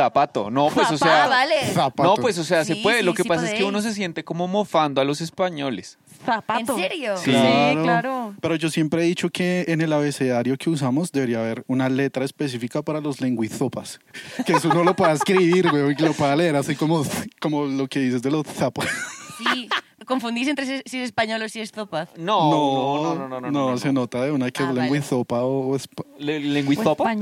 Zapato. 0.00 0.50
No, 0.50 0.68
pues, 0.68 0.90
o 0.90 0.96
sea. 0.98 1.26
Vale. 1.26 1.54
Zapato. 1.72 2.08
No, 2.08 2.14
pues, 2.16 2.38
o 2.38 2.44
sea, 2.44 2.64
se 2.64 2.74
Sí, 2.74 2.80
puede. 2.82 2.98
sí, 3.00 3.04
Lo 3.04 3.14
que 3.14 3.22
sí 3.22 3.28
pasa 3.28 3.42
es 3.44 3.50
que 3.50 3.56
podéis. 3.58 3.68
uno 3.68 3.82
se 3.82 3.92
siente 3.94 4.24
como 4.24 4.48
mofando 4.48 5.00
a 5.00 5.04
los 5.04 5.20
españoles. 5.20 5.98
Zapato. 6.24 6.76
¿En 6.76 6.82
serio? 6.82 7.16
Sí. 7.16 7.30
Sí, 7.32 7.76
claro. 7.82 8.34
Pero 8.40 8.54
yo 8.56 8.70
siempre 8.70 9.02
he 9.02 9.06
dicho 9.06 9.30
que 9.30 9.64
en 9.68 9.80
el 9.80 9.92
abecedario 9.92 10.56
que 10.58 10.70
usamos 10.70 11.12
debería 11.12 11.40
haber 11.40 11.64
una 11.66 11.88
letra 11.88 12.24
específica 12.24 12.82
para 12.82 13.00
los 13.00 13.20
lenguizopas. 13.20 14.00
Que 14.46 14.52
eso 14.54 14.68
no 14.68 14.84
lo 14.84 14.94
pueda 14.96 15.12
escribir, 15.12 15.70
güey, 15.70 15.92
y 15.92 15.96
que 15.96 16.04
lo 16.04 16.12
pueda 16.12 16.34
leer 16.36 16.56
así 16.56 16.76
como, 16.76 17.04
como 17.40 17.66
lo 17.66 17.86
que 17.88 18.00
dices 18.00 18.22
de 18.22 18.30
los 18.30 18.46
zapos. 18.46 18.86
Sí. 19.38 19.68
¿Confundís 20.10 20.48
entre 20.48 20.66
si 20.66 20.82
es 20.98 21.04
español 21.04 21.40
o 21.42 21.48
si 21.48 21.60
es 21.60 21.70
zopa? 21.70 22.08
No, 22.16 22.50
no, 22.50 23.14
no, 23.14 23.28
no, 23.28 23.40
no. 23.40 23.50
no, 23.70 23.78
se 23.78 23.92
nota 23.92 24.24
de 24.24 24.32
una 24.32 24.50
que 24.50 24.60
Ah, 24.64 24.66
es 24.70 24.74
vale. 24.74 24.90
lenguizopa 24.90 25.44
o, 25.44 25.76
¿Lenguizopa? 26.18 27.14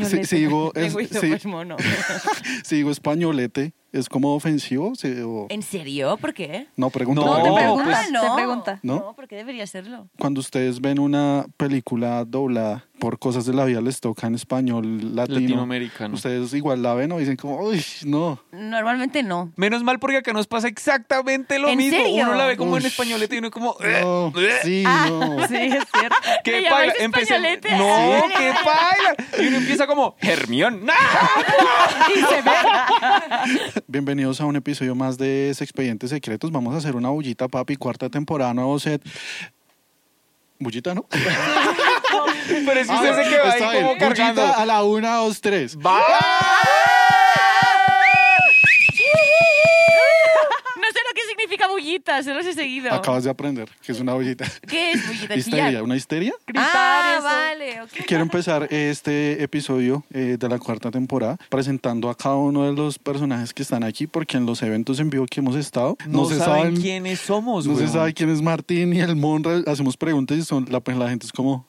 si 2.64 2.76
digo 2.76 2.90
españolete, 2.90 3.74
¿es 3.92 4.08
como 4.08 4.34
ofensivo? 4.34 4.94
Sí, 4.94 5.12
o- 5.24 5.46
¿En 5.50 5.62
serio? 5.62 6.16
¿Por 6.18 6.34
qué? 6.34 6.66
No, 6.76 6.90
pregunto. 6.90 7.24
No, 7.24 7.36
Te 7.42 7.52
pregunta, 7.52 7.84
pues- 7.84 8.10
no. 8.12 8.20
te 8.22 8.30
pregunta. 8.34 8.80
¿No? 8.82 8.94
No, 8.96 9.12
¿por 9.14 9.28
qué 9.28 9.36
debería 9.36 9.66
serlo? 9.66 10.08
Cuando 10.18 10.40
ustedes 10.40 10.80
ven 10.80 10.98
una 10.98 11.46
película 11.56 12.24
doblada 12.24 12.84
por 12.98 13.18
cosas 13.20 13.46
de 13.46 13.54
la 13.54 13.64
vida, 13.64 13.80
les 13.80 14.00
toca 14.00 14.26
en 14.26 14.34
español 14.34 15.14
latino. 15.14 15.38
Latinoamericano. 15.40 16.14
Ustedes 16.14 16.52
igual 16.54 16.82
la 16.82 16.94
ven 16.94 17.12
o 17.12 17.18
dicen 17.18 17.36
como, 17.36 17.58
uy, 17.60 17.84
no. 18.04 18.40
Normalmente 18.50 19.22
no. 19.22 19.52
Menos 19.56 19.84
mal 19.84 19.98
porque 20.00 20.16
acá 20.16 20.32
nos 20.32 20.48
pasa 20.48 20.66
exactamente 20.66 21.58
lo 21.60 21.68
¿En 21.68 21.78
mismo. 21.78 21.96
serio? 21.98 22.24
Uno 22.24 22.34
la 22.34 22.46
ve 22.46 22.56
como 22.56 22.76
en 22.76 22.82
Uy. 22.82 22.88
españolete 22.88 23.36
y 23.36 23.38
uno 23.38 23.50
como... 23.52 23.76
eh, 23.84 24.00
No, 24.02 24.32
sí, 24.62 24.82
no. 25.08 25.46
Sí, 25.46 25.54
es 25.54 25.84
cierto. 25.92 26.16
¿Qué 26.44 26.62
¿Me 26.62 26.70
paila? 26.70 26.92
Empecé... 26.98 27.22
españolete? 27.34 27.76
No, 27.76 28.22
Sí. 28.26 28.32
qué 28.36 28.52
paila. 28.64 29.44
Y 29.44 29.46
uno 29.48 29.56
empieza 29.58 29.86
como, 29.86 30.16
Hermión. 30.20 30.84
¡No! 30.84 30.92
Y 32.14 32.20
se 32.20 32.42
ve. 32.42 33.77
Bienvenidos 33.86 34.40
a 34.40 34.46
un 34.46 34.56
episodio 34.56 34.94
más 34.94 35.18
de 35.18 35.48
Ex 35.50 35.60
Expedientes 35.62 36.10
Secretos. 36.10 36.50
Vamos 36.50 36.74
a 36.74 36.78
hacer 36.78 36.96
una 36.96 37.10
bullita, 37.10 37.48
papi, 37.48 37.76
cuarta 37.76 38.08
temporada, 38.08 38.52
nuevo 38.54 38.78
set. 38.78 39.02
Bullita, 40.58 40.94
¿no? 40.94 41.06
Pero 42.48 42.80
es 42.80 42.88
que 42.88 42.94
usted 42.94 43.10
Ah, 43.10 43.24
se 43.24 43.30
quedó 43.30 43.44
ahí 43.70 43.82
como 43.82 43.98
cargando. 43.98 44.42
Bullita 44.42 44.62
a 44.62 44.66
la 44.66 44.82
una, 44.84 45.16
dos, 45.16 45.40
tres. 45.40 45.76
¡Va! 45.78 46.00
Bullita, 51.70 52.22
se 52.22 52.34
los 52.34 52.44
he 52.46 52.52
seguido. 52.54 52.92
Acabas 52.92 53.24
de 53.24 53.30
aprender 53.30 53.68
que 53.82 53.92
es 53.92 54.00
una 54.00 54.14
bullita. 54.14 54.44
¿Qué 54.68 54.92
es 54.92 55.06
bullita? 55.06 55.34
Histeria. 55.36 55.82
¿una 55.82 55.96
histeria? 55.96 56.32
Gritar 56.46 56.66
Ah, 56.74 57.14
eso. 57.16 57.24
vale, 57.24 57.82
ok. 57.82 58.06
Quiero 58.06 58.22
empezar 58.22 58.66
este 58.72 59.42
episodio 59.42 60.04
eh, 60.10 60.36
de 60.38 60.48
la 60.48 60.58
cuarta 60.58 60.90
temporada 60.90 61.36
presentando 61.48 62.10
a 62.10 62.16
cada 62.16 62.36
uno 62.36 62.64
de 62.64 62.72
los 62.72 62.98
personajes 62.98 63.52
que 63.54 63.62
están 63.62 63.84
aquí 63.84 64.06
porque 64.06 64.36
en 64.36 64.46
los 64.46 64.62
eventos 64.62 65.00
en 65.00 65.10
vivo 65.10 65.26
que 65.26 65.40
hemos 65.40 65.56
estado 65.56 65.96
No, 66.06 66.24
se 66.26 66.36
saben, 66.38 66.54
saben 66.62 66.76
quiénes 66.80 67.20
somos, 67.20 67.66
no 67.66 67.74
se 67.74 67.80
weón. 67.82 67.92
sabe 67.92 68.14
quién 68.14 68.30
es 68.30 68.42
Martín 68.42 68.92
y 68.92 69.00
el 69.00 69.16
Monra. 69.16 69.62
Hacemos 69.66 69.96
preguntas 69.96 70.36
y 70.38 70.42
son, 70.42 70.66
la, 70.70 70.80
pues, 70.80 70.96
la 70.96 71.08
gente 71.08 71.26
es 71.26 71.32
como 71.32 71.66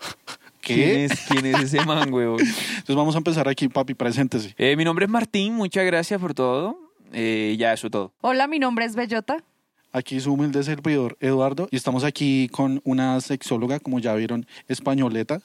¿Quién 0.60 0.78
¿qué? 0.78 1.04
es, 1.06 1.20
¿Quién 1.28 1.46
es 1.46 1.60
ese 1.62 1.84
man, 1.86 2.12
weón? 2.12 2.38
Entonces 2.40 2.94
vamos 2.96 3.14
a 3.14 3.18
empezar 3.18 3.48
aquí, 3.48 3.68
papi, 3.68 3.94
preséntese. 3.94 4.54
Eh, 4.58 4.76
mi 4.76 4.84
nombre 4.84 5.06
es 5.06 5.10
Martín, 5.10 5.54
muchas 5.54 5.84
gracias 5.86 6.20
por 6.20 6.34
todo. 6.34 6.78
Eh, 7.12 7.56
ya, 7.58 7.72
eso 7.72 7.88
es 7.88 7.90
todo. 7.90 8.14
Hola, 8.20 8.46
mi 8.46 8.58
nombre 8.58 8.84
es 8.84 8.94
Bellota. 8.94 9.44
Aquí 9.92 10.20
su 10.20 10.32
humilde 10.32 10.62
servidor 10.62 11.16
Eduardo 11.20 11.68
y 11.70 11.76
estamos 11.76 12.04
aquí 12.04 12.48
con 12.52 12.80
una 12.84 13.20
sexóloga, 13.20 13.80
como 13.80 13.98
ya 13.98 14.14
vieron, 14.14 14.46
españoleta. 14.68 15.40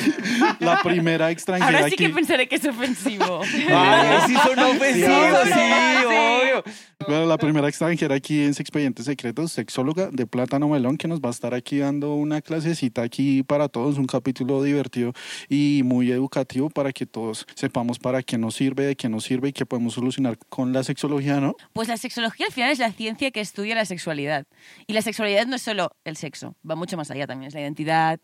la 0.58 0.80
primera 0.82 1.30
extranjera 1.30 1.78
Ahora 1.78 1.88
sí 1.88 1.94
aquí. 1.94 2.06
que 2.06 2.10
pensaré 2.10 2.48
que 2.48 2.56
es 2.56 2.64
ofensivo. 2.64 3.42
Ay, 3.70 4.18
sí 4.26 4.34
son 4.34 4.58
ofensivos, 4.58 5.44
Sí, 5.44 5.52
sí, 5.52 5.58
sí. 5.60 6.06
obvio. 6.06 6.64
Bueno, 7.06 7.26
la 7.26 7.36
primera 7.38 7.68
extranjera 7.68 8.16
aquí 8.16 8.42
en 8.42 8.48
Expedientes 8.50 9.04
Secretos, 9.04 9.52
sexóloga 9.52 10.08
de 10.10 10.26
Plátano 10.26 10.68
Melón, 10.68 10.96
que 10.96 11.06
nos 11.06 11.20
va 11.20 11.28
a 11.28 11.30
estar 11.30 11.54
aquí 11.54 11.78
dando 11.78 12.14
una 12.14 12.40
clasecita 12.40 13.02
aquí 13.02 13.42
para 13.44 13.68
todos, 13.68 13.98
un 13.98 14.06
capítulo 14.06 14.62
divertido 14.64 15.12
y 15.48 15.82
muy 15.84 16.10
educativo 16.10 16.70
para 16.70 16.92
que 16.92 17.06
todos 17.06 17.46
sepamos 17.54 17.98
para 18.00 18.22
qué 18.22 18.38
nos 18.38 18.54
sirve, 18.56 18.86
de 18.86 18.96
qué 18.96 19.08
nos 19.08 19.24
sirve 19.24 19.50
y 19.50 19.52
qué 19.52 19.64
podemos 19.66 19.94
solucionar 19.94 20.38
con 20.48 20.72
la 20.72 20.82
sexología, 20.82 21.38
¿no? 21.38 21.54
Pues 21.74 21.86
la 21.86 21.96
sexología 21.98 22.46
al 22.46 22.52
final 22.52 22.70
es 22.70 22.78
la 22.80 22.90
ciencia 22.90 23.30
que 23.30 23.40
estudia 23.40 23.75
la 23.76 23.84
sexualidad. 23.84 24.46
Y 24.86 24.92
la 24.92 25.02
sexualidad 25.02 25.46
no 25.46 25.56
es 25.56 25.62
solo 25.62 25.96
el 26.04 26.16
sexo, 26.16 26.56
va 26.68 26.74
mucho 26.74 26.96
más 26.96 27.10
allá 27.10 27.26
también. 27.26 27.48
Es 27.48 27.54
la 27.54 27.60
identidad, 27.60 28.18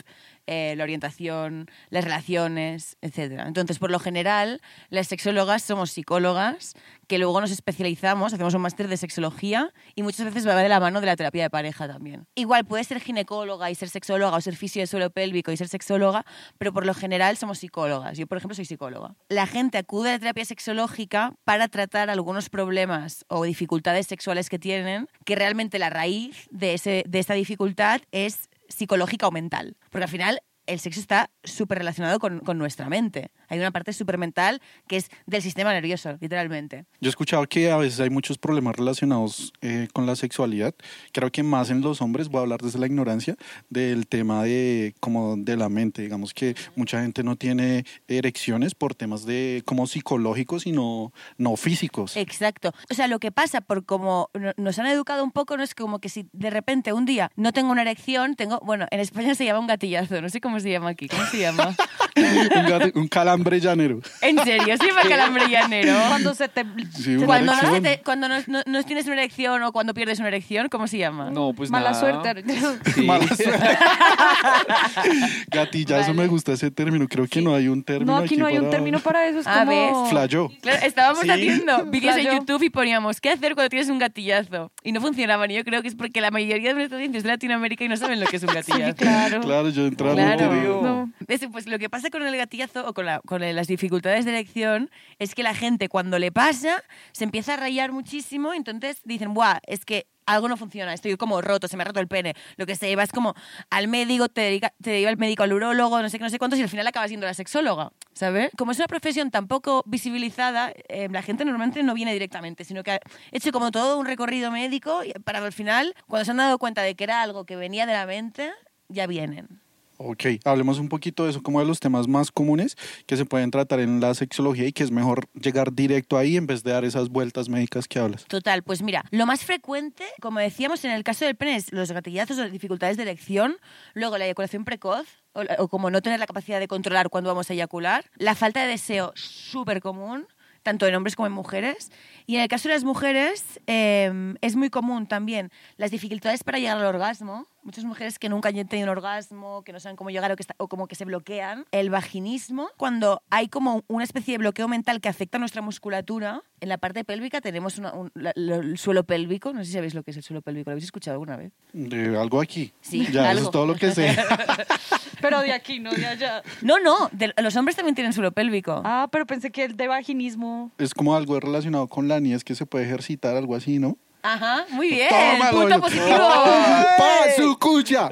eh, 0.47 0.75
la 0.77 0.85
orientación, 0.85 1.71
las 1.91 2.05
relaciones, 2.05 2.97
etc. 3.01 3.43
Entonces, 3.47 3.79
por 3.79 3.91
lo 3.91 3.99
general, 3.99 4.61
las 4.91 5.09
sexólogas 5.09 5.63
somos 5.63 5.91
psicólogas 5.91 6.75
que 7.07 7.19
luego 7.19 7.41
nos 7.41 7.51
especializamos, 7.51 8.33
hacemos 8.33 8.55
un 8.55 8.63
máster 8.63 8.89
de 8.89 8.97
sexología 8.97 9.73
y 9.95 10.03
muchas 10.03 10.25
veces 10.25 10.47
va 10.47 10.55
de 10.55 10.69
la 10.69 10.81
mano 10.81 11.01
de 11.01 11.07
la 11.07 11.15
terapia 11.15 11.43
de 11.43 11.51
pareja 11.51 11.87
también. 11.87 12.27
Igual 12.35 12.65
puedes 12.65 12.87
ser 12.87 13.01
ginecóloga 13.01 13.71
y 13.71 13.75
ser 13.75 13.89
sexóloga 13.89 14.37
o 14.37 14.41
ser 14.41 14.57
fisio 14.57 14.81
de 14.83 14.87
suelo 14.87 15.11
pélvico 15.11 15.53
y 15.53 15.57
ser 15.57 15.69
sexóloga, 15.69 16.25
pero 16.59 16.73
por 16.73 16.87
lo 16.87 16.95
general 16.95 17.37
somos 17.37 17.59
psicólogas. 17.59 18.17
Yo, 18.17 18.27
por 18.27 18.39
ejemplo, 18.39 18.55
soy 18.55 18.65
psicóloga. 18.65 19.15
La 19.29 19.47
gente 19.47 19.79
acude 19.79 20.09
a 20.09 20.13
la 20.13 20.19
terapia 20.21 20.45
sexológica 20.45 21.35
para 21.45 21.69
tratar 21.69 22.09
algunos 22.09 22.49
problemas 22.49 23.25
o 23.29 23.45
dificultades 23.45 24.07
sexuales 24.07 24.49
que 24.49 24.59
tienen, 24.59 25.09
que 25.25 25.37
realmente 25.37 25.79
la 25.79 25.91
raíz 25.91 26.49
de, 26.51 26.75
ese, 26.75 27.05
de 27.07 27.19
esta 27.19 27.35
dificultad 27.35 28.01
es 28.11 28.49
psicológica 28.73 29.29
o 29.29 29.31
mental. 29.31 29.77
Porque 29.91 30.05
al 30.05 30.11
final 30.11 30.43
el 30.67 30.79
sexo 30.81 31.01
está 31.01 31.31
súper 31.45 31.79
relacionado 31.79 32.19
con, 32.19 32.41
con 32.41 32.59
nuestra 32.59 32.89
mente. 32.89 33.31
Hay 33.49 33.59
una 33.59 33.71
parte 33.71 33.93
súper 33.93 34.17
mental 34.19 34.61
que 34.87 34.97
es 34.97 35.11
del 35.27 35.43
sistema 35.43 35.73
nervioso, 35.73 36.17
literalmente. 36.21 36.85
Yo 37.01 37.09
he 37.09 37.11
escuchado 37.11 37.47
que 37.47 37.71
a 37.71 37.77
veces 37.77 38.01
hay 38.01 38.11
muchos 38.11 38.39
problemas 38.39 38.77
relacionados 38.77 39.53
eh, 39.61 39.89
con 39.93 40.07
la 40.07 40.17
sexualidad. 40.17 40.75
Creo 41.13 41.31
que 41.33 41.43
más 41.43 41.71
en 41.71 41.81
los 41.81 42.01
hombres, 42.01 42.29
voy 42.29 42.39
a 42.39 42.43
hablar 42.43 42.61
desde 42.61 42.79
la 42.79 42.87
ignorancia, 42.87 43.37
del 43.71 44.07
tema 44.07 44.43
de 44.45 44.95
como 45.01 45.37
de 45.37 45.57
la 45.57 45.69
mente. 45.69 46.03
Digamos 46.03 46.33
que 46.35 46.55
mucha 46.77 47.03
gente 47.03 47.23
no 47.25 47.37
tiene 47.37 47.85
erecciones 48.09 48.75
por 48.75 48.95
temas 48.95 49.25
de 49.27 49.63
como 49.67 49.87
psicológicos 49.87 50.67
y 50.67 50.73
no, 50.73 51.13
no 51.39 51.57
físicos. 51.57 52.17
Exacto. 52.17 52.73
O 52.91 52.95
sea, 52.95 53.09
lo 53.09 53.19
que 53.19 53.33
pasa 53.33 53.61
por 53.61 53.85
como 53.85 54.31
no- 54.35 54.53
nos 54.57 54.79
han 54.79 54.87
educado 54.87 55.25
un 55.25 55.33
poco 55.33 55.57
no 55.57 55.63
es 55.63 55.75
como 55.75 55.99
que 55.99 56.09
si 56.09 56.29
de 56.33 56.51
repente 56.51 56.93
un 56.93 57.05
día 57.05 57.31
no 57.37 57.53
tengo 57.53 57.71
una 57.73 57.83
erección, 57.83 58.37
tengo, 58.37 58.61
bueno, 58.65 58.87
en 58.91 59.01
España 59.01 59.35
se 59.35 59.45
llama 59.45 59.61
un 59.61 59.67
gatillazo, 59.67 60.21
no 60.21 60.29
sé 60.29 60.41
cómo 60.41 60.52
se 60.61 60.71
llama 60.71 60.91
aquí, 60.91 61.09
¿cómo 61.09 61.25
se 61.27 61.39
llama? 61.39 61.75
un, 62.17 62.67
gato- 62.69 62.99
un 62.99 63.09
calambre 63.09 63.61
llanero. 63.61 64.01
En 64.21 64.39
serio, 64.45 64.77
se 64.77 64.87
llama 64.87 65.01
calambre 65.09 65.49
llanero. 65.49 65.95
Cuando 66.09 66.35
se 66.35 66.49
te... 66.49 66.65
Sí, 66.97 67.17
una 67.17 67.27
Cuando, 67.27 67.53
no, 67.53 67.59
se 67.61 67.67
erección. 67.67 67.83
te- 67.83 68.03
cuando 68.03 68.29
no, 68.29 68.37
no- 68.47 68.63
no 68.67 68.83
tienes 68.85 69.07
una 69.07 69.15
erección 69.15 69.63
o 69.63 69.73
cuando 69.73 69.95
pierdes 69.95 70.19
una 70.19 70.29
erección, 70.29 70.69
¿cómo 70.69 70.87
se 70.87 70.99
llama? 70.99 71.31
No, 71.31 71.53
pues 71.53 71.71
Mala 71.71 71.91
nada. 71.93 72.01
suerte. 72.01 72.45
Sí. 72.95 73.03
Mala 73.03 73.27
suerte. 73.29 73.59
Gatillazo 75.51 76.09
Vale. 76.09 76.15
me 76.23 76.27
gusta 76.29 76.53
ese 76.53 76.71
término. 76.71 77.07
Creo 77.09 77.27
que 77.27 77.41
no 77.41 77.55
hay 77.55 77.69
un 77.69 77.83
término. 77.83 78.13
No, 78.13 78.19
aquí 78.25 78.37
no 78.37 78.47
hay 78.47 78.59
un 78.59 78.71
término 78.71 78.99
para 79.01 79.27
eso. 79.27 79.41
Es 79.41 79.47
Ah, 79.47 79.65
como... 79.67 80.07
Flayó. 80.11 80.51
Claro, 80.61 80.79
estábamos 80.87 81.23
Sí. 81.23 81.31
haciendo 81.31 81.85
vídeos 81.87 82.17
en. 82.17 82.33
YouTube 82.33 82.63
y 82.63 82.71
poníamos 82.71 83.21
¿qué 83.21 83.31
hacer 83.31 83.55
cuando 83.55 83.69
tienes 83.71 83.89
un 83.89 83.99
gatillazo? 83.99 84.73
Y 84.83 84.93
no 84.93 85.01
funcionaban. 85.01 85.51
Y 85.51 85.55
yo 85.55 85.65
creo 85.65 85.83
que 85.83 85.89
es 85.89 85.95
porque 85.95 86.21
la 86.21 86.31
mayoría 86.31 86.69
de 86.71 86.75
nuestra 86.75 86.97
audiencia 86.97 87.19
es 87.19 87.25
de 87.25 87.31
Latinoamérica 87.31 87.85
y 87.85 87.89
no 87.89 87.97
saben 87.97 88.21
lo 88.21 88.27
que 88.27 88.37
es 88.37 88.43
un 88.43 88.53
gatillazo. 88.55 88.87
Sí, 88.87 88.95
claro. 88.95 89.41
Claro, 89.41 89.69
yo 89.71 89.87
entraba 89.87 90.15
Claro. 90.15 90.42
No. 90.83 91.13
Pues 91.53 91.67
lo 91.67 91.79
que 91.79 91.89
pasa 91.91 92.11
con 92.11 92.23
el 92.23 92.37
gatillazo 92.37 92.87
o 92.87 92.95
con, 92.95 93.07
la- 93.07 93.21
con 93.21 93.41
las 93.55 93.67
dificultades 93.67 94.25
de 94.25 94.31
elección 94.33 94.91
es 95.19 95.35
que 95.35 95.43
la 95.43 95.55
gente 95.55 95.89
cuando 95.89 96.19
le 96.19 96.31
pasa 96.33 96.83
se 97.13 97.25
empieza 97.25 97.55
a 97.55 97.57
rayar 97.57 97.93
muchísimo 97.93 98.55
y 98.55 98.57
entonces 98.59 99.01
dicen, 99.05 99.35
¡buah! 99.35 99.59
Es 99.67 99.85
que 99.85 100.07
algo 100.25 100.49
no 100.49 100.57
funciona, 100.57 100.95
estoy 100.95 101.17
como 101.17 101.41
roto, 101.43 101.67
se 101.67 101.77
me 101.77 101.83
ha 101.83 101.87
roto 101.87 101.99
el 101.99 102.07
pene. 102.07 102.35
Lo 102.57 102.65
que 102.65 102.77
sé, 102.77 102.95
vas 102.95 103.11
como 103.11 103.35
al 103.71 103.89
médico, 103.89 104.29
te, 104.29 104.41
dedica- 104.43 104.73
te 104.81 104.99
lleva 105.01 105.11
el 105.11 105.17
médico 105.17 105.43
al 105.43 105.53
urólogo, 105.53 106.01
no 106.01 106.09
sé 106.09 106.19
qué, 106.19 106.25
no 106.25 106.31
sé 106.31 106.39
cuántos, 106.39 106.59
y 106.61 106.63
al 106.63 106.69
final 106.69 106.87
acabas 106.87 107.09
siendo 107.09 107.27
la 107.27 107.35
sexóloga, 107.35 107.91
¿sabes? 108.13 108.51
Como 108.57 108.71
es 108.71 108.79
una 108.79 108.87
profesión 108.87 109.31
tan 109.33 109.49
poco 109.49 109.83
visibilizada, 109.87 110.73
eh, 110.89 111.09
la 111.11 111.23
gente 111.23 111.45
normalmente 111.45 111.83
no 111.83 111.95
viene 111.95 112.13
directamente, 112.13 112.65
sino 112.65 112.83
que 112.85 112.93
ha 112.93 113.01
hecho 113.33 113.51
como 113.51 113.73
todo 113.73 113.99
un 113.99 114.07
recorrido 114.07 114.51
médico 114.53 115.03
y 115.03 115.13
para 115.13 115.39
al 115.39 115.53
final, 115.53 115.95
cuando 116.07 116.25
se 116.25 116.31
han 116.31 116.37
dado 116.37 116.59
cuenta 116.59 116.83
de 116.83 116.95
que 116.95 117.03
era 117.05 117.21
algo 117.23 117.45
que 117.45 117.57
venía 117.57 117.85
de 117.87 117.95
la 117.95 118.07
mente, 118.07 118.53
ya 118.89 119.07
vienen. 119.09 119.62
Ok, 120.05 120.25
hablemos 120.45 120.79
un 120.79 120.89
poquito 120.89 121.25
de 121.25 121.31
eso, 121.31 121.43
como 121.43 121.61
de 121.61 121.67
los 121.67 121.79
temas 121.79 122.09
más 122.09 122.33
comunes 122.33 122.77
que 123.07 123.17
se 123.17 123.25
pueden 123.25 123.51
tratar 123.53 123.79
en 123.79 124.01
la 124.01 124.15
sexología 124.15 124.67
y 124.67 124.73
que 124.73 124.83
es 124.83 124.91
mejor 124.91 125.29
llegar 125.35 125.73
directo 125.73 126.19
ahí 126.19 126.37
en 126.37 126.47
vez 126.47 126.65
de 126.65 126.73
dar 126.73 126.85
esas 126.85 127.09
vueltas 127.09 127.49
médicas 127.49 127.87
que 127.87 128.01
hablas. 128.01 128.25
Total, 128.25 128.63
pues 128.63 128.83
mira, 128.83 129.05
lo 129.11 129.27
más 129.27 129.45
frecuente, 129.45 130.05
como 130.21 130.41
decíamos 130.41 130.85
en 130.85 130.91
el 130.91 131.05
caso 131.05 131.25
del 131.25 131.37
pene, 131.37 131.57
es 131.57 131.73
los 131.73 131.93
gatillazos 131.93 132.39
o 132.39 132.51
dificultades 132.51 132.97
de 132.97 133.05
erección, 133.05 133.57
luego 133.95 134.19
la 134.19 134.25
eyaculación 134.25 134.65
precoz, 134.65 135.07
o, 135.35 135.69
como 135.69 135.91
no 135.91 136.03
tener 136.03 136.19
la 136.19 136.27
capacidad 136.27 136.59
de 136.59 136.69
controlar 136.69 137.09
cuando 137.09 137.31
vamos 137.31 137.49
a 137.51 137.55
eyacular, 137.55 138.05
la 138.17 138.35
falta 138.35 138.63
de 138.63 138.69
deseo 138.69 139.13
súper 139.15 139.81
común, 139.81 140.27
tanto 140.63 140.87
en 140.87 140.95
hombres 140.95 141.17
como 141.17 141.27
en 141.27 141.33
mujeres, 141.33 141.91
y 142.27 142.37
en 142.37 142.43
el 142.43 142.49
caso 142.49 142.69
de 142.69 142.75
las 142.75 142.85
mujeres 142.85 143.61
eh, 143.67 144.35
es 144.41 144.57
muy 144.57 144.71
común 144.71 145.07
también 145.07 145.51
las 145.77 145.91
dificultades 145.91 146.45
para 146.45 146.59
llegar 146.59 146.79
al 146.79 146.85
orgasmo, 146.85 147.47
muchas 147.63 147.85
mujeres 147.85 148.19
que 148.19 148.29
nunca 148.29 148.49
han 148.49 148.55
tenido 148.69 148.85
un 148.87 148.97
orgasmo, 148.97 149.63
que 149.65 149.73
no 149.73 149.81
saben 149.81 149.97
cómo 149.97 150.11
llegar 150.11 150.31
o, 150.33 150.37
que 150.37 150.43
está- 150.43 150.55
o 150.59 150.69
como 150.69 150.87
que 150.89 150.95
se 150.95 151.05
bloquean. 151.05 151.65
El 151.73 151.91
vaginismo, 151.91 152.69
cuando 152.77 153.23
hay 153.31 153.49
como 153.49 153.83
una 153.89 154.05
especie 154.05 154.33
de 154.35 154.39
bloqueo 154.39 154.69
mental 154.69 155.01
que 155.01 155.09
afecta 155.09 155.39
a 155.39 155.41
nuestra 155.41 155.63
musculatura, 155.63 156.43
en 156.61 156.69
la 156.69 156.79
parte 156.79 157.05
pélvica 157.05 157.41
tenemos 157.41 157.79
una- 157.79 157.93
un- 157.93 158.11
la- 158.15 158.33
el 158.37 158.79
suelo 158.79 159.05
pélvico. 159.05 159.53
No 159.53 159.61
sé 159.61 159.67
si 159.67 159.73
sabéis 159.73 159.95
lo 159.95 160.03
que 160.03 160.11
es 160.13 160.17
el 160.17 160.23
suelo 160.23 160.43
pélvico. 160.43 160.71
¿Lo 160.71 160.73
habéis 160.75 160.85
escuchado 160.85 161.15
alguna 161.15 161.37
vez? 161.37 161.53
De 161.73 162.17
algo 162.19 162.41
aquí. 162.41 162.73
Sí, 162.81 163.07
ya, 163.11 163.23
eso 163.23 163.31
algo. 163.31 163.45
es 163.45 163.51
todo 163.51 163.67
lo 163.67 163.75
que 163.75 163.91
sé. 163.93 164.17
Pero 165.21 165.41
de 165.41 165.53
aquí, 165.53 165.79
no 165.79 165.93
de 165.93 166.05
allá. 166.07 166.43
No, 166.63 166.79
no, 166.81 167.09
de- 167.13 167.33
los 167.41 167.55
hombres 167.57 167.77
también 167.77 167.95
tienen 167.95 168.13
suelo 168.13 168.33
pélvico. 168.33 168.83
Ah, 168.85 169.09
pero 169.13 169.25
pensé 169.27 169.51
que 169.53 169.65
el 169.65 169.77
de 169.77 169.87
vaginismo. 169.87 170.73
es 170.79 170.95
como 170.95 171.15
algo 171.15 171.39
relacionado 171.39 171.87
con 171.87 172.09
la 172.09 172.19
niñez 172.19 172.43
que 172.43 172.55
se 172.57 172.67
puede 172.67 172.85
ejercitar, 172.87 173.37
algo 173.37 173.55
así, 173.55 173.79
¿no? 173.79 173.97
Ajá, 174.23 174.65
muy 174.71 174.89
bien. 174.91 175.09
Tómalo, 175.09 175.61
punto 175.61 175.75
yo- 175.77 175.81
positivo. 175.81 176.07
¡Pa 176.99 177.33
su 177.37 177.59
cucha! 177.59 178.09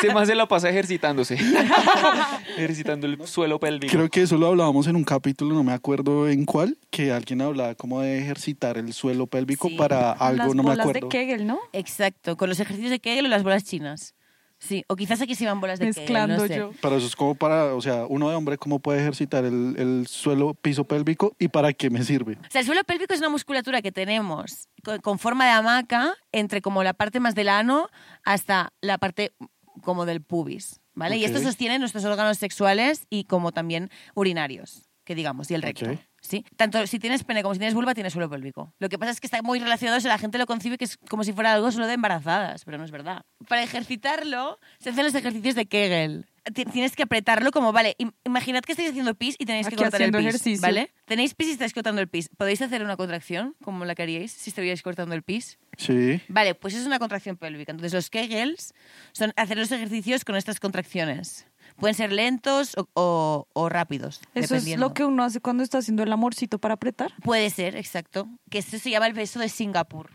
Se 0.00 0.12
más 0.14 0.26
se 0.28 0.34
la 0.34 0.46
pasa 0.48 0.70
ejercitándose. 0.70 1.34
Ejercitando 2.56 3.06
el 3.06 3.26
suelo 3.26 3.58
pélvico. 3.60 3.92
Creo 3.92 4.08
que 4.08 4.22
eso 4.22 4.36
lo 4.38 4.46
hablábamos 4.48 4.86
en 4.86 4.96
un 4.96 5.04
capítulo, 5.04 5.54
no 5.54 5.62
me 5.64 5.72
acuerdo 5.72 6.28
en 6.28 6.44
cuál, 6.44 6.78
que 6.90 7.12
alguien 7.12 7.42
hablaba 7.42 7.74
como 7.74 8.00
de 8.00 8.18
ejercitar 8.18 8.78
el 8.78 8.92
suelo 8.92 9.26
pélvico 9.26 9.68
Sí. 9.68 9.76
para 9.76 10.12
algo, 10.12 10.44
Las 10.46 10.54
no 10.54 10.62
me 10.62 10.70
bolas 10.70 10.80
acuerdo. 10.86 11.00
de 11.00 11.08
Kegel, 11.08 11.46
¿no? 11.46 11.58
Exacto, 11.72 12.36
con 12.36 12.48
los 12.48 12.58
ejercicios 12.60 12.90
de 12.90 13.00
Kegel 13.00 13.26
o 13.26 13.28
las 13.28 13.42
bolas 13.42 13.64
chinas. 13.64 14.14
Sí, 14.60 14.84
o 14.88 14.94
quizás 14.94 15.20
aquí 15.22 15.34
se 15.34 15.46
van 15.46 15.58
bolas 15.58 15.78
de 15.78 15.86
Mezclando 15.86 16.36
Kegel, 16.36 16.60
no 16.60 16.70
sé. 16.70 16.74
yo. 16.74 16.80
Pero 16.82 16.96
eso 16.98 17.06
es 17.06 17.16
como 17.16 17.34
para, 17.34 17.74
o 17.74 17.80
sea, 17.80 18.04
uno 18.06 18.28
de 18.28 18.36
hombre, 18.36 18.58
¿cómo 18.58 18.78
puede 18.78 19.00
ejercitar 19.00 19.44
el, 19.46 19.74
el 19.78 20.06
suelo 20.06 20.52
piso 20.52 20.84
pélvico 20.84 21.34
y 21.38 21.48
para 21.48 21.72
qué 21.72 21.88
me 21.88 22.04
sirve? 22.04 22.34
O 22.34 22.50
sea, 22.50 22.60
el 22.60 22.66
suelo 22.66 22.84
pélvico 22.84 23.14
es 23.14 23.20
una 23.20 23.30
musculatura 23.30 23.80
que 23.80 23.90
tenemos 23.90 24.68
con, 24.84 25.00
con 25.00 25.18
forma 25.18 25.46
de 25.46 25.52
hamaca 25.52 26.14
entre 26.30 26.60
como 26.60 26.84
la 26.84 26.92
parte 26.92 27.20
más 27.20 27.34
del 27.34 27.48
ano 27.48 27.88
hasta 28.22 28.72
la 28.82 28.98
parte 28.98 29.32
como 29.82 30.04
del 30.04 30.20
pubis, 30.20 30.80
¿vale? 30.94 31.16
Y 31.16 31.24
esto 31.24 31.40
sostiene 31.40 31.78
nuestros 31.78 32.04
órganos 32.04 32.36
sexuales 32.36 33.06
y 33.08 33.24
como 33.24 33.52
también 33.52 33.90
urinarios, 34.14 34.82
que 35.04 35.14
digamos, 35.14 35.50
y 35.50 35.54
el 35.54 35.62
recto. 35.62 35.86
¿Sí? 36.30 36.44
Tanto 36.56 36.86
si 36.86 37.00
tienes 37.00 37.24
pene 37.24 37.42
como 37.42 37.54
si 37.54 37.58
tienes 37.58 37.74
vulva, 37.74 37.92
tienes 37.92 38.12
suelo 38.12 38.30
pélvico. 38.30 38.72
Lo 38.78 38.88
que 38.88 38.98
pasa 39.00 39.10
es 39.10 39.20
que 39.20 39.26
está 39.26 39.42
muy 39.42 39.58
relacionado, 39.58 39.98
eso 39.98 40.06
la 40.06 40.16
gente 40.16 40.38
lo 40.38 40.46
concibe 40.46 40.78
que 40.78 40.84
es 40.84 40.96
como 41.08 41.24
si 41.24 41.32
fuera 41.32 41.52
algo 41.54 41.72
solo 41.72 41.88
de 41.88 41.94
embarazadas, 41.94 42.64
pero 42.64 42.78
no 42.78 42.84
es 42.84 42.92
verdad. 42.92 43.24
Para 43.48 43.64
ejercitarlo, 43.64 44.60
se 44.78 44.90
hacen 44.90 45.04
los 45.04 45.14
ejercicios 45.16 45.56
de 45.56 45.66
Kegel. 45.66 46.26
Ti- 46.54 46.64
Tienes 46.66 46.94
que 46.96 47.02
apretarlo 47.02 47.50
como, 47.50 47.72
vale, 47.72 47.96
im- 47.98 48.12
imaginad 48.24 48.62
que 48.62 48.72
estáis 48.72 48.90
haciendo 48.90 49.14
pis 49.14 49.34
y 49.38 49.44
tenéis 49.44 49.66
que 49.68 49.74
Aquí 49.74 49.82
cortar 49.82 50.00
el 50.00 50.04
haciendo 50.10 50.18
pis, 50.18 50.28
ejercicio. 50.28 50.62
¿vale? 50.62 50.90
Tenéis 51.04 51.34
pis 51.34 51.48
y 51.48 51.52
estáis 51.52 51.74
cortando 51.74 52.00
el 52.00 52.08
pis. 52.08 52.28
¿Podéis 52.36 52.62
hacer 52.62 52.82
una 52.84 52.96
contracción 52.96 53.56
como 53.62 53.84
la 53.84 53.94
que 53.96 54.02
haríais 54.04 54.30
si 54.32 54.50
estuvierais 54.50 54.82
cortando 54.82 55.14
el 55.16 55.22
pis? 55.22 55.58
Sí. 55.76 56.20
Vale, 56.28 56.54
pues 56.54 56.74
es 56.74 56.86
una 56.86 56.98
contracción 57.00 57.36
pélvica. 57.36 57.72
Entonces 57.72 57.92
los 57.92 58.08
Kegels 58.08 58.72
son 59.12 59.32
hacer 59.36 59.58
los 59.58 59.70
ejercicios 59.72 60.24
con 60.24 60.36
estas 60.36 60.60
contracciones. 60.60 61.46
Pueden 61.80 61.94
ser 61.94 62.12
lentos 62.12 62.76
o, 62.76 62.86
o- 62.94 63.48
o 63.52 63.68
rápidos. 63.68 64.20
Eso 64.34 64.54
es 64.54 64.78
lo 64.78 64.94
que 64.94 65.04
uno 65.04 65.24
hace 65.24 65.40
cuando 65.40 65.62
está 65.62 65.78
haciendo 65.78 66.02
el 66.02 66.12
amorcito 66.12 66.58
para 66.58 66.74
apretar. 66.74 67.12
Puede 67.24 67.50
ser, 67.50 67.74
exacto. 67.74 68.28
Que 68.50 68.58
esto 68.58 68.78
se 68.78 68.90
llama 68.90 69.06
el 69.06 69.14
beso 69.14 69.40
de 69.40 69.48
Singapur. 69.48 70.10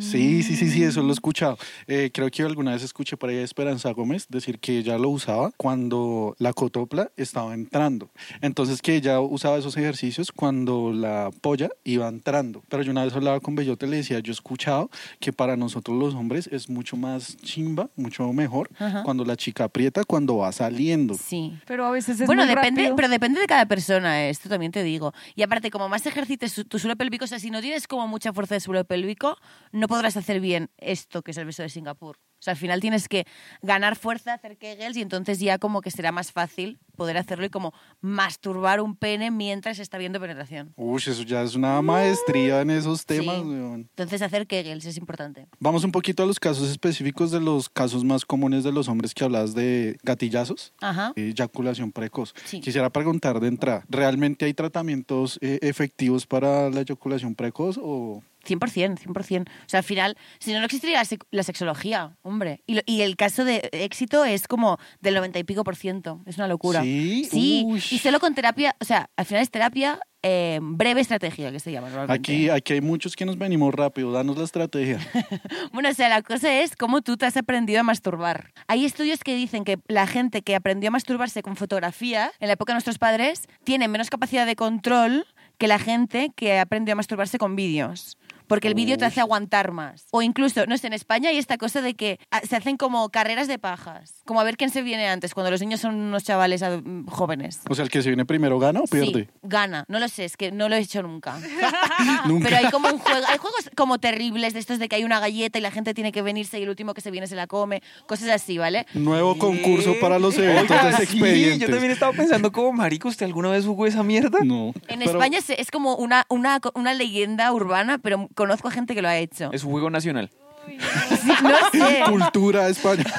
Sí, 0.00 0.42
sí, 0.42 0.56
sí, 0.56 0.70
sí, 0.70 0.82
eso 0.84 1.02
lo 1.02 1.08
he 1.10 1.12
escuchado. 1.12 1.58
Eh, 1.86 2.10
creo 2.12 2.30
que 2.30 2.42
alguna 2.42 2.72
vez 2.72 2.82
escuché 2.82 3.16
por 3.16 3.30
ahí 3.30 3.36
a 3.38 3.42
Esperanza 3.42 3.90
Gómez 3.92 4.26
decir 4.28 4.58
que 4.58 4.78
ella 4.78 4.98
lo 4.98 5.08
usaba 5.10 5.50
cuando 5.56 6.34
la 6.38 6.52
cotopla 6.52 7.10
estaba 7.16 7.54
entrando. 7.54 8.10
Entonces 8.40 8.82
que 8.82 8.96
ella 8.96 9.20
usaba 9.20 9.58
esos 9.58 9.76
ejercicios 9.76 10.32
cuando 10.32 10.92
la 10.92 11.30
polla 11.40 11.70
iba 11.84 12.08
entrando. 12.08 12.62
Pero 12.68 12.82
yo 12.82 12.90
una 12.92 13.04
vez 13.04 13.14
hablaba 13.14 13.40
con 13.40 13.54
Bellote 13.54 13.86
y 13.86 13.90
le 13.90 13.96
decía, 13.98 14.18
yo 14.20 14.32
he 14.32 14.34
escuchado 14.34 14.90
que 15.18 15.32
para 15.32 15.56
nosotros 15.56 15.96
los 15.98 16.14
hombres 16.14 16.48
es 16.52 16.68
mucho 16.68 16.96
más 16.96 17.36
chimba, 17.38 17.88
mucho 17.96 18.32
mejor 18.32 18.70
Ajá. 18.78 19.02
cuando 19.02 19.24
la 19.24 19.36
chica 19.36 19.64
aprieta 19.64 20.04
cuando 20.04 20.38
va 20.38 20.52
saliendo. 20.52 21.14
Sí. 21.14 21.54
Pero 21.66 21.86
a 21.86 21.90
veces 21.90 22.20
es 22.20 22.26
bueno, 22.26 22.44
muy 22.44 22.54
depende, 22.54 22.82
rápido. 22.82 22.96
pero 22.96 23.08
depende 23.08 23.40
de 23.40 23.46
cada 23.46 23.66
persona, 23.66 24.22
eh, 24.22 24.30
esto 24.30 24.48
también 24.48 24.72
te 24.72 24.82
digo. 24.82 25.12
Y 25.34 25.42
aparte, 25.42 25.70
como 25.70 25.88
más 25.88 26.04
ejercites 26.06 26.54
tu 26.68 26.78
suelo 26.78 26.96
pélvico, 26.96 27.24
o 27.24 27.28
sea, 27.28 27.38
si 27.38 27.50
no 27.50 27.60
tienes 27.60 27.86
como 27.86 28.06
mucha 28.08 28.32
fuerza 28.32 28.54
de 28.54 28.60
suelo 28.60 28.84
pélvico, 28.84 29.36
no 29.72 29.88
podrás 29.88 30.16
hacer 30.16 30.40
bien 30.40 30.70
esto 30.78 31.22
que 31.22 31.30
es 31.32 31.36
el 31.36 31.46
beso 31.46 31.62
de 31.62 31.68
Singapur. 31.68 32.16
O 32.40 32.42
sea, 32.42 32.52
al 32.52 32.56
final 32.56 32.80
tienes 32.80 33.06
que 33.06 33.26
ganar 33.60 33.96
fuerza, 33.96 34.32
hacer 34.32 34.56
kegels 34.56 34.96
y 34.96 35.02
entonces 35.02 35.40
ya 35.40 35.58
como 35.58 35.82
que 35.82 35.90
será 35.90 36.10
más 36.10 36.32
fácil 36.32 36.78
poder 36.96 37.18
hacerlo 37.18 37.44
y 37.44 37.50
como 37.50 37.74
masturbar 38.00 38.80
un 38.80 38.96
pene 38.96 39.30
mientras 39.30 39.78
está 39.78 39.98
viendo 39.98 40.18
penetración. 40.20 40.72
Uy, 40.76 41.02
eso 41.06 41.22
ya 41.22 41.42
es 41.42 41.54
una 41.54 41.82
maestría 41.82 42.62
en 42.62 42.70
esos 42.70 43.04
temas. 43.04 43.36
Sí. 43.36 43.42
weón. 43.42 43.80
Entonces 43.90 44.22
hacer 44.22 44.46
kegels 44.46 44.86
es 44.86 44.96
importante. 44.96 45.48
Vamos 45.58 45.84
un 45.84 45.92
poquito 45.92 46.22
a 46.22 46.26
los 46.26 46.40
casos 46.40 46.70
específicos 46.70 47.30
de 47.30 47.40
los 47.40 47.68
casos 47.68 48.04
más 48.04 48.24
comunes 48.24 48.64
de 48.64 48.72
los 48.72 48.88
hombres 48.88 49.12
que 49.12 49.22
hablas 49.22 49.54
de 49.54 49.98
gatillazos. 50.02 50.72
Ajá. 50.80 51.12
eyaculación 51.16 51.92
precoz. 51.92 52.32
Sí. 52.46 52.62
Quisiera 52.62 52.88
preguntar 52.88 53.40
de 53.40 53.48
entrada, 53.48 53.84
¿realmente 53.90 54.46
hay 54.46 54.54
tratamientos 54.54 55.38
eh, 55.42 55.58
efectivos 55.60 56.26
para 56.26 56.70
la 56.70 56.80
eyaculación 56.80 57.34
precoz 57.34 57.78
o 57.82 58.22
100%, 58.46 58.98
100%. 58.98 59.48
O 59.48 59.52
sea, 59.66 59.78
al 59.78 59.84
final, 59.84 60.16
si 60.38 60.52
no, 60.52 60.58
no 60.60 60.64
existiría 60.66 61.02
la, 61.30 61.42
sexología, 61.42 62.16
hombre. 62.22 62.62
Y, 62.66 62.74
lo- 62.74 62.82
y 62.86 63.02
el 63.02 63.16
caso 63.16 63.44
de 63.44 63.68
éxito 63.72 64.24
es 64.24 64.46
como 64.48 64.78
del 65.00 65.14
90 65.14 65.38
y 65.38 65.44
pico 65.44 65.64
por 65.64 65.76
ciento. 65.76 66.20
Es 66.26 66.36
una 66.36 66.48
locura. 66.48 66.82
Sí, 66.82 67.26
Sí, 67.30 67.62
Uy. 67.66 67.82
y 67.90 67.98
solo 67.98 68.20
con 68.20 68.34
terapia, 68.34 68.76
o 68.80 68.84
sea, 68.84 69.10
al 69.16 69.24
final 69.26 69.42
es 69.42 69.50
terapia 69.50 70.00
eh, 70.22 70.58
breve 70.62 71.00
estrategia, 71.00 71.50
que 71.50 71.60
se 71.60 71.72
llama 71.72 71.88
normalmente. 71.88 72.12
aquí, 72.32 72.50
aquí 72.50 72.74
hay 72.74 72.82
muchos 72.82 73.16
que 73.16 73.24
nos 73.24 73.38
venimos 73.38 73.72
rápido, 73.74 74.12
danos 74.12 74.36
la 74.36 74.44
estrategia. 74.44 74.98
Bueno, 75.72 75.88
o 75.88 75.94
sea, 75.94 76.08
la 76.10 76.20
cosa 76.22 76.60
es 76.60 76.76
cómo 76.76 77.00
tú 77.00 77.16
te 77.16 77.24
has 77.26 77.36
aprendido 77.36 77.80
a 77.80 77.82
masturbar. 77.82 78.52
Hay 78.68 78.84
estudios 78.84 79.20
que 79.24 79.34
dicen 79.34 79.64
que 79.64 79.78
la 79.88 80.06
gente 80.06 80.42
que 80.42 80.54
aprendió 80.56 80.88
a 80.88 80.90
masturbarse 80.90 81.42
con 81.42 81.56
fotografía, 81.56 82.32
en 82.40 82.48
la 82.48 82.54
época 82.54 82.72
de 82.72 82.76
nuestros 82.76 82.98
padres, 82.98 83.46
tiene 83.64 83.88
menos 83.88 84.10
capacidad 84.10 84.44
de 84.46 84.56
control 84.56 85.26
que 85.58 85.68
la 85.68 85.78
gente 85.78 86.32
que 86.36 86.58
aprendió 86.58 86.92
a 86.92 86.96
masturbarse 86.96 87.38
con 87.38 87.56
vídeos. 87.56 88.16
Porque 88.50 88.66
el 88.66 88.74
vídeo 88.74 88.98
te 88.98 89.04
hace 89.04 89.20
aguantar 89.20 89.70
más. 89.70 90.06
O 90.10 90.22
incluso, 90.22 90.66
no 90.66 90.76
sé, 90.76 90.88
en 90.88 90.92
España 90.92 91.30
hay 91.30 91.38
esta 91.38 91.56
cosa 91.56 91.82
de 91.82 91.94
que 91.94 92.18
se 92.48 92.56
hacen 92.56 92.76
como 92.76 93.08
carreras 93.10 93.46
de 93.46 93.60
pajas. 93.60 94.24
Como 94.24 94.40
a 94.40 94.44
ver 94.44 94.56
quién 94.56 94.70
se 94.70 94.82
viene 94.82 95.06
antes, 95.06 95.34
cuando 95.34 95.52
los 95.52 95.60
niños 95.60 95.78
son 95.78 95.94
unos 95.94 96.24
chavales 96.24 96.64
ah, 96.64 96.82
jóvenes. 97.06 97.60
O 97.68 97.76
sea, 97.76 97.84
el 97.84 97.90
que 97.90 98.02
se 98.02 98.08
viene 98.08 98.24
primero 98.24 98.58
gana 98.58 98.80
o 98.80 98.86
pierde. 98.88 99.26
Sí, 99.26 99.28
gana. 99.44 99.84
No 99.86 100.00
lo 100.00 100.08
sé, 100.08 100.24
es 100.24 100.36
que 100.36 100.50
no 100.50 100.68
lo 100.68 100.74
he 100.74 100.80
hecho 100.80 101.00
nunca. 101.00 101.38
Nunca. 102.26 102.48
Pero 102.48 102.56
hay 102.56 102.70
como 102.72 102.88
un 102.88 102.98
juego, 102.98 103.26
hay 103.28 103.38
juegos 103.38 103.70
como 103.76 103.98
terribles 103.98 104.52
de 104.52 104.58
estos 104.58 104.78
de 104.78 104.88
que 104.88 104.96
hay 104.96 105.04
una 105.04 105.20
galleta 105.20 105.58
y 105.58 105.62
la 105.62 105.70
gente 105.70 105.94
tiene 105.94 106.10
que 106.10 106.22
venirse 106.22 106.58
y 106.58 106.64
el 106.64 106.68
último 106.68 106.92
que 106.92 107.00
se 107.00 107.10
viene 107.10 107.28
se 107.28 107.36
la 107.36 107.46
come, 107.46 107.82
cosas 108.06 108.30
así, 108.30 108.58
¿vale? 108.58 108.86
Nuevo 108.94 109.38
concurso 109.38 109.94
para 110.00 110.18
los 110.18 110.36
eventos 110.36 110.70
Oiga, 110.70 110.98
de 110.98 111.06
sí, 111.06 111.58
yo 111.58 111.70
también 111.70 111.92
estaba 111.92 112.12
pensando 112.12 112.50
como, 112.50 112.72
marico, 112.72 113.08
¿usted 113.08 113.26
alguna 113.26 113.50
vez 113.50 113.64
jugó 113.64 113.86
esa 113.86 114.02
mierda? 114.02 114.40
No. 114.44 114.72
En 114.88 114.98
pero- 114.98 115.12
España 115.12 115.38
es 115.38 115.70
como 115.70 115.94
una, 115.96 116.26
una, 116.28 116.60
una 116.74 116.94
leyenda 116.94 117.52
urbana, 117.52 117.98
pero 117.98 118.28
conozco 118.40 118.68
a 118.68 118.70
gente 118.70 118.94
que 118.94 119.02
lo 119.02 119.08
ha 119.08 119.18
hecho. 119.18 119.52
Es 119.52 119.64
un 119.64 119.72
juego 119.72 119.90
nacional. 119.90 120.30
Sí, 121.20 121.32
no 121.42 121.70
sé. 121.86 122.02
Cultura 122.08 122.68
España. 122.68 123.04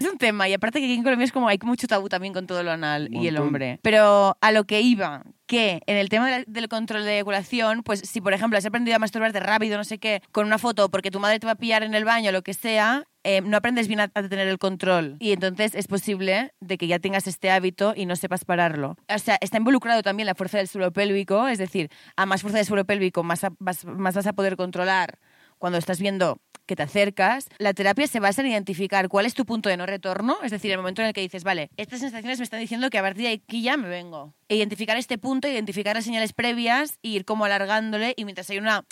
Es 0.00 0.06
un 0.10 0.18
tema, 0.18 0.48
y 0.48 0.54
aparte 0.54 0.78
que 0.80 0.86
aquí 0.86 0.94
en 0.94 1.02
Colombia 1.02 1.24
es 1.24 1.32
como 1.32 1.48
hay 1.48 1.58
mucho 1.62 1.86
tabú 1.86 2.08
también 2.08 2.32
con 2.32 2.46
todo 2.46 2.62
lo 2.62 2.70
anal 2.72 3.08
y 3.12 3.26
el 3.28 3.36
hombre. 3.38 3.78
Pero 3.82 4.36
a 4.40 4.52
lo 4.52 4.64
que 4.64 4.80
iba, 4.80 5.22
que 5.46 5.80
en 5.86 5.96
el 5.96 6.08
tema 6.08 6.26
de 6.30 6.38
la- 6.38 6.44
del 6.46 6.68
control 6.68 7.04
de 7.04 7.14
eyaculación, 7.14 7.82
pues 7.82 8.00
si 8.00 8.20
por 8.20 8.32
ejemplo 8.32 8.58
has 8.58 8.64
aprendido 8.66 8.96
a 8.96 8.98
masturbarte 8.98 9.40
rápido, 9.40 9.76
no 9.76 9.84
sé 9.84 9.98
qué, 9.98 10.22
con 10.32 10.46
una 10.46 10.58
foto 10.58 10.90
porque 10.90 11.10
tu 11.10 11.20
madre 11.20 11.38
te 11.38 11.46
va 11.46 11.52
a 11.52 11.56
pillar 11.56 11.82
en 11.82 11.94
el 11.94 12.04
baño 12.04 12.30
o 12.30 12.32
lo 12.32 12.42
que 12.42 12.54
sea, 12.54 13.04
eh, 13.24 13.40
no 13.42 13.56
aprendes 13.56 13.88
bien 13.88 14.00
a, 14.00 14.04
a 14.14 14.22
tener 14.28 14.48
el 14.48 14.58
control. 14.58 15.16
Y 15.20 15.32
entonces 15.32 15.74
es 15.74 15.86
posible 15.86 16.52
de 16.60 16.78
que 16.78 16.86
ya 16.86 16.98
tengas 16.98 17.26
este 17.26 17.50
hábito 17.50 17.92
y 17.96 18.06
no 18.06 18.16
sepas 18.16 18.44
pararlo. 18.44 18.96
O 19.14 19.18
sea, 19.18 19.36
está 19.40 19.58
involucrado 19.58 20.02
también 20.02 20.26
la 20.26 20.34
fuerza 20.34 20.58
del 20.58 20.68
suelo 20.68 20.92
pélvico, 20.92 21.48
es 21.48 21.58
decir, 21.58 21.90
a 22.16 22.26
más 22.26 22.40
fuerza 22.42 22.58
del 22.58 22.66
suelo 22.66 22.84
pélvico, 22.84 23.22
más, 23.22 23.44
a- 23.44 23.52
vas, 23.58 23.84
más 23.84 24.14
vas 24.14 24.26
a 24.26 24.32
poder 24.32 24.56
controlar 24.56 25.18
cuando 25.60 25.78
estás 25.78 26.00
viendo 26.00 26.40
que 26.66 26.74
te 26.74 26.82
acercas, 26.82 27.48
la 27.58 27.74
terapia 27.74 28.06
se 28.06 28.18
basa 28.18 28.40
en 28.40 28.48
identificar 28.48 29.08
cuál 29.08 29.26
es 29.26 29.34
tu 29.34 29.44
punto 29.44 29.68
de 29.68 29.76
no 29.76 29.86
retorno, 29.86 30.38
es 30.42 30.50
decir, 30.50 30.70
el 30.70 30.78
momento 30.78 31.02
en 31.02 31.08
el 31.08 31.12
que 31.12 31.20
dices, 31.20 31.44
vale, 31.44 31.70
estas 31.76 32.00
sensaciones 32.00 32.38
me 32.38 32.44
están 32.44 32.60
diciendo 32.60 32.90
que 32.90 32.98
a 32.98 33.02
partir 33.02 33.24
de 33.24 33.32
aquí 33.32 33.62
ya 33.62 33.76
me 33.76 33.88
vengo. 33.88 34.34
E 34.48 34.56
identificar 34.56 34.96
este 34.96 35.18
punto, 35.18 35.48
identificar 35.48 35.94
las 35.94 36.04
señales 36.04 36.32
previas 36.32 36.98
e 37.02 37.08
ir 37.08 37.24
como 37.24 37.44
alargándole 37.44 38.14
y 38.16 38.24
mientras 38.24 38.48
hay 38.50 38.58
una 38.58 38.84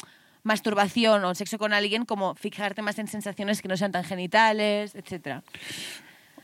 masturbación 0.42 1.24
o 1.24 1.34
sexo 1.34 1.58
con 1.58 1.72
alguien, 1.72 2.04
como 2.04 2.34
fijarte 2.34 2.82
más 2.82 2.98
en 2.98 3.06
sensaciones 3.06 3.62
que 3.62 3.68
no 3.68 3.76
sean 3.76 3.92
tan 3.92 4.04
genitales, 4.04 4.94
etc. 4.94 5.42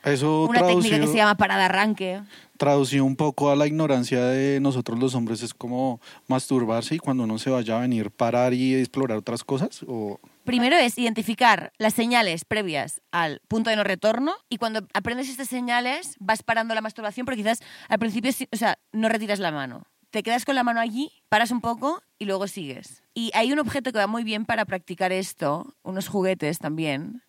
Eso 0.04 0.44
Una 0.44 0.66
técnica 0.66 1.00
que 1.00 1.06
se 1.06 1.16
llama 1.16 1.36
parada 1.36 1.66
arranque. 1.66 2.20
traducido 2.58 3.04
un 3.04 3.16
poco 3.16 3.50
a 3.50 3.56
la 3.56 3.66
ignorancia 3.66 4.24
de 4.26 4.60
nosotros 4.60 4.98
los 4.98 5.14
hombres 5.14 5.42
es 5.42 5.54
como 5.54 6.00
masturbarse 6.28 6.94
y 6.94 6.98
cuando 6.98 7.24
uno 7.24 7.38
se 7.38 7.50
vaya 7.50 7.78
a 7.78 7.80
venir 7.80 8.10
parar 8.10 8.54
y 8.54 8.74
explorar 8.74 9.18
otras 9.18 9.42
cosas 9.44 9.84
o 9.86 10.20
Primero 10.44 10.76
es 10.76 10.98
identificar 10.98 11.72
las 11.78 11.94
señales 11.94 12.44
previas 12.44 13.00
al 13.10 13.40
punto 13.48 13.70
de 13.70 13.76
no 13.76 13.84
retorno 13.84 14.34
y 14.50 14.58
cuando 14.58 14.86
aprendes 14.92 15.30
estas 15.30 15.48
señales 15.48 16.16
vas 16.20 16.42
parando 16.42 16.74
la 16.74 16.82
masturbación 16.82 17.24
porque 17.24 17.42
quizás 17.42 17.60
al 17.88 17.98
principio 17.98 18.30
o 18.52 18.56
sea, 18.56 18.78
no 18.92 19.08
retiras 19.08 19.38
la 19.38 19.52
mano. 19.52 19.86
Te 20.10 20.22
quedas 20.22 20.44
con 20.44 20.54
la 20.54 20.62
mano 20.62 20.80
allí, 20.80 21.10
paras 21.28 21.50
un 21.50 21.60
poco 21.60 22.02
y 22.20 22.26
luego 22.26 22.46
sigues. 22.46 23.02
Y 23.14 23.32
hay 23.34 23.52
un 23.52 23.58
objeto 23.58 23.90
que 23.90 23.98
va 23.98 24.06
muy 24.06 24.22
bien 24.22 24.44
para 24.44 24.64
practicar 24.64 25.10
esto, 25.10 25.74
unos 25.82 26.06
juguetes 26.06 26.60
también. 26.60 27.23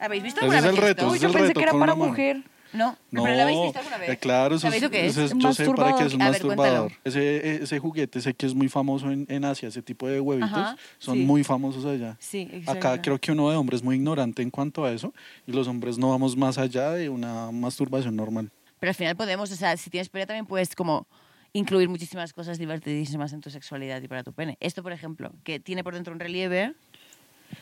¿Habéis 0.00 0.22
visto 0.22 0.40
Ese 0.40 0.46
alguna 0.46 0.58
es 0.58 0.64
el 0.64 0.76
vez 0.76 0.80
reto, 0.84 1.00
esto? 1.02 1.10
Uy, 1.12 1.16
es 1.16 1.22
yo 1.22 1.28
el 1.28 1.32
pensé 1.34 1.48
reto 1.48 1.60
que 1.60 1.64
era 1.64 1.72
con 1.72 1.80
para 1.80 1.92
una 1.92 1.98
mano. 2.00 2.10
mujer. 2.10 2.42
No, 2.72 2.96
No, 3.10 3.24
pero 3.24 3.34
lo 3.34 3.42
habéis 3.42 3.60
visto 3.62 3.78
alguna 3.80 3.98
vez. 3.98 4.08
eh, 4.10 4.16
claro, 4.16 4.54
eso 4.54 4.62
¿Sabéis 4.62 4.82
es, 4.82 4.88
lo 4.88 4.90
que 4.92 5.04
es? 5.06 5.10
eso 5.16 5.24
es- 5.24 5.34
yo 5.36 5.52
sé 5.52 5.70
para 5.72 5.96
qué 5.96 6.04
es 6.04 6.14
un 6.14 6.20
masturbador. 6.20 6.22
A 6.22 6.30
ver, 6.30 6.88
masturbador. 6.88 6.92
Ese, 7.02 7.62
ese 7.64 7.78
juguete, 7.80 8.20
sé 8.20 8.32
que 8.32 8.46
es 8.46 8.54
muy 8.54 8.68
famoso 8.68 9.10
en, 9.10 9.26
en 9.28 9.44
Asia, 9.44 9.68
ese 9.68 9.82
tipo 9.82 10.06
de 10.06 10.20
huevitos, 10.20 10.52
Ajá, 10.52 10.76
son 10.98 11.16
sí. 11.18 11.24
muy 11.24 11.42
famosos 11.42 11.84
allá. 11.84 12.16
Sí, 12.20 12.48
exacto. 12.52 12.88
Acá 12.88 13.02
creo 13.02 13.18
que 13.18 13.32
uno 13.32 13.50
de 13.50 13.56
hombres 13.56 13.80
es 13.80 13.84
muy 13.84 13.96
ignorante 13.96 14.40
en 14.42 14.50
cuanto 14.50 14.84
a 14.84 14.92
eso 14.92 15.12
y 15.48 15.52
los 15.52 15.66
hombres 15.66 15.98
no 15.98 16.10
vamos 16.10 16.36
más 16.36 16.58
allá 16.58 16.92
de 16.92 17.08
una 17.08 17.50
masturbación 17.50 18.14
normal. 18.14 18.50
Pero 18.78 18.90
al 18.90 18.94
final 18.94 19.16
podemos, 19.16 19.50
o 19.50 19.56
sea, 19.56 19.76
si 19.76 19.90
tienes 19.90 20.08
pene 20.08 20.26
también 20.26 20.46
puedes 20.46 20.76
como 20.76 21.08
incluir 21.52 21.88
muchísimas 21.88 22.32
cosas 22.32 22.56
divertidísimas 22.58 23.32
en 23.32 23.40
tu 23.40 23.50
sexualidad 23.50 24.00
y 24.00 24.06
para 24.06 24.22
tu 24.22 24.32
pene. 24.32 24.56
Esto, 24.60 24.84
por 24.84 24.92
ejemplo, 24.92 25.32
que 25.42 25.58
tiene 25.58 25.82
por 25.82 25.94
dentro 25.94 26.12
un 26.14 26.20
relieve. 26.20 26.74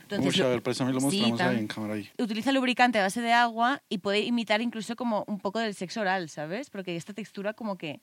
Entonces, 0.02 0.34
Uy, 0.36 0.42
a 0.42 0.48
lo- 0.48 1.10
Sí, 1.10 1.22
ahí 1.40 1.58
en 1.58 1.66
cámara 1.66 1.94
ahí. 1.94 2.08
utiliza 2.18 2.52
lubricante 2.52 2.98
a 2.98 3.02
base 3.02 3.20
de 3.20 3.32
agua 3.32 3.82
y 3.88 3.98
puede 3.98 4.20
imitar 4.20 4.60
incluso 4.60 4.96
como 4.96 5.24
un 5.26 5.38
poco 5.40 5.58
del 5.58 5.74
sexo 5.74 6.00
oral, 6.00 6.28
¿sabes? 6.28 6.70
Porque 6.70 6.96
esta 6.96 7.12
textura 7.12 7.52
como 7.54 7.76
que 7.76 8.00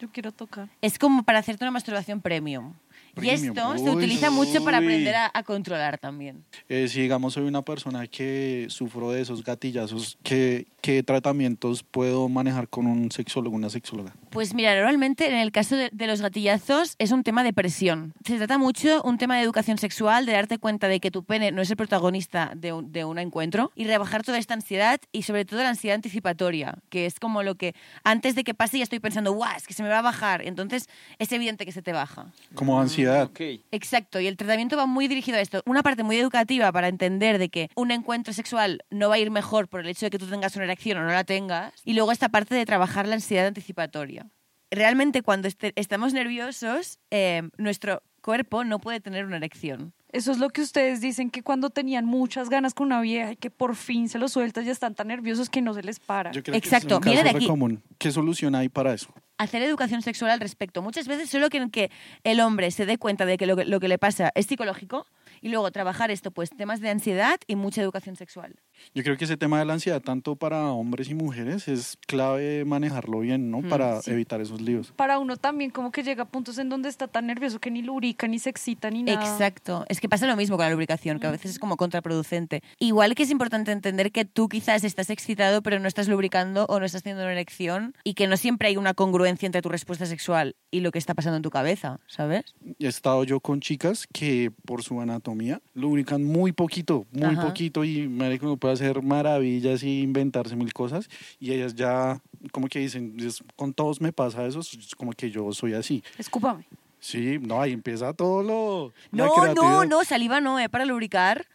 Yo 0.00 0.10
quiero 0.10 0.32
tocar. 0.32 0.68
es 0.82 0.98
como 0.98 1.22
para 1.22 1.38
hacerte 1.38 1.64
una 1.64 1.70
masturbación 1.70 2.20
premium. 2.20 2.74
Y 3.12 3.20
Premium, 3.20 3.56
esto 3.56 3.78
se 3.78 3.84
uy, 3.90 3.96
utiliza 3.96 4.28
mucho 4.30 4.64
para 4.64 4.78
uy. 4.80 4.84
aprender 4.84 5.14
a, 5.14 5.30
a 5.32 5.42
controlar 5.44 5.98
también. 5.98 6.44
Eh, 6.68 6.88
si 6.88 7.00
digamos 7.02 7.34
soy 7.34 7.44
una 7.44 7.62
persona 7.62 8.06
que 8.08 8.66
sufro 8.70 9.12
de 9.12 9.20
esos 9.22 9.44
gatillazos, 9.44 10.18
¿qué, 10.24 10.66
¿qué 10.80 11.02
tratamientos 11.04 11.84
puedo 11.84 12.28
manejar 12.28 12.68
con 12.68 12.86
un 12.86 13.10
sexólogo, 13.12 13.54
una 13.54 13.70
sexóloga? 13.70 14.14
Pues 14.34 14.52
mira, 14.52 14.74
normalmente 14.74 15.28
en 15.28 15.36
el 15.36 15.52
caso 15.52 15.76
de, 15.76 15.90
de 15.92 16.08
los 16.08 16.20
gatillazos 16.20 16.96
es 16.98 17.12
un 17.12 17.22
tema 17.22 17.44
de 17.44 17.52
presión. 17.52 18.14
Se 18.26 18.36
trata 18.36 18.58
mucho 18.58 19.00
un 19.04 19.16
tema 19.16 19.36
de 19.36 19.42
educación 19.42 19.78
sexual, 19.78 20.26
de 20.26 20.32
darte 20.32 20.58
cuenta 20.58 20.88
de 20.88 20.98
que 20.98 21.12
tu 21.12 21.22
pene 21.22 21.52
no 21.52 21.62
es 21.62 21.70
el 21.70 21.76
protagonista 21.76 22.50
de 22.56 22.72
un, 22.72 22.90
de 22.90 23.04
un 23.04 23.20
encuentro 23.20 23.70
y 23.76 23.84
rebajar 23.84 24.24
toda 24.24 24.38
esta 24.38 24.54
ansiedad 24.54 25.00
y 25.12 25.22
sobre 25.22 25.44
todo 25.44 25.62
la 25.62 25.68
ansiedad 25.68 25.94
anticipatoria, 25.94 26.78
que 26.88 27.06
es 27.06 27.20
como 27.20 27.44
lo 27.44 27.54
que 27.54 27.76
antes 28.02 28.34
de 28.34 28.42
que 28.42 28.54
pase 28.54 28.78
ya 28.78 28.82
estoy 28.82 28.98
pensando, 28.98 29.32
guau, 29.34 29.56
es 29.56 29.68
que 29.68 29.72
se 29.72 29.84
me 29.84 29.88
va 29.88 30.00
a 30.00 30.02
bajar. 30.02 30.42
Entonces 30.42 30.88
es 31.20 31.30
evidente 31.30 31.64
que 31.64 31.70
se 31.70 31.82
te 31.82 31.92
baja. 31.92 32.32
Como 32.56 32.80
ansiedad. 32.80 33.22
Ok. 33.26 33.40
Exacto, 33.70 34.18
y 34.18 34.26
el 34.26 34.36
tratamiento 34.36 34.76
va 34.76 34.86
muy 34.86 35.06
dirigido 35.06 35.38
a 35.38 35.42
esto. 35.42 35.62
Una 35.64 35.84
parte 35.84 36.02
muy 36.02 36.18
educativa 36.18 36.72
para 36.72 36.88
entender 36.88 37.38
de 37.38 37.50
que 37.50 37.70
un 37.76 37.92
encuentro 37.92 38.34
sexual 38.34 38.82
no 38.90 39.10
va 39.10 39.14
a 39.14 39.18
ir 39.18 39.30
mejor 39.30 39.68
por 39.68 39.78
el 39.78 39.86
hecho 39.86 40.06
de 40.06 40.10
que 40.10 40.18
tú 40.18 40.26
tengas 40.26 40.56
una 40.56 40.64
erección 40.64 40.98
o 40.98 41.04
no 41.04 41.12
la 41.12 41.22
tengas. 41.22 41.72
Y 41.84 41.92
luego 41.92 42.10
esta 42.10 42.30
parte 42.30 42.56
de 42.56 42.66
trabajar 42.66 43.06
la 43.06 43.14
ansiedad 43.14 43.46
anticipatoria. 43.46 44.23
Realmente 44.70 45.22
cuando 45.22 45.48
este- 45.48 45.72
estamos 45.76 46.12
nerviosos, 46.12 46.98
eh, 47.10 47.42
nuestro 47.58 48.02
cuerpo 48.22 48.64
no 48.64 48.78
puede 48.80 49.00
tener 49.00 49.24
una 49.26 49.36
erección. 49.36 49.92
Eso 50.10 50.30
es 50.30 50.38
lo 50.38 50.48
que 50.50 50.62
ustedes 50.62 51.00
dicen 51.00 51.28
que 51.30 51.42
cuando 51.42 51.70
tenían 51.70 52.04
muchas 52.06 52.48
ganas 52.48 52.72
con 52.72 52.86
una 52.86 53.00
vieja 53.00 53.32
y 53.32 53.36
que 53.36 53.50
por 53.50 53.74
fin 53.74 54.08
se 54.08 54.18
lo 54.18 54.28
sueltas 54.28 54.64
ya 54.64 54.70
están 54.72 54.94
tan 54.94 55.08
nerviosos 55.08 55.50
que 55.50 55.60
no 55.60 55.74
se 55.74 55.82
les 55.82 55.98
para. 55.98 56.30
Yo 56.30 56.42
creo 56.42 56.56
Exacto, 56.56 57.00
que 57.00 57.08
es 57.10 57.10
un 57.10 57.12
viene 57.12 57.22
caso 57.24 57.32
de 57.32 57.36
aquí. 57.38 57.46
común. 57.48 57.82
¿Qué 57.98 58.10
solución 58.12 58.54
hay 58.54 58.68
para 58.68 58.94
eso? 58.94 59.12
hacer 59.36 59.62
educación 59.62 60.00
sexual 60.00 60.30
al 60.30 60.38
respecto. 60.38 60.80
Muchas 60.80 61.08
veces 61.08 61.28
solo 61.28 61.50
quieren 61.50 61.68
que 61.68 61.90
el 62.22 62.38
hombre 62.40 62.70
se 62.70 62.86
dé 62.86 62.98
cuenta 62.98 63.26
de 63.26 63.36
que 63.36 63.46
lo, 63.46 63.56
que 63.56 63.64
lo 63.64 63.80
que 63.80 63.88
le 63.88 63.98
pasa 63.98 64.30
es 64.36 64.46
psicológico 64.46 65.06
y 65.44 65.50
luego 65.50 65.70
trabajar 65.70 66.10
esto, 66.10 66.30
pues 66.30 66.48
temas 66.48 66.80
de 66.80 66.88
ansiedad 66.88 67.38
y 67.46 67.54
mucha 67.54 67.82
educación 67.82 68.16
sexual. 68.16 68.54
Yo 68.94 69.02
creo 69.02 69.18
que 69.18 69.24
ese 69.24 69.36
tema 69.36 69.58
de 69.58 69.66
la 69.66 69.74
ansiedad, 69.74 70.00
tanto 70.00 70.36
para 70.36 70.72
hombres 70.72 71.10
y 71.10 71.14
mujeres, 71.14 71.68
es 71.68 71.98
clave 72.06 72.64
manejarlo 72.64 73.20
bien, 73.20 73.50
¿no? 73.50 73.60
Mm, 73.60 73.68
para 73.68 74.00
sí. 74.00 74.10
evitar 74.10 74.40
esos 74.40 74.62
líos. 74.62 74.92
Para 74.96 75.18
uno 75.18 75.36
también 75.36 75.70
como 75.70 75.92
que 75.92 76.02
llega 76.02 76.22
a 76.22 76.26
puntos 76.26 76.56
en 76.56 76.70
donde 76.70 76.88
está 76.88 77.08
tan 77.08 77.26
nervioso 77.26 77.60
que 77.60 77.70
ni 77.70 77.82
lubrica, 77.82 78.26
ni 78.26 78.38
se 78.38 78.48
excita, 78.48 78.88
ni 78.88 79.02
nada. 79.02 79.20
Exacto. 79.20 79.84
Es 79.90 80.00
que 80.00 80.08
pasa 80.08 80.26
lo 80.26 80.34
mismo 80.34 80.56
con 80.56 80.64
la 80.64 80.70
lubricación, 80.70 81.20
que 81.20 81.26
a 81.26 81.30
veces 81.30 81.50
es 81.50 81.58
como 81.58 81.76
contraproducente. 81.76 82.62
Igual 82.78 83.14
que 83.14 83.24
es 83.24 83.30
importante 83.30 83.70
entender 83.70 84.12
que 84.12 84.24
tú 84.24 84.48
quizás 84.48 84.82
estás 84.82 85.10
excitado, 85.10 85.60
pero 85.62 85.78
no 85.78 85.88
estás 85.88 86.08
lubricando 86.08 86.64
o 86.70 86.80
no 86.80 86.86
estás 86.86 87.02
teniendo 87.02 87.22
una 87.22 87.32
erección 87.32 87.94
y 88.02 88.14
que 88.14 88.28
no 88.28 88.38
siempre 88.38 88.68
hay 88.68 88.78
una 88.78 88.94
congruencia 88.94 89.44
entre 89.44 89.60
tu 89.60 89.68
respuesta 89.68 90.06
sexual 90.06 90.56
y 90.70 90.80
lo 90.80 90.90
que 90.90 90.98
está 90.98 91.12
pasando 91.12 91.36
en 91.36 91.42
tu 91.42 91.50
cabeza, 91.50 92.00
¿sabes? 92.06 92.54
He 92.78 92.86
estado 92.86 93.24
yo 93.24 93.40
con 93.40 93.60
chicas 93.60 94.06
que 94.10 94.50
por 94.64 94.82
su 94.82 94.98
anatomía 95.02 95.33
lubrican 95.74 96.24
muy 96.24 96.52
poquito, 96.52 97.06
muy 97.12 97.34
Ajá. 97.34 97.46
poquito 97.46 97.84
y 97.84 98.08
marico, 98.08 98.46
uno 98.46 98.56
puede 98.56 98.74
hacer 98.74 99.02
maravillas 99.02 99.82
y 99.82 100.00
inventarse 100.02 100.56
mil 100.56 100.72
cosas 100.72 101.08
y 101.40 101.52
ellas 101.52 101.74
ya 101.74 102.20
como 102.52 102.68
que 102.68 102.78
dicen, 102.80 103.16
"Es- 103.20 103.42
con 103.56 103.72
todos 103.72 104.00
me 104.00 104.12
pasa 104.12 104.44
eso, 104.46 104.60
es 104.60 104.94
como 104.96 105.12
que 105.12 105.30
yo 105.30 105.52
soy 105.52 105.74
así. 105.74 106.02
Escúpame. 106.18 106.66
Sí, 107.00 107.38
no, 107.40 107.60
ahí 107.60 107.72
empieza 107.72 108.12
todo 108.14 108.42
lo... 108.42 108.92
No, 109.12 109.54
no, 109.54 109.84
no, 109.84 110.04
saliva 110.04 110.40
no, 110.40 110.58
¿eh? 110.58 110.68
Para 110.70 110.84
lubricar, 110.86 111.46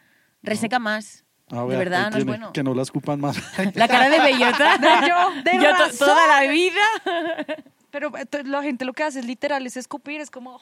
reseca 0.42 0.78
más. 0.78 1.24
Ah, 1.50 1.64
de 1.64 1.76
verdad, 1.76 2.02
no 2.02 2.08
es 2.10 2.14
tiene, 2.14 2.30
bueno. 2.30 2.52
Que 2.52 2.62
no 2.62 2.72
la 2.74 2.82
escupan 2.82 3.20
más. 3.20 3.36
La 3.74 3.88
cara 3.88 4.08
de 4.08 4.20
bellota. 4.20 4.78
De 4.78 5.08
yo, 5.08 5.42
de 5.42 5.56
Yo 5.64 5.70
razón. 5.72 6.06
toda 6.06 6.26
la 6.28 6.48
vida. 6.48 6.80
Pero 7.90 8.12
eh, 8.16 8.24
la 8.44 8.62
gente 8.62 8.84
lo 8.84 8.92
que 8.92 9.02
hace 9.02 9.18
es 9.18 9.24
literal, 9.26 9.66
es 9.66 9.76
escupir, 9.76 10.20
es 10.20 10.30
como... 10.30 10.60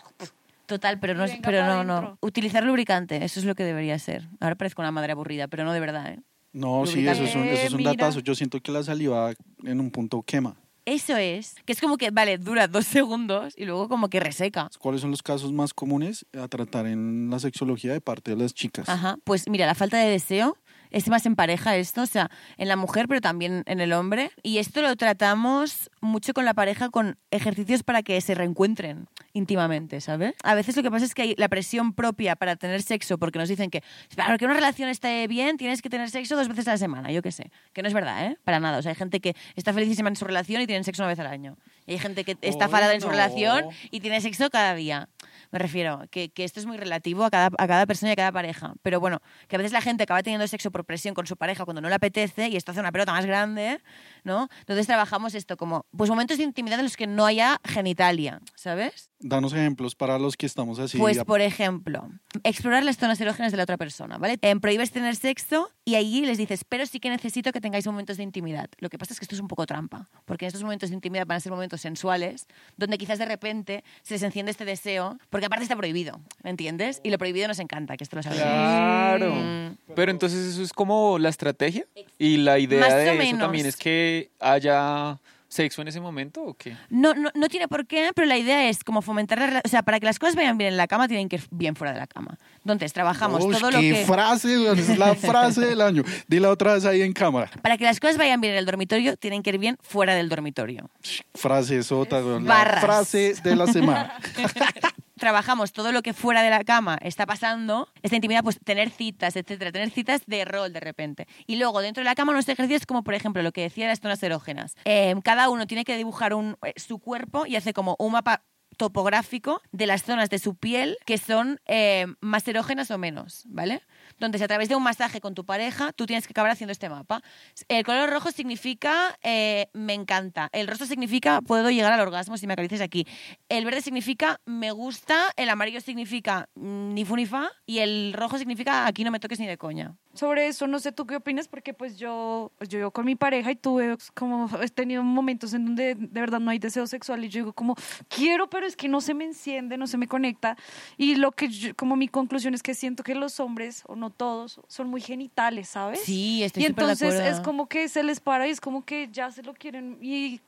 Total, 0.68 1.00
pero 1.00 1.14
no, 1.14 1.24
es- 1.24 1.32
Venga 1.32 1.42
pero 1.48 1.58
pa' 1.62 1.66
no, 1.66 1.82
no. 1.84 1.94
dentro. 1.94 2.18
Utilizar 2.20 2.62
lubricante, 2.62 3.24
eso 3.24 3.40
es 3.40 3.46
lo 3.46 3.54
que 3.56 3.64
debería 3.64 3.98
ser. 3.98 4.28
Ahora 4.38 4.54
parezco 4.54 4.82
una 4.82 4.92
madre 4.92 5.12
aburrida, 5.12 5.48
pero 5.48 5.64
no 5.64 5.72
de 5.72 5.80
verdad, 5.80 6.12
¿eh? 6.12 6.20
No, 6.52 6.86
sí, 6.86 7.06
eso 7.08 7.24
es 7.24 7.34
un, 7.34 7.44
eso 7.44 7.66
es 7.66 7.72
un 7.72 7.78
Mira. 7.78 7.90
datazo. 7.92 8.20
Yo 8.20 8.34
siento 8.34 8.60
que 8.60 8.70
la 8.70 8.82
saliva 8.82 9.32
en 9.64 9.80
un 9.80 9.90
punto 9.90 10.22
quema. 10.22 10.56
Eso 10.84 11.16
es. 11.16 11.54
Que 11.66 11.72
es 11.72 11.80
como 11.80 11.98
que, 11.98 12.10
vale, 12.10 12.38
dura 12.38 12.66
dos 12.68 12.86
segundos 12.86 13.54
y 13.56 13.64
luego 13.66 13.88
como 13.88 14.08
que 14.08 14.20
reseca. 14.20 14.68
¿Cuáles 14.78 15.00
son 15.02 15.10
los 15.10 15.22
casos 15.22 15.52
más 15.52 15.74
comunes 15.74 16.24
a 16.38 16.48
tratar 16.48 16.86
en 16.86 17.28
la 17.30 17.38
sexología 17.38 17.92
de 17.92 18.00
parte 18.00 18.30
de 18.30 18.38
las 18.42 18.54
chicas? 18.54 18.88
Ajá. 18.88 19.16
Pues 19.24 19.48
mira, 19.48 19.66
la 19.66 19.74
falta 19.74 19.98
de 19.98 20.08
deseo 20.10 20.56
es 20.90 21.08
más 21.08 21.26
en 21.26 21.36
pareja 21.36 21.76
esto, 21.76 22.02
o 22.02 22.06
sea, 22.06 22.30
en 22.56 22.68
la 22.68 22.76
mujer, 22.76 23.08
pero 23.08 23.20
también 23.20 23.62
en 23.66 23.80
el 23.80 23.92
hombre. 23.92 24.30
Y 24.42 24.58
esto 24.58 24.82
lo 24.82 24.94
tratamos 24.96 25.90
mucho 26.00 26.34
con 26.34 26.44
la 26.44 26.54
pareja 26.54 26.88
con 26.90 27.18
ejercicios 27.30 27.82
para 27.82 28.02
que 28.02 28.20
se 28.20 28.34
reencuentren 28.34 29.08
íntimamente, 29.32 30.00
¿sabes? 30.00 30.34
A 30.42 30.54
veces 30.54 30.76
lo 30.76 30.82
que 30.82 30.90
pasa 30.90 31.04
es 31.04 31.14
que 31.14 31.22
hay 31.22 31.34
la 31.36 31.48
presión 31.48 31.92
propia 31.92 32.36
para 32.36 32.56
tener 32.56 32.82
sexo, 32.82 33.18
porque 33.18 33.38
nos 33.38 33.48
dicen 33.48 33.70
que 33.70 33.82
para 34.16 34.36
que 34.38 34.44
una 34.44 34.54
relación 34.54 34.88
esté 34.88 35.26
bien 35.28 35.56
tienes 35.56 35.82
que 35.82 35.90
tener 35.90 36.10
sexo 36.10 36.36
dos 36.36 36.48
veces 36.48 36.68
a 36.68 36.72
la 36.72 36.78
semana, 36.78 37.10
yo 37.10 37.22
qué 37.22 37.32
sé. 37.32 37.50
Que 37.72 37.82
no 37.82 37.88
es 37.88 37.94
verdad, 37.94 38.26
¿eh? 38.26 38.38
Para 38.44 38.60
nada. 38.60 38.78
O 38.78 38.82
sea, 38.82 38.90
hay 38.90 38.96
gente 38.96 39.20
que 39.20 39.34
está 39.56 39.72
felicísima 39.72 40.08
en 40.08 40.16
su 40.16 40.24
relación 40.24 40.62
y 40.62 40.66
tienen 40.66 40.84
sexo 40.84 41.02
una 41.02 41.08
vez 41.08 41.18
al 41.18 41.26
año. 41.26 41.56
Y 41.86 41.92
hay 41.92 41.98
gente 41.98 42.24
que 42.24 42.36
está 42.42 42.68
falada 42.68 42.94
en 42.94 43.00
su 43.00 43.08
relación 43.08 43.64
y 43.90 44.00
tiene 44.00 44.20
sexo 44.20 44.50
cada 44.50 44.74
día. 44.74 45.08
Me 45.50 45.58
refiero 45.58 46.02
que, 46.10 46.30
que 46.30 46.44
esto 46.44 46.60
es 46.60 46.66
muy 46.66 46.76
relativo 46.76 47.24
a 47.24 47.30
cada, 47.30 47.50
a 47.56 47.66
cada 47.66 47.86
persona 47.86 48.10
y 48.10 48.12
a 48.12 48.16
cada 48.16 48.32
pareja. 48.32 48.74
Pero 48.82 49.00
bueno, 49.00 49.20
que 49.48 49.56
a 49.56 49.58
veces 49.58 49.72
la 49.72 49.80
gente 49.80 50.02
acaba 50.02 50.22
teniendo 50.22 50.46
sexo 50.46 50.70
por 50.70 50.84
presión 50.84 51.14
con 51.14 51.26
su 51.26 51.36
pareja 51.36 51.64
cuando 51.64 51.80
no 51.80 51.88
le 51.88 51.94
apetece 51.94 52.48
y 52.48 52.56
esto 52.56 52.72
hace 52.72 52.80
una 52.80 52.92
pelota 52.92 53.12
más 53.12 53.24
grande, 53.26 53.80
¿no? 54.28 54.48
Entonces 54.60 54.86
trabajamos 54.86 55.34
esto 55.34 55.56
como 55.56 55.86
pues 55.96 56.08
momentos 56.08 56.38
de 56.38 56.44
intimidad 56.44 56.78
en 56.78 56.84
los 56.84 56.96
que 56.96 57.08
no 57.08 57.26
haya 57.26 57.58
genitalia, 57.64 58.40
¿sabes? 58.54 59.10
Danos 59.18 59.52
ejemplos 59.52 59.96
para 59.96 60.16
los 60.18 60.36
que 60.36 60.46
estamos 60.46 60.78
así. 60.78 60.96
Pues, 60.96 61.24
por 61.24 61.40
ejemplo, 61.40 62.08
explorar 62.44 62.84
las 62.84 62.98
zonas 62.98 63.20
erógenas 63.20 63.50
de 63.50 63.56
la 63.56 63.64
otra 63.64 63.76
persona, 63.76 64.16
¿vale? 64.18 64.38
Prohíbes 64.60 64.92
tener 64.92 65.16
sexo 65.16 65.72
y 65.84 65.96
allí 65.96 66.24
les 66.24 66.38
dices, 66.38 66.64
pero 66.64 66.86
sí 66.86 67.00
que 67.00 67.10
necesito 67.10 67.50
que 67.50 67.60
tengáis 67.60 67.84
momentos 67.86 68.16
de 68.18 68.22
intimidad. 68.22 68.68
Lo 68.78 68.88
que 68.88 68.98
pasa 68.98 69.14
es 69.14 69.18
que 69.18 69.24
esto 69.24 69.34
es 69.34 69.40
un 69.40 69.48
poco 69.48 69.66
trampa, 69.66 70.08
porque 70.24 70.44
en 70.44 70.48
estos 70.48 70.62
momentos 70.62 70.90
de 70.90 70.94
intimidad 70.94 71.26
van 71.26 71.38
a 71.38 71.40
ser 71.40 71.50
momentos 71.50 71.80
sensuales, 71.80 72.46
donde 72.76 72.96
quizás 72.98 73.18
de 73.18 73.24
repente 73.24 73.82
se 74.02 74.14
les 74.14 74.22
enciende 74.22 74.52
este 74.52 74.64
deseo, 74.64 75.18
porque 75.30 75.46
aparte 75.46 75.64
está 75.64 75.74
prohibido, 75.74 76.20
¿me 76.44 76.50
entiendes? 76.50 77.00
Y 77.02 77.10
lo 77.10 77.18
prohibido 77.18 77.48
nos 77.48 77.58
encanta, 77.58 77.96
que 77.96 78.04
esto 78.04 78.14
lo 78.14 78.22
sabemos. 78.22 78.44
Claro. 78.44 79.34
Mm. 79.34 79.78
Pero 79.96 80.12
entonces 80.12 80.46
eso 80.46 80.62
es 80.62 80.72
como 80.72 81.18
la 81.18 81.30
estrategia. 81.30 81.86
Y 82.18 82.38
la 82.38 82.58
idea 82.58 82.80
Más 82.80 82.94
de 82.94 83.04
eso 83.10 83.14
menos. 83.18 83.40
también 83.40 83.66
es 83.66 83.76
que 83.76 84.30
haya 84.40 85.18
sexo 85.50 85.80
en 85.80 85.88
ese 85.88 86.00
momento 86.00 86.42
o 86.42 86.54
qué? 86.54 86.76
No, 86.90 87.14
no, 87.14 87.30
no 87.34 87.48
tiene 87.48 87.68
por 87.68 87.86
qué, 87.86 88.10
pero 88.14 88.26
la 88.26 88.36
idea 88.36 88.68
es 88.68 88.84
como 88.84 89.00
fomentar 89.00 89.38
la 89.38 89.62
O 89.64 89.68
sea, 89.68 89.82
para 89.82 89.98
que 89.98 90.04
las 90.04 90.18
cosas 90.18 90.36
vayan 90.36 90.58
bien 90.58 90.72
en 90.72 90.76
la 90.76 90.86
cama, 90.86 91.08
tienen 91.08 91.28
que 91.28 91.36
ir 91.36 91.42
bien 91.50 91.74
fuera 91.74 91.94
de 91.94 92.00
la 92.00 92.06
cama. 92.06 92.36
Entonces, 92.58 92.92
trabajamos 92.92 93.44
Uy, 93.44 93.54
todo 93.56 93.70
qué 93.70 93.74
lo 93.76 93.80
que... 93.80 94.04
frase, 94.04 94.58
weón, 94.58 94.78
es 94.78 94.98
la 94.98 95.14
frase 95.14 95.62
del 95.62 95.80
año. 95.80 96.02
Dila 96.26 96.50
otra 96.50 96.74
vez 96.74 96.84
ahí 96.84 97.00
en 97.02 97.12
cámara. 97.14 97.50
Para 97.62 97.78
que 97.78 97.84
las 97.84 97.98
cosas 97.98 98.18
vayan 98.18 98.40
bien 98.40 98.52
en 98.52 98.58
el 98.58 98.66
dormitorio, 98.66 99.16
tienen 99.16 99.42
que 99.42 99.50
ir 99.50 99.58
bien 99.58 99.78
fuera 99.80 100.14
del 100.14 100.28
dormitorio. 100.28 100.90
Frase 101.34 101.82
sota, 101.82 102.18
weón, 102.18 102.44
la 102.44 102.78
frase 102.80 103.34
de 103.42 103.56
la 103.56 103.66
semana. 103.68 104.12
Trabajamos 105.18 105.72
todo 105.72 105.92
lo 105.92 106.02
que 106.02 106.14
fuera 106.14 106.42
de 106.42 106.50
la 106.50 106.64
cama 106.64 106.98
está 107.02 107.26
pasando, 107.26 107.88
esta 108.02 108.16
intimidad, 108.16 108.42
pues 108.42 108.58
tener 108.64 108.90
citas, 108.90 109.36
etcétera, 109.36 109.72
tener 109.72 109.90
citas 109.90 110.22
de 110.26 110.44
rol 110.44 110.72
de 110.72 110.80
repente. 110.80 111.26
Y 111.46 111.56
luego 111.56 111.80
dentro 111.80 112.00
de 112.00 112.04
la 112.04 112.14
cama 112.14 112.32
unos 112.32 112.48
ejercicios 112.48 112.86
como 112.86 113.02
por 113.02 113.14
ejemplo 113.14 113.42
lo 113.42 113.52
que 113.52 113.62
decía 113.62 113.84
de 113.84 113.92
las 113.92 114.00
zonas 114.00 114.22
erógenas. 114.22 114.74
Eh, 114.84 115.14
cada 115.24 115.48
uno 115.48 115.66
tiene 115.66 115.84
que 115.84 115.96
dibujar 115.96 116.34
un, 116.34 116.56
eh, 116.64 116.72
su 116.76 116.98
cuerpo 116.98 117.46
y 117.46 117.56
hace 117.56 117.72
como 117.72 117.96
un 117.98 118.12
mapa 118.12 118.44
topográfico 118.76 119.60
de 119.72 119.86
las 119.86 120.02
zonas 120.02 120.30
de 120.30 120.38
su 120.38 120.54
piel 120.54 120.96
que 121.04 121.18
son 121.18 121.60
eh, 121.66 122.06
más 122.20 122.46
erógenas 122.48 122.90
o 122.90 122.98
menos, 122.98 123.42
¿vale? 123.46 123.82
Entonces, 124.18 124.42
a 124.42 124.48
través 124.48 124.68
de 124.68 124.76
un 124.76 124.82
masaje 124.82 125.20
con 125.20 125.34
tu 125.34 125.44
pareja, 125.44 125.92
tú 125.92 126.06
tienes 126.06 126.26
que 126.26 126.32
acabar 126.32 126.50
haciendo 126.50 126.72
este 126.72 126.88
mapa. 126.88 127.22
El 127.68 127.84
color 127.84 128.10
rojo 128.10 128.30
significa 128.32 129.16
eh, 129.22 129.68
me 129.74 129.94
encanta. 129.94 130.48
El 130.52 130.66
rosa 130.66 130.86
significa 130.86 131.40
puedo 131.40 131.70
llegar 131.70 131.92
al 131.92 132.00
orgasmo 132.00 132.36
si 132.36 132.46
me 132.46 132.54
acaricias 132.54 132.80
aquí. 132.80 133.06
El 133.48 133.64
verde 133.64 133.80
significa 133.82 134.40
me 134.44 134.72
gusta. 134.72 135.32
El 135.36 135.48
amarillo 135.50 135.80
significa 135.80 136.48
mm, 136.54 136.94
ni 136.94 137.04
fu 137.04 137.14
ni 137.16 137.26
fa. 137.26 137.50
Y 137.66 137.78
el 137.78 138.12
rojo 138.12 138.38
significa 138.38 138.86
aquí 138.86 139.04
no 139.04 139.10
me 139.10 139.20
toques 139.20 139.38
ni 139.40 139.46
de 139.46 139.56
coña. 139.56 139.94
Sobre 140.14 140.48
eso, 140.48 140.66
no 140.66 140.80
sé 140.80 140.90
tú 140.90 141.06
qué 141.06 141.14
opinas, 141.14 141.46
porque 141.46 141.74
pues 141.74 141.96
yo, 141.96 142.50
pues 142.58 142.68
yo 142.68 142.78
vivo 142.78 142.90
con 142.90 143.04
mi 143.06 143.14
pareja 143.14 143.52
y 143.52 143.56
tuve 143.56 143.96
como, 144.14 144.50
he 144.60 144.68
tenido 144.68 145.04
momentos 145.04 145.54
en 145.54 145.64
donde 145.64 145.94
de 145.94 146.20
verdad 146.20 146.40
no 146.40 146.50
hay 146.50 146.58
deseo 146.58 146.88
sexual 146.88 147.24
y 147.24 147.28
yo 147.28 147.40
digo 147.42 147.52
como, 147.52 147.76
quiero, 148.08 148.50
pero 148.50 148.66
es 148.66 148.74
que 148.74 148.88
no 148.88 149.00
se 149.00 149.14
me 149.14 149.24
enciende, 149.24 149.76
no 149.76 149.86
se 149.86 149.96
me 149.96 150.08
conecta. 150.08 150.56
Y 150.96 151.14
lo 151.14 151.30
que, 151.30 151.48
yo- 151.48 151.76
como 151.76 151.94
mi 151.94 152.08
conclusión 152.08 152.52
es 152.54 152.64
que 152.64 152.74
siento 152.74 153.04
que 153.04 153.14
los 153.14 153.38
hombres, 153.38 153.84
o 153.86 153.94
no 153.94 154.07
todos, 154.10 154.60
son 154.68 154.88
muy 154.88 155.00
genitales, 155.00 155.68
¿sabes? 155.68 156.02
Sí, 156.02 156.42
estoy 156.42 156.64
y 156.64 156.66
súper 156.66 156.86
de 156.86 156.92
entonces 156.92 157.14
acuerdo. 157.14 157.36
es 157.36 157.40
como 157.40 157.68
que 157.68 157.88
se 157.88 158.02
les 158.02 158.20
para 158.20 158.46
y 158.46 158.50
es 158.50 158.60
como 158.60 158.84
que 158.84 159.08
ya 159.12 159.30
se 159.30 159.42
lo 159.42 159.54
quieren 159.54 159.98
y 160.00 160.40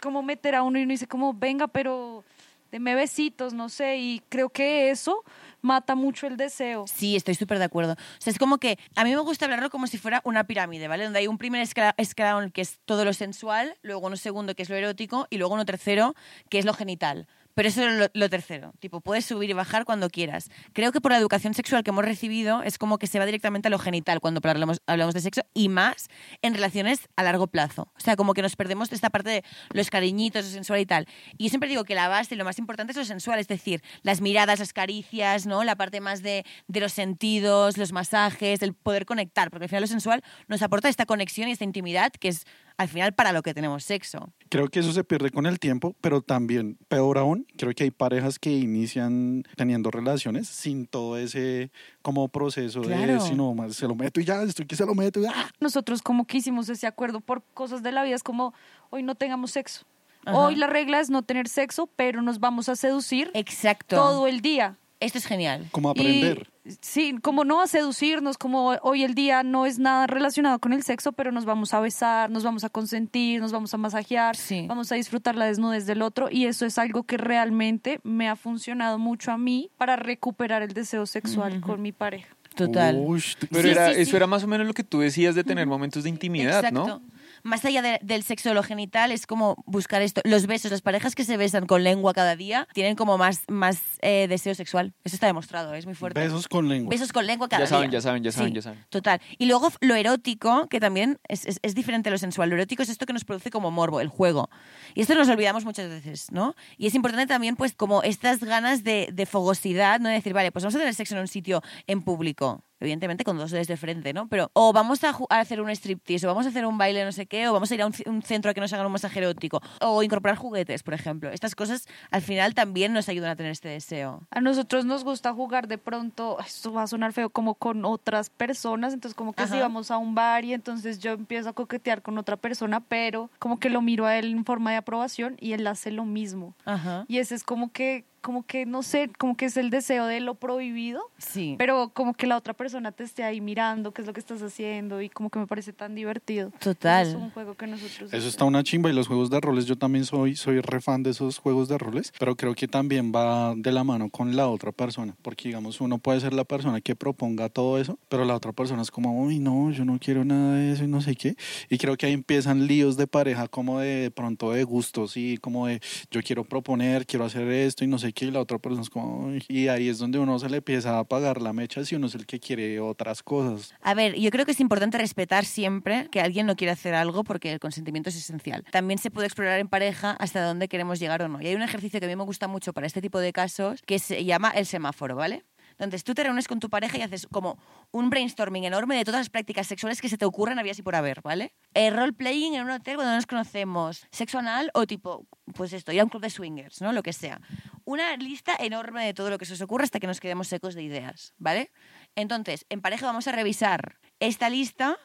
como 0.00 0.22
meter 0.22 0.54
a 0.54 0.62
uno 0.62 0.78
y 0.78 0.82
uno 0.82 0.92
dice 0.92 1.06
como, 1.06 1.32
venga, 1.32 1.66
pero 1.66 2.22
deme 2.70 2.94
besitos, 2.94 3.52
no 3.54 3.68
sé, 3.68 3.96
y 3.98 4.22
creo 4.28 4.48
que 4.50 4.90
eso 4.90 5.24
mata 5.62 5.94
mucho 5.94 6.26
el 6.26 6.36
deseo. 6.36 6.84
Sí, 6.86 7.16
estoy 7.16 7.34
súper 7.34 7.58
de 7.58 7.64
acuerdo. 7.64 7.94
O 7.94 8.20
sea, 8.20 8.30
es 8.30 8.38
como 8.38 8.58
que 8.58 8.78
a 8.94 9.04
mí 9.04 9.10
me 9.10 9.20
gusta 9.20 9.46
hablarlo 9.46 9.70
como 9.70 9.86
si 9.86 9.98
fuera 9.98 10.20
una 10.24 10.44
pirámide, 10.44 10.88
¿vale? 10.88 11.04
Donde 11.04 11.20
hay 11.20 11.26
un 11.26 11.38
primer 11.38 11.66
escalón 11.96 12.50
que 12.50 12.60
es 12.60 12.78
todo 12.84 13.04
lo 13.04 13.12
sensual, 13.12 13.76
luego 13.82 14.06
uno 14.06 14.16
segundo 14.16 14.54
que 14.54 14.62
es 14.62 14.68
lo 14.70 14.76
erótico 14.76 15.26
y 15.30 15.38
luego 15.38 15.54
uno 15.54 15.64
tercero 15.64 16.14
que 16.48 16.58
es 16.58 16.64
lo 16.64 16.74
genital. 16.74 17.26
Pero 17.56 17.70
eso 17.70 17.88
es 17.88 18.10
lo, 18.12 18.28
tercero. 18.28 18.74
Tipo, 18.80 19.00
puedes 19.00 19.24
subir 19.24 19.48
y 19.48 19.54
bajar 19.54 19.86
cuando 19.86 20.10
quieras. 20.10 20.50
Creo 20.74 20.92
que 20.92 21.00
por 21.00 21.12
la 21.12 21.16
educación 21.16 21.54
sexual 21.54 21.82
que 21.82 21.88
hemos 21.88 22.04
recibido 22.04 22.62
es 22.62 22.76
como 22.76 22.98
que 22.98 23.06
se 23.06 23.18
va 23.18 23.24
directamente 23.24 23.68
a 23.68 23.70
lo 23.70 23.78
genital 23.78 24.20
cuando 24.20 24.42
hablamos, 24.44 24.82
hablamos 24.86 25.14
de 25.14 25.22
sexo 25.22 25.40
y 25.54 25.70
más 25.70 26.08
en 26.42 26.52
relaciones 26.52 27.08
a 27.16 27.22
largo 27.22 27.46
plazo. 27.46 27.90
O 27.96 28.00
sea, 28.00 28.14
como 28.14 28.34
que 28.34 28.42
nos 28.42 28.56
perdemos 28.56 28.90
de 28.90 28.96
esta 28.96 29.08
parte 29.08 29.30
de 29.30 29.44
los 29.70 29.88
cariñitos, 29.88 30.44
lo 30.44 30.50
sensual 30.50 30.80
y 30.80 30.84
tal. 30.84 31.06
Y 31.38 31.44
yo 31.44 31.48
siempre 31.48 31.70
digo 31.70 31.84
que 31.84 31.94
la 31.94 32.08
base 32.08 32.34
y 32.34 32.36
lo 32.36 32.44
más 32.44 32.58
importante 32.58 32.90
es 32.90 32.98
lo 32.98 33.06
sensual, 33.06 33.38
es 33.38 33.48
decir, 33.48 33.82
las 34.02 34.20
miradas, 34.20 34.58
las 34.58 34.74
caricias, 34.74 35.46
¿no? 35.46 35.64
La 35.64 35.76
parte 35.76 36.02
más 36.02 36.22
de, 36.22 36.44
de 36.68 36.80
los 36.80 36.92
sentidos, 36.92 37.78
los 37.78 37.90
masajes, 37.90 38.60
el 38.60 38.74
poder 38.74 39.06
conectar, 39.06 39.50
porque 39.50 39.64
al 39.64 39.70
final 39.70 39.80
lo 39.80 39.88
sensual 39.88 40.22
nos 40.46 40.60
aporta 40.60 40.90
esta 40.90 41.06
conexión 41.06 41.48
y 41.48 41.52
esta 41.52 41.64
intimidad 41.64 42.12
que 42.12 42.28
es 42.28 42.44
al 42.78 42.88
final 42.88 43.14
para 43.14 43.32
lo 43.32 43.42
que 43.42 43.54
tenemos 43.54 43.84
sexo. 43.84 44.32
Creo 44.48 44.68
que 44.68 44.80
eso 44.80 44.92
se 44.92 45.02
pierde 45.02 45.30
con 45.30 45.46
el 45.46 45.58
tiempo, 45.58 45.96
pero 46.00 46.20
también, 46.20 46.76
peor 46.88 47.18
aún, 47.18 47.46
creo 47.56 47.72
que 47.74 47.84
hay 47.84 47.90
parejas 47.90 48.38
que 48.38 48.50
inician 48.52 49.44
teniendo 49.56 49.90
relaciones 49.90 50.48
sin 50.48 50.86
todo 50.86 51.16
ese 51.16 51.70
como 52.02 52.28
proceso 52.28 52.80
de 52.82 52.88
Claro. 52.94 53.20
si 53.20 53.34
no, 53.34 53.54
más 53.54 53.74
se 53.76 53.88
lo 53.88 53.94
meto 53.94 54.20
y 54.20 54.24
ya, 54.24 54.42
estoy 54.42 54.66
que 54.66 54.76
se 54.76 54.84
lo 54.86 54.94
meto 54.94 55.20
y 55.20 55.26
¡ah! 55.26 55.50
nosotros 55.60 56.02
como 56.02 56.26
que 56.26 56.38
hicimos 56.38 56.68
ese 56.68 56.86
acuerdo 56.86 57.20
por 57.20 57.42
cosas 57.54 57.82
de 57.82 57.92
la 57.92 58.02
vida, 58.04 58.14
es 58.16 58.22
como 58.22 58.52
hoy 58.90 59.02
no 59.02 59.14
tengamos 59.14 59.52
sexo. 59.52 59.84
Ajá. 60.24 60.38
Hoy 60.38 60.56
la 60.56 60.66
regla 60.66 61.00
es 61.00 61.08
no 61.08 61.22
tener 61.22 61.48
sexo, 61.48 61.86
pero 61.96 62.20
nos 62.20 62.40
vamos 62.40 62.68
a 62.68 62.74
seducir 62.76 63.30
Exacto. 63.34 63.96
todo 63.96 64.26
el 64.26 64.40
día. 64.40 64.76
Esto 64.98 65.18
es 65.18 65.26
genial. 65.26 65.66
como 65.72 65.90
aprender. 65.90 66.48
Y, 66.64 66.70
sí, 66.80 67.14
como 67.22 67.44
no 67.44 67.60
a 67.60 67.66
seducirnos, 67.66 68.38
como 68.38 68.68
hoy 68.82 69.02
el 69.04 69.14
día 69.14 69.42
no 69.42 69.66
es 69.66 69.78
nada 69.78 70.06
relacionado 70.06 70.58
con 70.58 70.72
el 70.72 70.82
sexo, 70.82 71.12
pero 71.12 71.32
nos 71.32 71.44
vamos 71.44 71.74
a 71.74 71.80
besar, 71.80 72.30
nos 72.30 72.44
vamos 72.44 72.64
a 72.64 72.70
consentir, 72.70 73.40
nos 73.40 73.52
vamos 73.52 73.74
a 73.74 73.76
masajear, 73.76 74.36
Sí. 74.36 74.64
vamos 74.66 74.90
a 74.92 74.94
disfrutar 74.94 75.36
la 75.36 75.44
desnudez 75.44 75.84
del 75.86 76.00
otro 76.02 76.28
y 76.30 76.46
eso 76.46 76.64
es 76.64 76.78
algo 76.78 77.02
que 77.02 77.18
realmente 77.18 78.00
me 78.04 78.28
ha 78.28 78.36
funcionado 78.36 78.98
mucho 78.98 79.32
a 79.32 79.38
mí 79.38 79.70
para 79.76 79.96
recuperar 79.96 80.62
el 80.62 80.72
deseo 80.72 81.04
sexual 81.06 81.60
con 81.60 81.82
mi 81.82 81.92
pareja. 81.92 82.34
Total. 82.54 82.96
Uy, 82.98 83.22
Pero 83.50 83.62
Sí, 83.62 83.68
era, 83.68 83.92
sí, 83.92 84.00
eso 84.00 84.10
sí. 84.12 84.16
era 84.16 84.26
más 84.26 84.42
o 84.42 84.46
menos 84.46 84.66
lo 84.66 84.72
que 84.72 84.82
tú 84.82 85.00
decías 85.00 85.34
de 85.34 85.44
tener 85.44 85.66
momentos 85.66 86.04
de 86.04 86.08
intimidad, 86.08 86.60
Exacto. 86.64 86.86
¿no? 86.86 87.02
Más 87.46 87.64
allá 87.64 87.80
de- 87.80 87.98
del 88.02 88.22
sexo 88.24 88.50
o 88.50 88.54
lo 88.54 88.62
genital, 88.62 89.12
es 89.12 89.26
como 89.26 89.56
buscar 89.66 90.02
esto. 90.02 90.20
Los 90.24 90.46
besos, 90.46 90.70
las 90.70 90.82
parejas 90.82 91.14
que 91.14 91.24
se 91.24 91.36
besan 91.36 91.66
con 91.66 91.84
lengua 91.84 92.12
cada 92.12 92.34
día 92.36 92.66
tienen 92.74 92.96
como 92.96 93.16
más, 93.18 93.42
más 93.48 93.80
eh, 94.02 94.26
deseo 94.28 94.54
sexual. 94.54 94.94
Eso 95.04 95.16
está 95.16 95.26
demostrado, 95.26 95.72
es 95.74 95.86
muy 95.86 95.94
fuerte. 95.94 96.20
besos 96.20 96.48
con 96.48 96.68
lengua. 96.68 96.90
Besos 96.90 97.12
con 97.12 97.26
lengua 97.26 97.48
cada 97.48 97.64
Ya 97.64 97.68
saben, 97.68 97.90
día. 97.90 97.98
ya 97.98 98.02
saben, 98.02 98.22
ya 98.24 98.32
saben, 98.32 98.48
Sí, 98.50 98.54
ya 98.56 98.62
saben. 98.62 98.84
Total. 98.90 99.20
Y 99.38 99.46
luego 99.46 99.70
lo 99.80 99.94
erótico, 99.94 100.66
que 100.68 100.80
también 100.80 101.18
es, 101.28 101.46
es- 101.46 101.60
es 101.62 101.74
diferente 101.74 102.08
a 102.08 102.12
lo 102.12 102.18
sensual. 102.18 102.50
Lo 102.50 102.56
erótico 102.56 102.82
es 102.82 102.88
esto 102.88 103.06
que 103.06 103.12
nos 103.12 103.24
produce 103.24 103.50
como 103.50 103.70
morbo, 103.70 104.00
el 104.00 104.08
juego. 104.08 104.50
Y 104.94 105.02
esto 105.02 105.14
nos 105.14 105.28
olvidamos 105.28 105.64
muchas 105.64 105.88
veces, 105.88 106.32
¿no? 106.32 106.54
Y 106.76 106.88
es 106.88 106.94
importante 106.96 107.26
también, 107.26 107.56
pues, 107.56 107.74
como 107.74 108.02
estas 108.02 108.40
ganas 108.40 108.82
de, 108.84 109.08
de 109.12 109.24
fogosidad, 109.24 110.00
¿no? 110.00 110.08
De 110.08 110.16
decir, 110.16 110.32
vale, 110.34 110.50
pues 110.52 110.64
vamos 110.64 110.74
a 110.74 110.78
tener 110.78 110.94
sexo 110.94 111.14
en 111.14 111.20
un 111.20 111.28
sitio 111.28 111.62
en 111.86 112.02
público. 112.02 112.64
Evidentemente 112.80 113.24
con 113.24 113.38
dos 113.38 113.50
dedos 113.50 113.66
de 113.66 113.76
frente, 113.76 114.12
¿no? 114.12 114.28
Pero, 114.28 114.50
o 114.52 114.72
vamos 114.72 115.02
a, 115.04 115.16
hacer 115.30 115.60
un 115.60 115.70
striptease, 115.70 116.26
o 116.26 116.28
vamos 116.28 116.46
a 116.46 116.50
hacer 116.50 116.66
un 116.66 116.78
baile 116.78 117.04
no 117.04 117.12
sé 117.12 117.26
qué, 117.26 117.48
o 117.48 117.52
vamos 117.52 117.70
a 117.70 117.74
ir 117.74 117.82
a 117.82 117.86
un, 117.86 117.94
un 118.06 118.22
centro 118.22 118.50
a 118.50 118.54
que 118.54 118.60
nos 118.60 118.72
hagan 118.72 118.86
un 118.86 118.92
masaje 118.92 119.18
erótico, 119.18 119.62
o 119.80 120.02
incorporar 120.02 120.36
juguetes, 120.36 120.82
por 120.82 120.94
ejemplo. 120.94 121.30
Estas 121.30 121.54
cosas 121.54 121.88
al 122.10 122.22
final 122.22 122.54
también 122.54 122.92
nos 122.92 123.08
ayudan 123.08 123.30
a 123.30 123.36
tener 123.36 123.52
este 123.52 123.68
deseo. 123.68 124.22
A 124.30 124.40
nosotros 124.40 124.84
nos 124.84 125.04
gusta 125.04 125.32
jugar 125.32 125.68
de 125.68 125.78
pronto, 125.78 126.38
esto 126.40 126.72
va 126.72 126.82
a 126.82 126.86
sonar 126.86 127.12
feo, 127.12 127.30
como 127.30 127.54
con 127.54 127.84
otras 127.84 128.30
personas, 128.30 128.92
entonces 128.92 129.14
como 129.14 129.32
que 129.32 129.46
si 129.46 129.58
vamos 129.58 129.90
a 129.90 129.98
un 129.98 130.14
bar 130.14 130.44
y 130.44 130.52
entonces 130.52 130.98
yo 130.98 131.12
empiezo 131.12 131.48
a 131.48 131.52
coquetear 131.52 132.02
con 132.02 132.18
otra 132.18 132.36
persona, 132.36 132.80
pero 132.80 133.30
como 133.38 133.58
que 133.58 133.70
lo 133.70 133.80
miro 133.80 134.06
a 134.06 134.16
él 134.18 134.32
en 134.32 134.44
forma 134.44 134.70
de 134.70 134.76
aprobación 134.76 135.36
y 135.40 135.52
él 135.52 135.66
hace 135.66 135.90
lo 135.90 136.04
mismo. 136.04 136.54
Ajá. 136.64 137.04
Y 137.08 137.18
ese 137.18 137.34
es 137.34 137.44
como 137.44 137.72
que, 137.72 138.04
como 138.26 138.42
que, 138.44 138.66
no 138.66 138.82
sé, 138.82 139.08
como 139.18 139.36
que 139.36 139.44
es 139.44 139.56
el 139.56 139.70
deseo 139.70 140.04
de 140.06 140.18
lo 140.18 140.34
prohibido, 140.34 141.00
Sí. 141.16 141.54
pero 141.58 141.90
como 141.94 142.12
que 142.12 142.26
la 142.26 142.36
otra 142.36 142.54
persona 142.54 142.90
te 142.90 143.04
esté 143.04 143.22
ahí 143.22 143.40
mirando 143.40 143.92
qué 143.92 144.02
es 144.02 144.06
lo 144.08 144.12
que 144.12 144.18
estás 144.18 144.42
haciendo 144.42 145.00
y 145.00 145.08
como 145.08 145.30
que 145.30 145.38
me 145.38 145.46
parece 145.46 145.72
tan 145.72 145.94
divertido. 145.94 146.50
Total. 146.58 147.06
Es 147.06 147.14
un 147.14 147.30
juego 147.30 147.54
que 147.54 147.68
nosotros... 147.68 148.12
Eso 148.12 148.26
está 148.26 148.44
una 148.44 148.64
chimba 148.64 148.90
y 148.90 148.94
los 148.94 149.06
juegos 149.06 149.30
de 149.30 149.40
roles, 149.40 149.66
yo 149.66 149.76
también 149.76 150.04
soy, 150.04 150.34
soy 150.34 150.60
re 150.60 150.80
fan 150.80 151.04
de 151.04 151.10
esos 151.10 151.38
juegos 151.38 151.68
de 151.68 151.78
roles, 151.78 152.12
pero 152.18 152.34
creo 152.34 152.56
que 152.56 152.66
también 152.66 153.12
va 153.14 153.54
de 153.54 153.70
la 153.70 153.84
mano 153.84 154.10
con 154.10 154.34
la 154.34 154.48
otra 154.48 154.72
persona, 154.72 155.14
porque 155.22 155.48
digamos 155.50 155.80
uno 155.80 155.98
puede 155.98 156.18
ser 156.18 156.32
la 156.34 156.42
persona 156.42 156.80
que 156.80 156.96
proponga 156.96 157.48
todo 157.48 157.78
eso, 157.78 157.96
pero 158.08 158.24
la 158.24 158.34
otra 158.34 158.52
persona 158.52 158.82
es 158.82 158.90
como, 158.90 159.22
uy, 159.22 159.38
no, 159.38 159.70
yo 159.70 159.84
no 159.84 160.00
quiero 160.00 160.24
nada 160.24 160.56
de 160.56 160.72
eso 160.72 160.82
y 160.82 160.88
no 160.88 161.00
sé 161.00 161.14
qué, 161.14 161.36
y 161.70 161.78
creo 161.78 161.96
que 161.96 162.06
ahí 162.06 162.12
empiezan 162.12 162.66
líos 162.66 162.96
de 162.96 163.06
pareja 163.06 163.46
como 163.46 163.78
de, 163.78 163.86
de 164.02 164.10
pronto 164.10 164.50
de 164.50 164.64
gustos 164.64 165.16
y 165.16 165.36
como 165.38 165.68
de 165.68 165.80
yo 166.10 166.20
quiero 166.24 166.42
proponer, 166.42 167.06
quiero 167.06 167.24
hacer 167.24 167.46
esto 167.48 167.84
y 167.84 167.86
no 167.86 167.98
sé 167.98 168.12
qué, 168.16 168.24
y 168.24 168.30
la 168.32 168.40
otra 168.40 168.58
persona 168.58 168.82
es 168.82 168.90
como, 168.90 169.30
y 169.48 169.68
ahí 169.68 169.88
es 169.88 169.98
donde 169.98 170.18
uno 170.18 170.38
se 170.38 170.48
le 170.48 170.56
empieza 170.56 170.96
a 170.96 171.00
apagar 171.00 171.40
la 171.40 171.52
mecha 171.52 171.84
si 171.84 171.94
uno 171.94 172.06
es 172.06 172.14
el 172.14 172.26
que 172.26 172.40
quiere 172.40 172.80
otras 172.80 173.22
cosas. 173.22 173.74
A 173.82 173.94
ver, 173.94 174.18
yo 174.18 174.30
creo 174.30 174.44
que 174.44 174.52
es 174.52 174.60
importante 174.60 174.98
respetar 174.98 175.44
siempre 175.44 176.08
que 176.10 176.20
alguien 176.20 176.46
no 176.46 176.56
quiere 176.56 176.72
hacer 176.72 176.94
algo 176.94 177.22
porque 177.22 177.52
el 177.52 177.60
consentimiento 177.60 178.08
es 178.08 178.16
esencial. 178.16 178.64
También 178.72 178.98
se 178.98 179.10
puede 179.10 179.26
explorar 179.26 179.60
en 179.60 179.68
pareja 179.68 180.12
hasta 180.12 180.44
dónde 180.44 180.66
queremos 180.68 180.98
llegar 180.98 181.22
o 181.22 181.28
no. 181.28 181.40
Y 181.40 181.46
hay 181.46 181.54
un 181.54 181.62
ejercicio 181.62 182.00
que 182.00 182.06
a 182.06 182.08
mí 182.08 182.16
me 182.16 182.24
gusta 182.24 182.48
mucho 182.48 182.72
para 182.72 182.86
este 182.86 183.00
tipo 183.00 183.20
de 183.20 183.32
casos 183.32 183.82
que 183.86 183.98
se 183.98 184.24
llama 184.24 184.50
el 184.50 184.66
semáforo, 184.66 185.14
¿vale? 185.14 185.44
Entonces 185.78 186.04
tú 186.04 186.14
te 186.14 186.24
reúnes 186.24 186.48
con 186.48 186.58
tu 186.58 186.70
pareja 186.70 186.96
y 186.96 187.02
haces 187.02 187.26
como 187.30 187.58
un 187.90 188.08
brainstorming 188.08 188.64
enorme 188.64 188.96
de 188.96 189.04
todas 189.04 189.20
las 189.20 189.30
prácticas 189.30 189.66
sexuales 189.66 190.00
que 190.00 190.08
se 190.08 190.16
te 190.16 190.24
ocurran 190.24 190.58
había 190.58 190.72
y 190.76 190.82
por 190.82 190.94
haber, 190.94 191.20
¿vale? 191.22 191.54
El 191.74 191.94
role-playing 191.94 192.54
en 192.54 192.62
un 192.62 192.70
hotel 192.70 192.96
cuando 192.96 193.10
no 193.12 193.16
nos 193.16 193.26
conocemos, 193.26 194.06
sexo 194.10 194.38
anal 194.38 194.70
o 194.74 194.86
tipo, 194.86 195.26
pues 195.54 195.72
esto, 195.72 195.92
ir 195.92 196.00
a 196.00 196.04
un 196.04 196.10
club 196.10 196.22
de 196.22 196.30
swingers, 196.30 196.80
¿no? 196.80 196.92
Lo 196.92 197.02
que 197.02 197.12
sea. 197.12 197.40
Una 197.86 198.16
lista 198.16 198.56
enorme 198.58 199.06
de 199.06 199.14
todo 199.14 199.30
lo 199.30 199.38
que 199.38 199.44
se 199.44 199.52
os 199.52 199.60
ocurra 199.60 199.84
hasta 199.84 200.00
que 200.00 200.08
nos 200.08 200.18
quedemos 200.18 200.48
secos 200.48 200.74
de 200.74 200.82
ideas, 200.82 201.34
¿vale? 201.38 201.70
Entonces, 202.16 202.66
en 202.68 202.80
pareja 202.80 203.06
vamos 203.06 203.28
a 203.28 203.32
revisar 203.32 204.00
esta 204.18 204.50
lista 204.50 204.98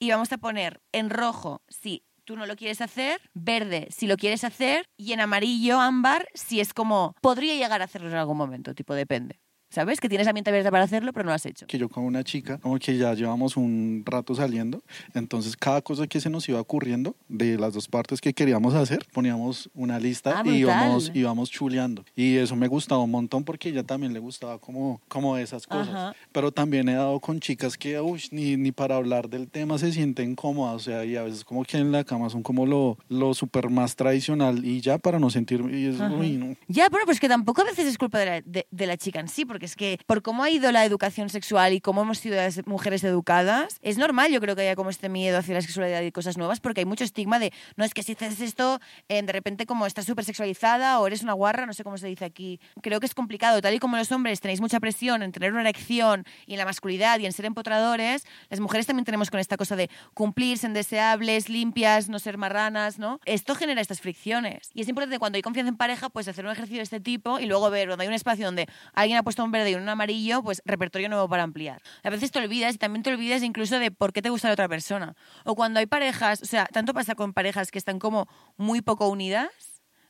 y 0.00 0.10
vamos 0.10 0.32
a 0.32 0.38
poner 0.38 0.82
en 0.90 1.10
rojo 1.10 1.62
si 1.68 2.04
tú 2.24 2.34
no 2.34 2.46
lo 2.46 2.56
quieres 2.56 2.80
hacer, 2.80 3.20
verde 3.34 3.86
si 3.92 4.08
lo 4.08 4.16
quieres 4.16 4.42
hacer 4.42 4.88
y 4.96 5.12
en 5.12 5.20
amarillo, 5.20 5.78
ámbar, 5.78 6.26
si 6.34 6.58
es 6.58 6.74
como 6.74 7.14
podría 7.20 7.54
llegar 7.54 7.82
a 7.82 7.84
hacerlo 7.84 8.08
en 8.08 8.16
algún 8.16 8.36
momento, 8.36 8.74
tipo 8.74 8.94
depende. 8.94 9.43
¿Sabes? 9.70 10.00
Que 10.00 10.08
tienes 10.08 10.26
la 10.26 10.32
mente 10.32 10.50
abierta 10.50 10.70
para 10.70 10.84
hacerlo, 10.84 11.12
pero 11.12 11.24
no 11.24 11.30
lo 11.30 11.34
has 11.34 11.46
hecho. 11.46 11.66
que 11.66 11.78
yo 11.78 11.88
con 11.88 12.04
una 12.04 12.22
chica, 12.22 12.58
como 12.58 12.78
que 12.78 12.96
ya 12.96 13.12
llevamos 13.14 13.56
un 13.56 14.02
rato 14.06 14.34
saliendo, 14.34 14.82
entonces 15.14 15.56
cada 15.56 15.82
cosa 15.82 16.06
que 16.06 16.20
se 16.20 16.30
nos 16.30 16.48
iba 16.48 16.60
ocurriendo 16.60 17.16
de 17.28 17.58
las 17.58 17.74
dos 17.74 17.88
partes 17.88 18.20
que 18.20 18.32
queríamos 18.34 18.74
hacer, 18.74 19.04
poníamos 19.12 19.68
una 19.74 19.98
lista 19.98 20.38
Ah, 20.38 20.42
y 20.46 20.58
íbamos, 20.58 21.10
íbamos 21.14 21.50
chuleando. 21.50 22.04
Y 22.14 22.36
eso 22.36 22.54
me 22.56 22.68
gustaba 22.68 23.02
un 23.02 23.10
montón 23.10 23.44
porque 23.44 23.68
ella 23.70 23.82
también 23.82 24.12
le 24.12 24.20
gustaba 24.20 24.58
como, 24.58 25.00
como 25.08 25.36
esas 25.38 25.66
cosas. 25.66 25.88
Ajá. 25.88 26.16
Pero 26.32 26.52
también 26.52 26.88
he 26.88 26.94
dado 26.94 27.18
con 27.20 27.40
chicas 27.40 27.76
que 27.76 28.00
uy, 28.00 28.22
ni, 28.30 28.56
ni 28.56 28.70
para 28.72 28.96
hablar 28.96 29.28
del 29.28 29.48
tema 29.48 29.78
se 29.78 29.92
sienten 29.92 30.36
cómodas, 30.36 30.76
o 30.76 30.78
sea, 30.80 31.04
y 31.04 31.16
a 31.16 31.22
veces 31.24 31.44
como 31.44 31.64
que 31.64 31.78
en 31.78 31.90
la 31.90 32.04
cama 32.04 32.30
son 32.30 32.42
como 32.44 32.64
lo, 32.66 32.96
lo 33.08 33.34
súper 33.34 33.70
más 33.70 33.96
tradicional 33.96 34.64
y 34.64 34.80
ya 34.80 34.98
para 34.98 35.18
no 35.18 35.30
sentir, 35.30 35.60
y 35.72 35.86
es, 35.86 35.96
uy, 36.00 36.32
no. 36.36 36.54
Ya, 36.68 36.88
bueno, 36.88 37.06
pues 37.06 37.18
que 37.18 37.28
tampoco 37.28 37.62
a 37.62 37.64
veces 37.64 37.86
es 37.86 37.98
culpa 37.98 38.18
de 38.20 38.26
la, 38.26 38.40
de, 38.42 38.66
de 38.70 38.86
la 38.86 38.96
chica 38.96 39.18
en 39.20 39.28
sí, 39.28 39.44
porque 39.44 39.63
es 39.64 39.76
que 39.76 39.98
por 40.06 40.22
cómo 40.22 40.44
ha 40.44 40.50
ido 40.50 40.70
la 40.72 40.84
educación 40.84 41.28
sexual 41.28 41.72
y 41.72 41.80
cómo 41.80 42.02
hemos 42.02 42.18
sido 42.18 42.36
las 42.36 42.66
mujeres 42.66 43.02
educadas, 43.04 43.78
es 43.82 43.98
normal 43.98 44.30
yo 44.30 44.40
creo 44.40 44.54
que 44.54 44.62
haya 44.62 44.76
como 44.76 44.90
este 44.90 45.08
miedo 45.08 45.38
hacia 45.38 45.54
la 45.54 45.60
sexualidad 45.60 46.02
y 46.02 46.12
cosas 46.12 46.36
nuevas, 46.36 46.60
porque 46.60 46.82
hay 46.82 46.84
mucho 46.84 47.04
estigma 47.04 47.38
de, 47.38 47.52
no, 47.76 47.84
es 47.84 47.94
que 47.94 48.02
si 48.02 48.12
haces 48.12 48.40
esto, 48.40 48.80
eh, 49.08 49.22
de 49.22 49.32
repente 49.32 49.66
como 49.66 49.86
estás 49.86 50.04
súper 50.04 50.24
sexualizada 50.24 51.00
o 51.00 51.06
eres 51.06 51.22
una 51.22 51.32
guarra, 51.32 51.66
no 51.66 51.72
sé 51.72 51.84
cómo 51.84 51.98
se 51.98 52.06
dice 52.06 52.24
aquí. 52.24 52.60
Creo 52.82 53.00
que 53.00 53.06
es 53.06 53.14
complicado, 53.14 53.60
tal 53.60 53.74
y 53.74 53.78
como 53.78 53.96
los 53.96 54.10
hombres 54.12 54.40
tenéis 54.40 54.60
mucha 54.60 54.80
presión 54.80 55.22
en 55.22 55.32
tener 55.32 55.52
una 55.52 55.62
erección 55.62 56.24
y 56.46 56.52
en 56.52 56.58
la 56.58 56.64
masculinidad 56.64 57.18
y 57.18 57.26
en 57.26 57.32
ser 57.32 57.46
empotradores, 57.46 58.24
las 58.50 58.60
mujeres 58.60 58.86
también 58.86 59.04
tenemos 59.04 59.30
con 59.30 59.40
esta 59.40 59.56
cosa 59.56 59.76
de 59.76 59.90
cumplir, 60.14 60.58
ser 60.58 60.72
deseables, 60.72 61.48
limpias, 61.48 62.08
no 62.08 62.18
ser 62.18 62.38
marranas, 62.38 62.98
¿no? 62.98 63.20
Esto 63.24 63.54
genera 63.54 63.80
estas 63.80 64.00
fricciones. 64.00 64.70
Y 64.74 64.82
es 64.82 64.88
importante 64.88 65.18
cuando 65.18 65.36
hay 65.36 65.42
confianza 65.42 65.68
en 65.68 65.76
pareja, 65.76 66.08
pues 66.10 66.28
hacer 66.28 66.44
un 66.44 66.52
ejercicio 66.52 66.78
de 66.78 66.84
este 66.84 67.00
tipo 67.00 67.38
y 67.38 67.46
luego 67.46 67.70
ver 67.70 67.88
cuando 67.88 68.02
hay 68.02 68.08
un 68.08 68.14
espacio 68.14 68.46
donde 68.46 68.66
alguien 68.92 69.18
ha 69.18 69.22
puesto 69.22 69.43
un 69.44 69.52
verde 69.52 69.70
y 69.70 69.74
un 69.74 69.88
amarillo, 69.88 70.42
pues 70.42 70.62
repertorio 70.64 71.08
nuevo 71.08 71.28
para 71.28 71.42
ampliar. 71.42 71.80
A 72.02 72.10
veces 72.10 72.30
te 72.30 72.38
olvidas 72.38 72.74
y 72.74 72.78
también 72.78 73.02
te 73.02 73.10
olvidas 73.12 73.42
incluso 73.42 73.78
de 73.78 73.90
por 73.90 74.12
qué 74.12 74.22
te 74.22 74.30
gusta 74.30 74.48
la 74.48 74.54
otra 74.54 74.68
persona. 74.68 75.14
O 75.44 75.54
cuando 75.54 75.78
hay 75.80 75.86
parejas, 75.86 76.42
o 76.42 76.46
sea, 76.46 76.66
tanto 76.66 76.94
pasa 76.94 77.14
con 77.14 77.32
parejas 77.32 77.70
que 77.70 77.78
están 77.78 77.98
como 77.98 78.26
muy 78.56 78.80
poco 78.82 79.08
unidas, 79.08 79.48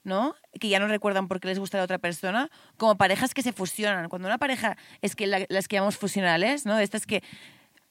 ¿no? 0.04 0.34
Que 0.60 0.68
ya 0.68 0.78
no 0.78 0.86
recuerdan 0.88 1.28
por 1.28 1.40
qué 1.40 1.48
les 1.48 1.58
gusta 1.58 1.78
la 1.78 1.84
otra 1.84 1.98
persona, 1.98 2.50
como 2.76 2.96
parejas 2.96 3.32
que 3.34 3.42
se 3.42 3.52
fusionan. 3.52 4.08
Cuando 4.08 4.28
una 4.28 4.38
pareja 4.38 4.76
es 5.02 5.16
que 5.16 5.26
la- 5.26 5.46
las 5.48 5.66
que 5.68 5.76
llamamos 5.76 5.96
fusionales, 5.96 6.66
¿no? 6.66 6.76
De 6.76 6.84
estas 6.84 7.06
que 7.06 7.22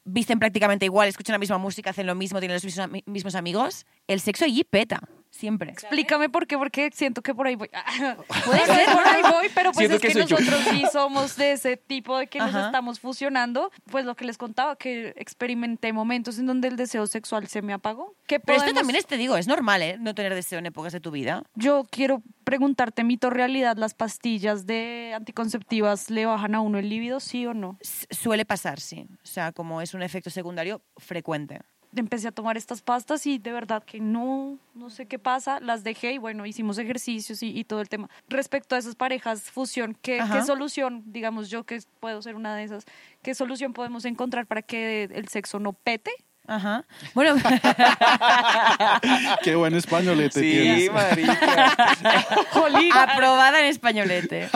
visten 0.06 0.38
prácticamente 0.38 0.86
igual, 0.86 1.08
escuchan 1.08 1.34
la 1.34 1.40
misma 1.40 1.58
música, 1.58 1.90
hacen 1.92 2.06
lo 2.08 2.14
mismo, 2.16 2.40
tienen 2.40 2.56
los 2.56 2.64
mismos, 2.66 2.88
ami- 2.90 3.04
mismos 3.06 3.36
amigos, 3.36 3.86
el 4.08 4.20
sexo 4.20 4.46
allí 4.46 4.64
peta, 4.64 5.00
siempre. 5.34 5.72
Explícame 5.72 6.30
por 6.30 6.46
qué, 6.48 6.58
porque 6.58 6.92
siento 6.94 7.22
que 7.24 7.34
por 7.34 7.48
ahí 7.48 7.56
voy. 7.56 7.70
Puede 8.46 8.66
ser, 8.66 8.86
por 8.94 9.08
ahí 9.08 9.22
voy, 9.24 9.48
pero 9.54 9.72
pues 9.72 9.88
Siento 9.90 9.96
es 9.96 10.02
que, 10.02 10.08
que 10.20 10.26
yo. 10.28 10.38
nosotros 10.38 10.60
sí 10.70 10.84
somos 10.94 11.36
de 11.36 11.54
ese 11.54 11.76
tipo 11.76 12.18
de 12.18 12.28
que 12.28 12.40
nos 12.40 12.54
estamos 12.54 13.00
fusionando. 13.00 13.72
Pues 13.92 14.06
lo 14.06 14.16
que 14.16 14.26
les 14.26 14.38
contaba, 14.38 14.76
que 14.76 15.14
experimenté 15.18 15.92
momentos 15.92 16.38
en 16.40 16.46
donde 16.46 16.68
el 16.68 16.76
deseo 16.78 17.08
sexual 17.08 17.48
se 17.48 17.62
me 17.62 17.74
apagó. 17.74 18.16
¿Qué 18.28 18.40
Pero 18.40 18.60
esto 18.60 18.74
también 18.74 18.96
es, 18.98 19.06
te 19.08 19.18
digo, 19.18 19.36
es 19.36 19.48
normal, 19.48 19.82
¿eh? 19.82 19.98
No 20.00 20.14
tener 20.16 20.34
deseo 20.36 20.60
en 20.60 20.68
épocas 20.68 20.94
de 20.94 21.00
tu 21.00 21.12
vida. 21.12 21.44
Yo 21.56 21.86
quiero 21.90 22.22
preguntarte, 22.44 23.04
mito 23.04 23.30
realidad, 23.30 23.76
¿las 23.78 23.94
pastillas 23.96 24.66
de 24.68 25.14
anticonceptivas 25.16 26.10
le 26.10 26.26
bajan 26.26 26.56
a 26.56 26.62
uno 26.62 26.78
el 26.78 26.90
líbido, 26.90 27.20
sí 27.20 27.46
o 27.46 27.54
no? 27.54 27.78
S- 27.82 28.06
Suele 28.12 28.46
pasar, 28.46 28.80
sí. 28.80 29.08
O 29.24 29.26
sea, 29.28 29.52
como 29.52 29.82
es 29.82 29.94
un 29.94 30.04
efecto 30.04 30.30
secundario 30.30 30.82
frecuente. 30.98 31.60
Empecé 31.96 32.28
a 32.28 32.32
tomar 32.32 32.58
estas 32.58 32.82
pastas 32.82 33.26
y 33.26 33.38
de 33.38 33.52
verdad 33.52 33.84
que 33.84 34.00
no, 34.00 34.58
no 34.74 34.90
sé 34.90 35.06
qué 35.06 35.20
pasa, 35.20 35.60
las 35.60 35.84
dejé 35.84 36.14
y 36.14 36.18
bueno, 36.18 36.46
hicimos 36.46 36.78
ejercicios 36.78 37.44
y, 37.44 37.58
y 37.58 37.64
todo 37.64 37.82
el 37.82 37.90
tema. 37.90 38.10
Respecto 38.28 38.76
a 38.76 38.78
esas 38.78 38.96
parejas 38.96 39.52
fusión, 39.52 39.98
¿qué. 40.02 40.20
¿qué 40.32 40.42
solución, 40.44 41.04
digamos 41.08 41.50
yo 41.50 41.64
que 41.66 41.80
puedo 42.00 42.22
ser 42.22 42.36
una 42.36 42.56
de 42.56 42.64
esas, 42.64 42.86
qué 43.22 43.36
solución 43.36 43.74
podemos 43.74 44.06
encontrar 44.06 44.48
para 44.48 44.62
que 44.62 45.04
el 45.04 45.28
sexo 45.28 45.60
no 45.60 45.74
pete? 45.74 46.12
Ajá. 46.46 46.84
Bueno, 47.14 47.36
Qué 49.44 49.56
buen 49.56 49.74
españolete 49.76 50.40
Sí, 50.42 50.52
tienes. 50.52 50.92
marica. 50.92 51.72
aprobada 53.04 53.60
en 53.62 53.68
españolete. 53.68 54.50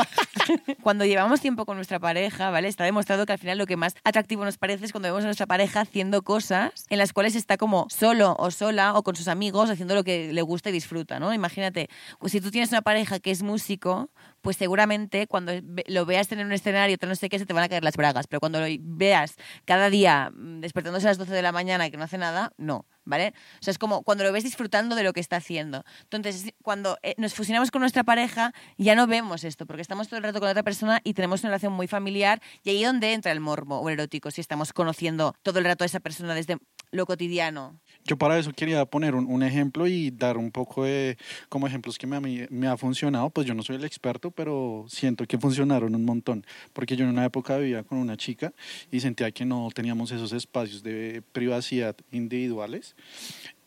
Cuando 0.82 1.06
llevamos 1.06 1.42
tiempo 1.42 1.66
con 1.66 1.78
nuestra 1.78 2.00
pareja, 2.00 2.50
¿vale? 2.50 2.68
Está 2.68 2.84
demostrado 2.84 3.26
que 3.26 3.34
al 3.34 3.40
final 3.40 3.58
lo 3.58 3.66
que 3.66 3.78
más 3.78 3.96
atractivo 4.04 4.44
nos 4.46 4.58
parece 4.58 4.86
es 4.86 4.92
cuando 4.92 5.08
vemos 5.08 5.24
a 5.24 5.28
nuestra 5.28 5.46
pareja 5.46 5.82
haciendo 5.82 6.22
cosas 6.24 6.86
en 6.90 6.98
las 6.98 7.14
cuales 7.14 7.36
está 7.36 7.58
como 7.58 7.88
solo 7.90 8.36
o 8.38 8.52
sola 8.52 8.94
o 8.94 9.04
con 9.04 9.16
sus 9.16 9.28
amigos 9.28 9.70
haciendo 9.70 9.96
lo 9.96 10.04
que 10.04 10.32
le 10.34 10.42
gusta 10.42 10.70
y 10.70 10.74
disfruta, 10.74 11.20
¿no? 11.20 11.34
Imagínate, 11.34 11.90
pues 12.20 12.32
si 12.32 12.42
tú 12.42 12.52
tienes 12.52 12.70
una 12.72 12.82
pareja 12.82 13.20
que 13.20 13.32
es 13.32 13.44
músico, 13.44 14.10
pues 14.42 14.58
seguramente 14.58 15.28
cuando 15.28 15.54
lo 15.88 16.06
veas 16.06 16.28
tener 16.28 16.46
un 16.46 16.52
escenario, 16.52 16.98
no 17.08 17.16
sé 17.16 17.30
qué, 17.30 17.40
se 17.40 17.46
te 17.46 17.54
van 17.54 17.64
a 17.64 17.70
caer 17.70 17.84
las 17.84 17.96
bragas, 17.96 18.28
pero 18.28 18.40
cuando 18.40 18.60
lo 18.60 18.68
veas 18.80 19.36
cada 19.66 19.90
día 19.90 20.32
mm, 20.34 20.62
despertándose 20.62 21.08
a 21.08 21.12
las 21.12 21.18
12 21.18 21.34
de 21.34 21.42
la 21.42 21.52
mañana 21.52 21.88
y 21.88 21.92
que 21.92 21.98
no 21.98 22.04
hace 22.04 22.18
nada, 22.18 22.54
no. 22.58 22.86
¿Vale? 23.06 23.34
O 23.62 23.64
sea, 23.64 23.72
es 23.72 23.78
como 23.78 24.04
cuando 24.04 24.26
lo 24.26 24.34
ves 24.34 24.44
disfrutando 24.44 24.94
de 24.94 25.04
lo 25.04 25.14
que 25.14 25.22
está 25.22 25.38
haciendo. 25.38 25.86
Entonces, 26.04 26.52
cuando 26.62 26.98
eh, 27.04 27.16
nos 27.18 27.34
fusionamos 27.34 27.72
con 27.72 27.80
nuestra 27.80 28.04
pareja, 28.04 28.54
ya 28.78 28.96
no 28.96 29.08
vemos 29.08 29.46
esto, 29.46 29.66
porque 29.66 29.82
estamos 29.82 30.10
todo 30.10 30.18
el 30.18 30.24
rato 30.24 30.42
con 30.42 30.50
otra 30.50 30.62
persona 30.62 31.00
y 31.06 31.14
tenemos 31.14 31.42
una 31.42 31.52
relación 31.52 31.72
muy 31.72 31.88
familiar, 31.88 32.42
y 32.64 32.72
ahí 32.72 32.84
es 32.84 32.90
donde 32.90 33.14
entra 33.14 33.32
el 33.32 33.40
morbo 33.40 33.80
o 33.80 33.88
el 33.88 33.94
erótico, 33.94 34.30
si 34.30 34.42
estamos 34.42 34.74
conociendo 34.74 35.36
todo 35.42 35.60
el 35.60 35.66
rato 35.66 35.86
a 35.86 35.88
esa 35.88 36.02
persona 36.02 36.36
desde 36.36 36.58
lo 36.92 37.06
cotidiano. 37.06 37.80
Yo 38.08 38.18
para 38.18 38.40
eso 38.40 38.54
quería 38.54 38.86
poner 38.86 39.16
un, 39.16 39.26
un 39.26 39.44
ejemplo 39.44 39.86
y 39.86 40.12
dar 40.12 40.38
un 40.38 40.50
poco 40.50 40.86
de 40.86 41.18
como 41.50 41.68
ejemplos 41.68 41.98
que 41.98 42.08
me, 42.08 42.20
mí 42.22 42.42
me 42.50 42.68
ha 42.68 42.78
funcionado. 42.78 43.30
Pues 43.30 43.46
yo 43.46 43.54
no 43.54 43.64
soy 43.64 43.76
el 43.76 43.84
experto, 43.84 44.32
pero 44.32 44.86
siento 44.88 45.26
que 45.26 45.38
funcionaron 45.38 45.94
un 45.94 46.06
montón. 46.06 46.46
Porque 46.72 46.96
yo 46.96 47.04
en 47.04 47.12
una 47.12 47.26
época 47.26 47.58
vivía 47.58 47.84
con 47.84 47.98
una 47.98 48.16
chica 48.16 48.54
y 48.92 49.02
sentía 49.02 49.30
que 49.32 49.44
no 49.44 49.70
teníamos 49.74 50.12
esos 50.12 50.32
espacios 50.32 50.82
de 50.84 51.22
privacidad 51.34 51.98
individuales. 52.12 52.96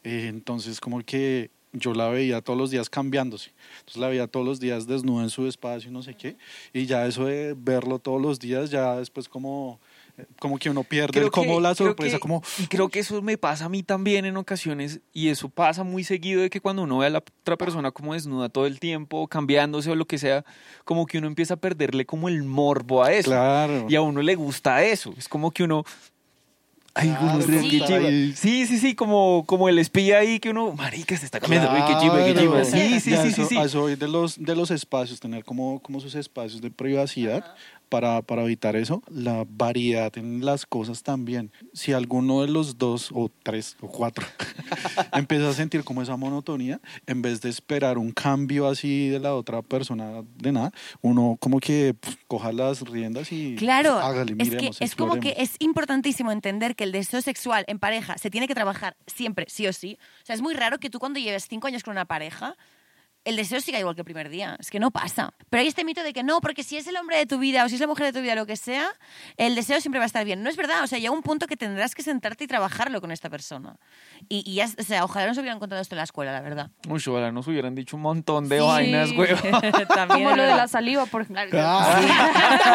Eh, 0.04 0.26
entonces 0.28 0.80
como 0.80 1.00
que 1.02 1.50
yo 1.72 1.94
la 1.94 2.08
veía 2.08 2.40
todos 2.40 2.58
los 2.58 2.70
días 2.70 2.90
cambiándose. 2.90 3.52
Entonces 3.80 4.00
la 4.00 4.08
veía 4.08 4.26
todos 4.26 4.44
los 4.44 4.58
días 4.58 4.86
desnuda 4.86 5.22
en 5.22 5.30
su 5.30 5.46
espacio 5.46 5.90
y 5.90 5.92
no 5.92 6.02
sé 6.02 6.14
qué. 6.14 6.36
Y 6.72 6.86
ya 6.86 7.06
eso 7.06 7.26
de 7.26 7.54
verlo 7.56 7.98
todos 7.98 8.20
los 8.20 8.38
días, 8.40 8.70
ya 8.70 8.96
después 8.96 9.28
como, 9.28 9.78
como 10.38 10.58
que 10.58 10.70
uno 10.70 10.84
pierde 10.84 11.18
el- 11.20 11.30
como 11.30 11.60
la 11.60 11.74
creo 11.74 11.88
sorpresa, 11.88 12.16
que- 12.16 12.20
como... 12.20 12.42
Y 12.58 12.66
creo 12.66 12.88
que 12.88 12.98
eso 13.00 13.20
me 13.22 13.38
pasa 13.38 13.66
a 13.66 13.68
mí 13.68 13.82
también 13.82 14.24
en 14.24 14.36
ocasiones, 14.36 15.00
y 15.12 15.28
eso 15.28 15.48
pasa 15.48 15.82
muy 15.84 16.04
seguido, 16.04 16.42
de 16.42 16.50
que 16.50 16.60
cuando 16.60 16.82
uno 16.82 16.98
ve 16.98 17.06
a 17.06 17.10
la 17.10 17.18
otra 17.18 17.56
persona 17.56 17.90
como 17.90 18.14
desnuda 18.14 18.48
todo 18.48 18.66
el 18.66 18.80
tiempo, 18.80 19.26
cambiándose 19.28 19.90
o 19.90 19.94
lo 19.94 20.06
que 20.06 20.18
sea, 20.18 20.44
como 20.84 21.06
que 21.06 21.18
uno 21.18 21.26
empieza 21.26 21.54
a 21.54 21.56
perderle 21.58 22.06
como 22.06 22.28
el 22.28 22.42
morbo 22.42 23.02
a 23.04 23.12
eso. 23.12 23.30
Claro. 23.30 23.86
Y 23.88 23.94
a 23.96 24.00
uno 24.02 24.22
le 24.22 24.34
gusta 24.34 24.84
eso. 24.84 25.12
Es 25.16 25.28
como 25.28 25.50
que 25.50 25.64
uno... 25.64 25.84
Ay, 26.92 27.08
Claro, 27.10 27.36
uno, 27.46 27.46
qué 27.86 27.94
ahí. 27.94 28.32
Sí, 28.34 28.66
sí, 28.66 28.76
sí, 28.78 28.96
como, 28.96 29.44
como 29.46 29.68
el 29.68 29.78
espía 29.78 30.18
ahí 30.18 30.40
que 30.40 30.50
uno, 30.50 30.72
marica, 30.72 31.16
se 31.16 31.24
está 31.24 31.38
cambiando. 31.38 31.70
Uy, 31.72 31.82
qué 31.86 32.00
chiva, 32.00 32.24
qué 32.24 32.34
chiva. 32.34 32.62
Claro. 32.62 32.64
Sí, 32.64 33.00
sí, 33.00 33.00
sí, 33.00 33.12
eso- 33.14 33.30
sí, 33.30 33.44
sí. 33.48 33.56
a 33.58 33.62
Eso 33.62 33.86
de 33.86 34.08
los, 34.08 34.42
de 34.42 34.56
los 34.56 34.72
espacios, 34.72 35.20
tener 35.20 35.44
como, 35.44 35.80
como 35.80 36.00
sus 36.00 36.16
espacios 36.16 36.60
de 36.60 36.68
privacidad 36.72 37.54
para, 37.90 38.22
para 38.22 38.44
evitar 38.44 38.76
eso. 38.76 39.02
La 39.10 39.44
variedad 39.46 40.16
en 40.16 40.44
las 40.44 40.64
cosas 40.64 41.02
también. 41.02 41.52
Si 41.74 41.92
alguno 41.92 42.40
de 42.40 42.48
los 42.48 42.78
dos, 42.78 43.10
o 43.12 43.30
tres, 43.42 43.76
o 43.80 43.88
cuatro, 43.88 44.24
empieza 45.12 45.50
a 45.50 45.52
sentir 45.52 45.84
como 45.84 46.00
esa 46.00 46.16
monotonía, 46.16 46.80
en 47.06 47.20
vez 47.20 47.42
de 47.42 47.50
esperar 47.50 47.98
un 47.98 48.12
cambio 48.12 48.68
así 48.68 49.08
de 49.08 49.18
la 49.18 49.34
otra 49.34 49.60
persona 49.60 50.22
de 50.36 50.52
nada, 50.52 50.72
uno 51.02 51.36
como 51.38 51.60
que 51.60 51.94
pf, 52.00 52.16
coja 52.26 52.52
las 52.52 52.80
riendas 52.82 53.32
y 53.32 53.56
Claro, 53.56 53.98
hágale, 53.98 54.32
es 54.38 54.48
que 54.50 54.56
miremos, 54.56 54.80
es 54.80 54.94
como 54.94 55.20
que 55.20 55.34
es 55.38 55.56
importantísimo 55.58 56.32
entender 56.32 56.76
que 56.76 56.84
el 56.84 56.92
deseo 56.92 57.20
sexual 57.20 57.64
en 57.66 57.78
pareja 57.78 58.16
se 58.16 58.30
tiene 58.30 58.46
que 58.46 58.54
trabajar 58.54 58.96
siempre, 59.06 59.46
sí 59.48 59.66
o 59.66 59.72
sí. 59.72 59.98
O 60.22 60.26
sea, 60.26 60.34
es 60.34 60.42
muy 60.42 60.54
raro 60.54 60.78
que 60.78 60.90
tú 60.90 60.98
cuando 60.98 61.18
lleves 61.18 61.46
cinco 61.48 61.66
años 61.66 61.82
con 61.82 61.92
una 61.92 62.04
pareja, 62.04 62.56
el 63.24 63.36
deseo 63.36 63.60
siga 63.60 63.78
igual 63.78 63.94
que 63.94 64.00
el 64.00 64.04
primer 64.06 64.28
día. 64.30 64.56
Es 64.58 64.70
que 64.70 64.80
no 64.80 64.90
pasa. 64.90 65.34
Pero 65.50 65.60
hay 65.60 65.66
este 65.68 65.84
mito 65.84 66.02
de 66.02 66.12
que 66.12 66.22
no, 66.22 66.40
porque 66.40 66.62
si 66.62 66.76
es 66.76 66.86
el 66.86 66.96
hombre 66.96 67.18
de 67.18 67.26
tu 67.26 67.38
vida 67.38 67.64
o 67.64 67.68
si 67.68 67.74
es 67.74 67.80
la 67.80 67.86
mujer 67.86 68.06
de 68.06 68.12
tu 68.12 68.22
vida, 68.22 68.34
lo 68.34 68.46
que 68.46 68.56
sea, 68.56 68.88
el 69.36 69.54
deseo 69.54 69.80
siempre 69.80 69.98
va 69.98 70.04
a 70.04 70.06
estar 70.06 70.24
bien. 70.24 70.42
No 70.42 70.48
es 70.50 70.56
verdad. 70.56 70.82
O 70.82 70.86
sea, 70.86 70.98
llega 70.98 71.12
un 71.12 71.22
punto 71.22 71.46
que 71.46 71.56
tendrás 71.56 71.94
que 71.94 72.02
sentarte 72.02 72.44
y 72.44 72.46
trabajarlo 72.46 73.00
con 73.00 73.10
esta 73.12 73.28
persona. 73.28 73.76
Y, 74.28 74.42
y 74.50 74.54
ya, 74.54 74.66
o 74.78 74.82
sea, 74.82 75.04
ojalá 75.04 75.26
nos 75.28 75.38
hubieran 75.38 75.58
contado 75.58 75.82
esto 75.82 75.94
en 75.94 75.98
la 75.98 76.04
escuela, 76.04 76.32
la 76.32 76.40
verdad. 76.40 76.70
Uy, 76.88 77.02
ojalá 77.06 77.30
nos 77.30 77.46
hubieran 77.46 77.74
dicho 77.74 77.96
un 77.96 78.02
montón 78.02 78.48
de 78.48 78.58
Sí. 78.58 78.64
vainas, 78.66 79.12
güey. 79.12 79.34
También 79.94 80.24
Como 80.24 80.36
lo 80.36 80.42
de 80.42 80.54
la 80.56 80.68
saliva, 80.68 81.06
por 81.06 81.22
ejemplo. 81.22 81.60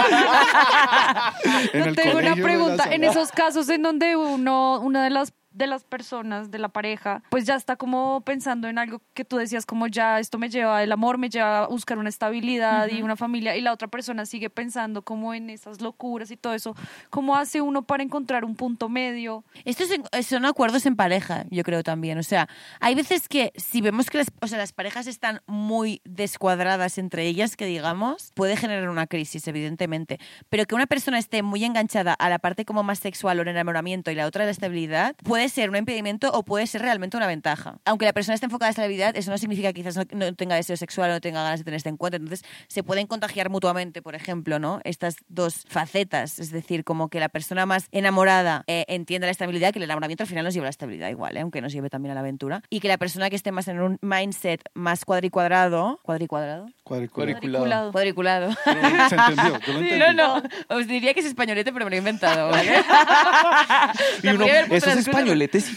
Ah. 0.08 1.34
En 1.74 1.84
Yo 1.84 1.90
el 1.90 1.96
tengo 1.96 2.18
una 2.18 2.36
pregunta. 2.36 2.86
En 2.92 3.04
esos 3.04 3.32
casos 3.32 3.68
en 3.70 3.82
donde 3.82 4.16
uno, 4.16 4.80
una 4.82 5.04
de 5.04 5.10
las 5.10 5.34
de 5.56 5.68
las 5.68 5.84
personas 5.84 6.52
de 6.52 6.60
la 6.60 6.70
pareja, 6.70 7.24
pues 7.30 7.46
ya 7.46 7.56
está 7.56 7.76
como 7.76 8.22
pensando 8.22 8.68
en 8.68 8.78
algo 8.78 9.02
que 9.14 9.26
tú 9.26 9.38
decías, 9.38 9.66
como 9.66 9.88
ya 9.88 10.20
esto 10.20 10.38
me 10.38 10.50
lleva, 10.50 10.84
el 10.84 10.92
amor 10.92 11.18
me 11.18 11.30
lleva 11.30 11.64
a 11.64 11.68
buscar 11.68 11.98
una 11.98 12.10
estabilidad 12.10 12.90
y 12.90 13.02
una 13.02 13.16
familia, 13.16 13.56
y 13.56 13.62
la 13.62 13.72
otra 13.72 13.88
persona 13.88 14.26
sigue 14.26 14.50
pensando 14.50 15.04
como 15.04 15.34
en 15.34 15.50
esas 15.50 15.82
locuras 15.82 16.30
y 16.32 16.38
todo 16.38 16.54
eso. 16.54 16.76
¿Cómo 17.10 17.36
hace 17.36 17.62
uno 17.62 17.84
para 17.84 18.04
encontrar 18.04 18.44
un 18.44 18.56
punto 18.56 18.90
medio? 18.90 19.44
Estos 19.64 19.90
son 20.26 20.46
acuerdos 20.46 20.86
en 20.86 20.96
pareja, 20.96 21.46
yo 21.50 21.64
creo 21.64 21.84
también. 21.84 22.18
O 22.18 22.24
sea, 22.24 22.50
hay 22.80 22.96
veces 22.96 23.28
que 23.30 23.54
si 23.56 23.82
vemos 23.82 24.10
que 24.10 24.18
las, 24.18 24.28
o 24.42 24.48
sea, 24.48 24.58
las 24.58 24.74
parejas 24.74 25.08
están 25.08 25.42
muy 25.48 26.02
descuadradas 26.04 26.98
entre 26.98 27.26
ellas, 27.26 27.56
que 27.56 27.66
digamos, 27.66 28.32
puede 28.36 28.58
generar 28.58 28.90
una 28.90 29.08
crisis, 29.08 29.48
evidentemente. 29.48 30.20
Pero 30.50 30.66
que 30.66 30.76
una 30.76 30.88
persona 30.88 31.18
esté 31.18 31.44
muy 31.44 31.64
enganchada 31.64 32.14
a 32.14 32.30
la 32.30 32.40
parte 32.40 32.66
como 32.66 32.84
más 32.84 33.00
sexual 33.00 33.40
o 33.40 33.42
en 33.44 33.50
enamoramiento 33.50 34.12
y 34.12 34.16
la 34.16 34.26
otra 34.26 34.44
a 34.44 34.46
la 34.46 34.52
estabilidad, 34.52 35.16
puede 35.24 35.45
puede 35.46 35.54
ser 35.54 35.70
un 35.70 35.76
impedimento 35.76 36.32
o 36.32 36.42
puede 36.42 36.66
ser 36.66 36.82
realmente 36.82 37.18
una 37.18 37.28
ventaja. 37.28 37.78
Aunque 37.86 38.06
la 38.06 38.14
persona 38.14 38.34
esté 38.34 38.48
enfocada 38.48 38.70
en 38.70 38.70
la 38.70 38.82
estabilidad, 38.82 39.16
eso 39.16 39.30
no 39.30 39.38
significa 39.38 39.72
que 39.74 39.82
quizás 39.82 39.96
no, 39.96 40.04
no 40.12 40.34
tenga 40.34 40.56
deseo 40.56 40.76
sexual 40.76 41.12
o 41.12 41.14
no 41.14 41.22
tenga 41.22 41.44
ganas 41.44 41.60
de 41.60 41.66
tener 41.66 41.78
este 41.78 41.90
encuentro. 41.90 42.18
Entonces, 42.18 42.44
se 42.68 42.82
pueden 42.82 43.06
contagiar 43.06 43.52
mutuamente, 43.52 44.02
por 44.02 44.16
ejemplo, 44.16 44.58
¿no? 44.58 44.80
Estas 44.86 45.18
dos 45.28 45.66
facetas. 45.68 46.40
Es 46.40 46.50
decir, 46.50 46.84
como 46.84 47.10
que 47.10 47.20
la 47.20 47.30
persona 47.30 47.68
más 47.68 47.90
enamorada 47.92 48.64
eh, 48.66 48.86
entiende 48.88 49.28
la 49.28 49.32
estabilidad, 49.32 49.72
que 49.72 49.78
el 49.78 49.84
enamoramiento 49.84 50.24
al 50.24 50.28
final 50.28 50.46
nos 50.46 50.56
lleva 50.56 50.64
a 50.64 50.70
la 50.70 50.72
estabilidad 50.72 51.10
igual, 51.10 51.38
¿eh? 51.38 51.42
aunque 51.42 51.62
nos 51.62 51.72
lleve 51.72 51.92
también 51.92 52.14
a 52.14 52.16
la 52.16 52.22
aventura. 52.22 52.64
Y 52.72 52.80
que 52.80 52.88
la 52.88 52.98
persona 52.98 53.30
que 53.30 53.36
esté 53.36 53.52
más 53.52 53.68
en 53.68 53.80
un 53.82 54.00
mindset 54.02 54.64
más 54.74 55.06
cuadricuadrado, 55.06 56.00
cuadricuadrado, 56.02 56.66
Cuadriculado. 56.86 57.92
Cuadriculado. 57.92 57.92
cuadriculado. 57.92 58.52
Se 59.10 59.16
entendió, 59.16 59.60
yo 59.60 59.74
lo 59.74 59.80
entendí. 59.80 59.98
No, 59.98 60.14
no, 60.14 60.44
os 60.70 60.88
diría 60.88 61.16
que 61.16 61.22
es 61.22 61.26
españolete, 61.26 61.74
pero 61.74 61.86
me 61.86 61.90
lo 61.90 61.96
he 61.96 61.98
inventado. 61.98 62.52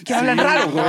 que 0.04 0.14
hablan 0.14 0.38
Sí, 0.38 0.44
raro. 0.44 0.70
güey. 0.70 0.84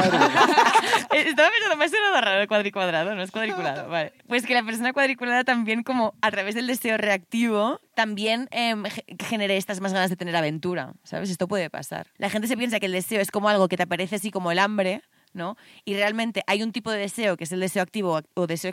Eh, 1.11 1.25
Estaba 1.29 1.49
pensando, 1.49 1.75
me 1.77 1.85
ha 1.85 1.89
sonado 1.89 2.21
raro 2.21 2.41
el 2.41 2.47
cuadricuadrado, 2.47 3.15
no 3.15 3.23
es 3.23 3.31
cuadriculado. 3.31 3.89
Vale. 3.89 4.13
Pues 4.27 4.45
que 4.45 4.53
la 4.53 4.61
persona 4.63 4.93
cuadriculada 4.93 5.43
también, 5.43 5.81
como 5.81 6.13
a 6.21 6.29
través 6.29 6.53
del 6.53 6.67
deseo 6.67 6.97
reactivo, 6.97 7.79
también 7.95 8.47
ge- 8.51 9.05
genere 9.27 9.57
estas 9.57 9.79
más 9.81 9.91
ganas 9.93 10.09
de 10.11 10.15
tener 10.15 10.35
aventura, 10.35 10.93
¿sabes? 11.03 11.29
Esto 11.31 11.47
puede 11.47 11.69
pasar. 11.71 12.07
La 12.17 12.29
gente 12.29 12.47
se 12.47 12.55
piensa 12.57 12.79
que 12.79 12.85
el 12.85 12.91
deseo 12.91 13.21
es 13.21 13.31
como 13.31 13.49
algo 13.49 13.67
que 13.67 13.77
te 13.77 13.83
aparece 13.83 14.17
así 14.17 14.29
como 14.29 14.51
el 14.51 14.59
hambre, 14.59 15.01
¿no? 15.33 15.57
Y 15.85 15.93
realmente 15.93 16.43
hay 16.47 16.63
un 16.63 16.71
tipo 16.71 16.91
de 16.91 16.99
deseo 16.99 17.37
que 17.37 17.43
es 17.43 17.51
el 17.51 17.59
deseo 17.59 17.83
activo 17.83 18.21
o 18.33 18.47
deseo 18.47 18.71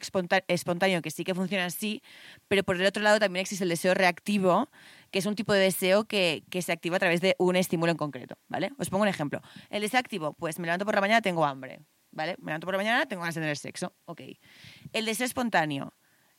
espontáneo 0.48 1.02
que 1.02 1.10
sí 1.10 1.24
que 1.24 1.34
funciona 1.34 1.66
así, 1.66 2.02
pero 2.48 2.62
por 2.64 2.76
el 2.76 2.86
otro 2.86 3.02
lado 3.02 3.18
también 3.18 3.42
existe 3.42 3.64
el 3.64 3.70
deseo 3.70 3.94
reactivo, 3.94 4.68
que 5.10 5.18
es 5.18 5.26
un 5.26 5.34
tipo 5.34 5.52
de 5.52 5.60
deseo 5.60 6.04
que, 6.04 6.44
que 6.50 6.62
se 6.62 6.72
activa 6.72 6.96
a 6.96 7.00
través 7.00 7.20
de 7.20 7.36
un 7.38 7.56
estímulo 7.56 7.92
en 7.92 7.98
concreto, 7.98 8.36
¿vale? 8.48 8.72
Os 8.78 8.90
pongo 8.90 9.02
un 9.02 9.08
ejemplo. 9.08 9.40
El 9.70 9.82
deseo 9.82 10.00
activo, 10.00 10.32
pues 10.34 10.58
me 10.58 10.66
levanto 10.66 10.84
por 10.84 10.94
la 10.94 11.00
mañana, 11.00 11.20
tengo 11.22 11.44
hambre, 11.44 11.80
¿vale? 12.10 12.36
Me 12.38 12.46
levanto 12.46 12.66
por 12.66 12.74
la 12.74 12.78
mañana, 12.78 13.06
tengo 13.06 13.22
ganas 13.22 13.34
de 13.34 13.40
tener 13.40 13.56
sexo, 13.56 13.94
ok. 14.06 14.22
El 14.92 15.04
deseo 15.04 15.26
espontáneo, 15.26 15.94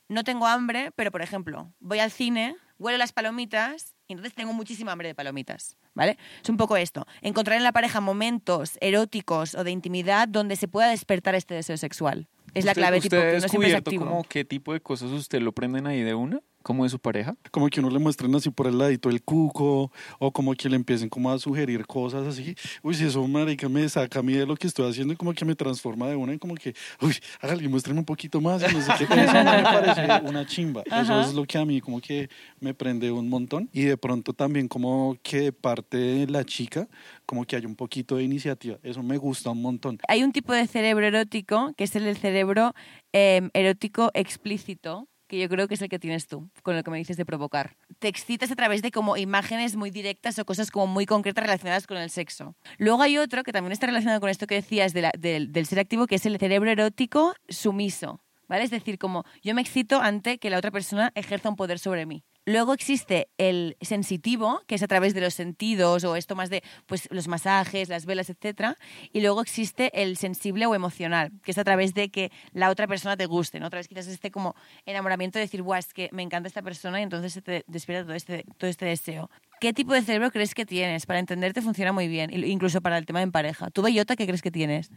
no 0.08 0.24
tengo 0.24 0.46
hambre, 0.46 0.90
pero 0.96 1.10
por 1.10 1.22
ejemplo, 1.22 1.72
voy 1.80 1.98
al 1.98 2.10
cine, 2.10 2.56
huelo 2.78 2.98
las 2.98 3.12
palomitas 3.12 3.97
y 4.08 4.14
entonces 4.14 4.34
tengo 4.34 4.54
muchísima 4.54 4.92
hambre 4.92 5.08
de 5.08 5.14
palomitas, 5.14 5.76
¿vale? 5.94 6.16
Es 6.42 6.48
un 6.48 6.56
poco 6.56 6.76
esto, 6.78 7.06
encontrar 7.20 7.58
en 7.58 7.62
la 7.62 7.72
pareja 7.72 8.00
momentos 8.00 8.78
eróticos 8.80 9.54
o 9.54 9.64
de 9.64 9.70
intimidad 9.70 10.26
donde 10.28 10.56
se 10.56 10.66
pueda 10.66 10.88
despertar 10.88 11.34
este 11.34 11.54
deseo 11.54 11.76
sexual. 11.76 12.26
Es 12.54 12.64
la 12.64 12.70
¿Usted- 12.72 12.80
clave, 12.80 13.00
tipo, 13.02 13.16
¿Usted 13.16 13.30
que 13.30 13.36
ha 13.36 13.40
no 13.40 13.48
siempre 13.48 13.68
es 13.68 13.72
descubierto 13.74 13.90
activo. 13.90 14.04
como 14.06 14.24
qué 14.24 14.44
tipo 14.46 14.72
de 14.72 14.80
cosas 14.80 15.10
usted 15.10 15.40
lo 15.42 15.52
prenden 15.52 15.86
ahí 15.86 16.00
de 16.02 16.14
una? 16.14 16.40
¿Como 16.68 16.84
de 16.84 16.90
su 16.90 16.98
pareja? 16.98 17.34
Como 17.50 17.66
que 17.70 17.80
uno 17.80 17.88
le 17.88 17.98
muestren 17.98 18.34
así 18.34 18.50
por 18.50 18.66
el 18.66 18.76
ladito 18.76 19.08
el 19.08 19.22
cuco, 19.22 19.90
o 20.18 20.30
como 20.30 20.52
que 20.52 20.68
le 20.68 20.76
empiecen 20.76 21.08
como 21.08 21.30
a 21.32 21.38
sugerir 21.38 21.86
cosas 21.86 22.26
así. 22.26 22.54
Uy, 22.82 22.92
si 22.92 23.04
eso, 23.06 23.26
marica, 23.26 23.70
me 23.70 23.88
saca 23.88 24.18
a 24.18 24.22
mí 24.22 24.34
de 24.34 24.44
lo 24.44 24.54
que 24.54 24.66
estoy 24.66 24.86
haciendo 24.90 25.14
y 25.14 25.16
como 25.16 25.32
que 25.32 25.46
me 25.46 25.54
transforma 25.54 26.08
de 26.08 26.16
una 26.16 26.34
y 26.34 26.38
como 26.38 26.54
que, 26.56 26.74
uy, 27.00 27.16
hágale, 27.40 27.66
muéstrame 27.70 28.00
un 28.00 28.04
poquito 28.04 28.38
más. 28.42 28.60
y 28.70 28.74
no 28.74 28.82
sé 28.82 28.92
qué. 28.98 29.04
Eso 29.04 29.32
me 29.32 29.62
parece 29.62 30.28
una 30.28 30.44
chimba. 30.44 30.82
Eso 30.84 30.94
Ajá. 30.94 31.22
es 31.22 31.32
lo 31.32 31.46
que 31.46 31.56
a 31.56 31.64
mí 31.64 31.80
como 31.80 32.02
que 32.02 32.28
me 32.60 32.74
prende 32.74 33.10
un 33.10 33.30
montón. 33.30 33.70
Y 33.72 33.84
de 33.84 33.96
pronto 33.96 34.34
también 34.34 34.68
como 34.68 35.16
que 35.22 35.40
de 35.40 35.52
parte 35.52 35.96
de 35.96 36.26
la 36.26 36.44
chica, 36.44 36.86
como 37.24 37.46
que 37.46 37.56
hay 37.56 37.64
un 37.64 37.76
poquito 37.76 38.16
de 38.16 38.24
iniciativa. 38.24 38.76
Eso 38.82 39.02
me 39.02 39.16
gusta 39.16 39.48
un 39.48 39.62
montón. 39.62 39.98
Hay 40.06 40.22
un 40.22 40.32
tipo 40.32 40.52
de 40.52 40.66
cerebro 40.66 41.06
erótico 41.06 41.72
que 41.78 41.84
es 41.84 41.96
el 41.96 42.04
del 42.04 42.18
cerebro 42.18 42.74
eh, 43.14 43.48
erótico 43.54 44.10
explícito, 44.12 45.08
que 45.28 45.38
yo 45.38 45.48
creo 45.48 45.68
que 45.68 45.74
es 45.74 45.82
el 45.82 45.88
que 45.88 45.98
tienes 45.98 46.26
tú, 46.26 46.50
con 46.62 46.74
lo 46.74 46.82
que 46.82 46.90
me 46.90 46.98
dices 46.98 47.16
de 47.16 47.24
provocar. 47.24 47.76
Te 47.98 48.08
excitas 48.08 48.50
a 48.50 48.56
través 48.56 48.82
de 48.82 48.90
como 48.90 49.16
imágenes 49.16 49.76
muy 49.76 49.90
directas 49.90 50.38
o 50.38 50.44
cosas 50.44 50.70
como 50.70 50.86
muy 50.86 51.06
concretas 51.06 51.44
relacionadas 51.44 51.86
con 51.86 51.98
el 51.98 52.10
sexo. 52.10 52.56
Luego 52.78 53.02
hay 53.02 53.18
otro 53.18 53.44
que 53.44 53.52
también 53.52 53.72
está 53.72 53.86
relacionado 53.86 54.20
con 54.20 54.30
esto 54.30 54.46
que 54.46 54.56
decías 54.56 54.92
del 54.92 55.66
ser 55.66 55.78
activo, 55.78 56.06
que 56.06 56.16
es 56.16 56.26
el 56.26 56.38
cerebro 56.38 56.70
erótico 56.70 57.34
sumiso. 57.48 58.20
¿Vale? 58.48 58.64
Es 58.64 58.70
decir, 58.70 58.98
como 58.98 59.24
yo 59.42 59.54
me 59.54 59.60
excito 59.60 60.00
ante 60.00 60.38
que 60.38 60.48
la 60.48 60.56
otra 60.56 60.70
persona 60.70 61.12
ejerza 61.14 61.50
un 61.50 61.56
poder 61.56 61.78
sobre 61.78 62.06
mí. 62.06 62.24
Luego 62.48 62.72
existe 62.72 63.28
el 63.36 63.76
sensitivo, 63.82 64.62
que 64.66 64.76
es 64.76 64.82
a 64.82 64.86
través 64.86 65.12
de 65.12 65.20
los 65.20 65.34
sentidos 65.34 66.02
o 66.04 66.16
esto 66.16 66.34
más 66.34 66.48
de 66.48 66.62
pues, 66.86 67.06
los 67.10 67.28
masajes, 67.28 67.90
las 67.90 68.06
velas, 68.06 68.30
etc. 68.30 68.72
Y 69.12 69.20
luego 69.20 69.42
existe 69.42 69.90
el 69.92 70.16
sensible 70.16 70.64
o 70.64 70.74
emocional, 70.74 71.30
que 71.42 71.50
es 71.50 71.58
a 71.58 71.64
través 71.64 71.92
de 71.92 72.08
que 72.08 72.32
la 72.54 72.70
otra 72.70 72.86
persona 72.86 73.18
te 73.18 73.26
guste. 73.26 73.60
¿no? 73.60 73.66
Otra 73.66 73.80
vez 73.80 73.86
quizás 73.86 74.06
este 74.06 74.30
como 74.30 74.54
enamoramiento 74.86 75.38
de 75.38 75.44
decir, 75.44 75.60
guau, 75.60 75.78
es 75.78 75.92
que 75.92 76.08
me 76.10 76.22
encanta 76.22 76.48
esta 76.48 76.62
persona 76.62 77.00
y 77.00 77.02
entonces 77.02 77.34
se 77.34 77.42
te 77.42 77.64
despierta 77.66 78.06
todo 78.06 78.14
este, 78.14 78.46
todo 78.56 78.70
este 78.70 78.86
deseo. 78.86 79.28
¿Qué 79.60 79.74
tipo 79.74 79.92
de 79.92 80.00
cerebro 80.00 80.30
crees 80.30 80.54
que 80.54 80.64
tienes? 80.64 81.04
Para 81.04 81.18
entenderte 81.18 81.60
funciona 81.60 81.92
muy 81.92 82.08
bien, 82.08 82.30
incluso 82.32 82.80
para 82.80 82.96
el 82.96 83.04
tema 83.04 83.20
en 83.20 83.30
pareja. 83.30 83.68
¿Tú, 83.68 83.82
Bellota, 83.82 84.16
qué 84.16 84.24
crees 84.24 84.40
que 84.40 84.50
tienes? 84.50 84.90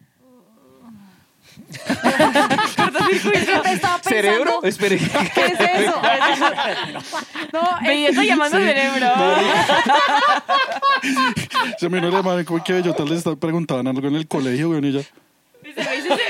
Cortocircuito. 2.75 3.31
Te 3.31 3.39
estaba 3.39 3.63
pensando, 3.63 3.99
¿Cerebro? 4.09 4.59
Espere. 4.63 4.97
¿Qué 4.97 5.45
es 5.45 5.59
eso? 5.59 6.01
No, 7.53 8.23
llamando 8.23 8.57
Sí. 8.57 8.63
cerebro. 8.63 9.07
Se 11.77 11.89
me 11.89 11.99
vino 11.99 12.11
la 12.11 12.21
madre 12.21 12.45
como 12.45 12.63
que 12.63 12.81
yo 12.81 12.93
tal 12.93 13.09
vez 13.09 13.23
preguntaban 13.39 13.87
algo 13.87 14.07
en 14.07 14.15
el 14.15 14.27
colegio, 14.27 14.69
güey, 14.69 14.83
y 14.85 14.87
ella, 14.89 15.01
¿Sabéis 15.83 16.05
ese, 16.05 16.20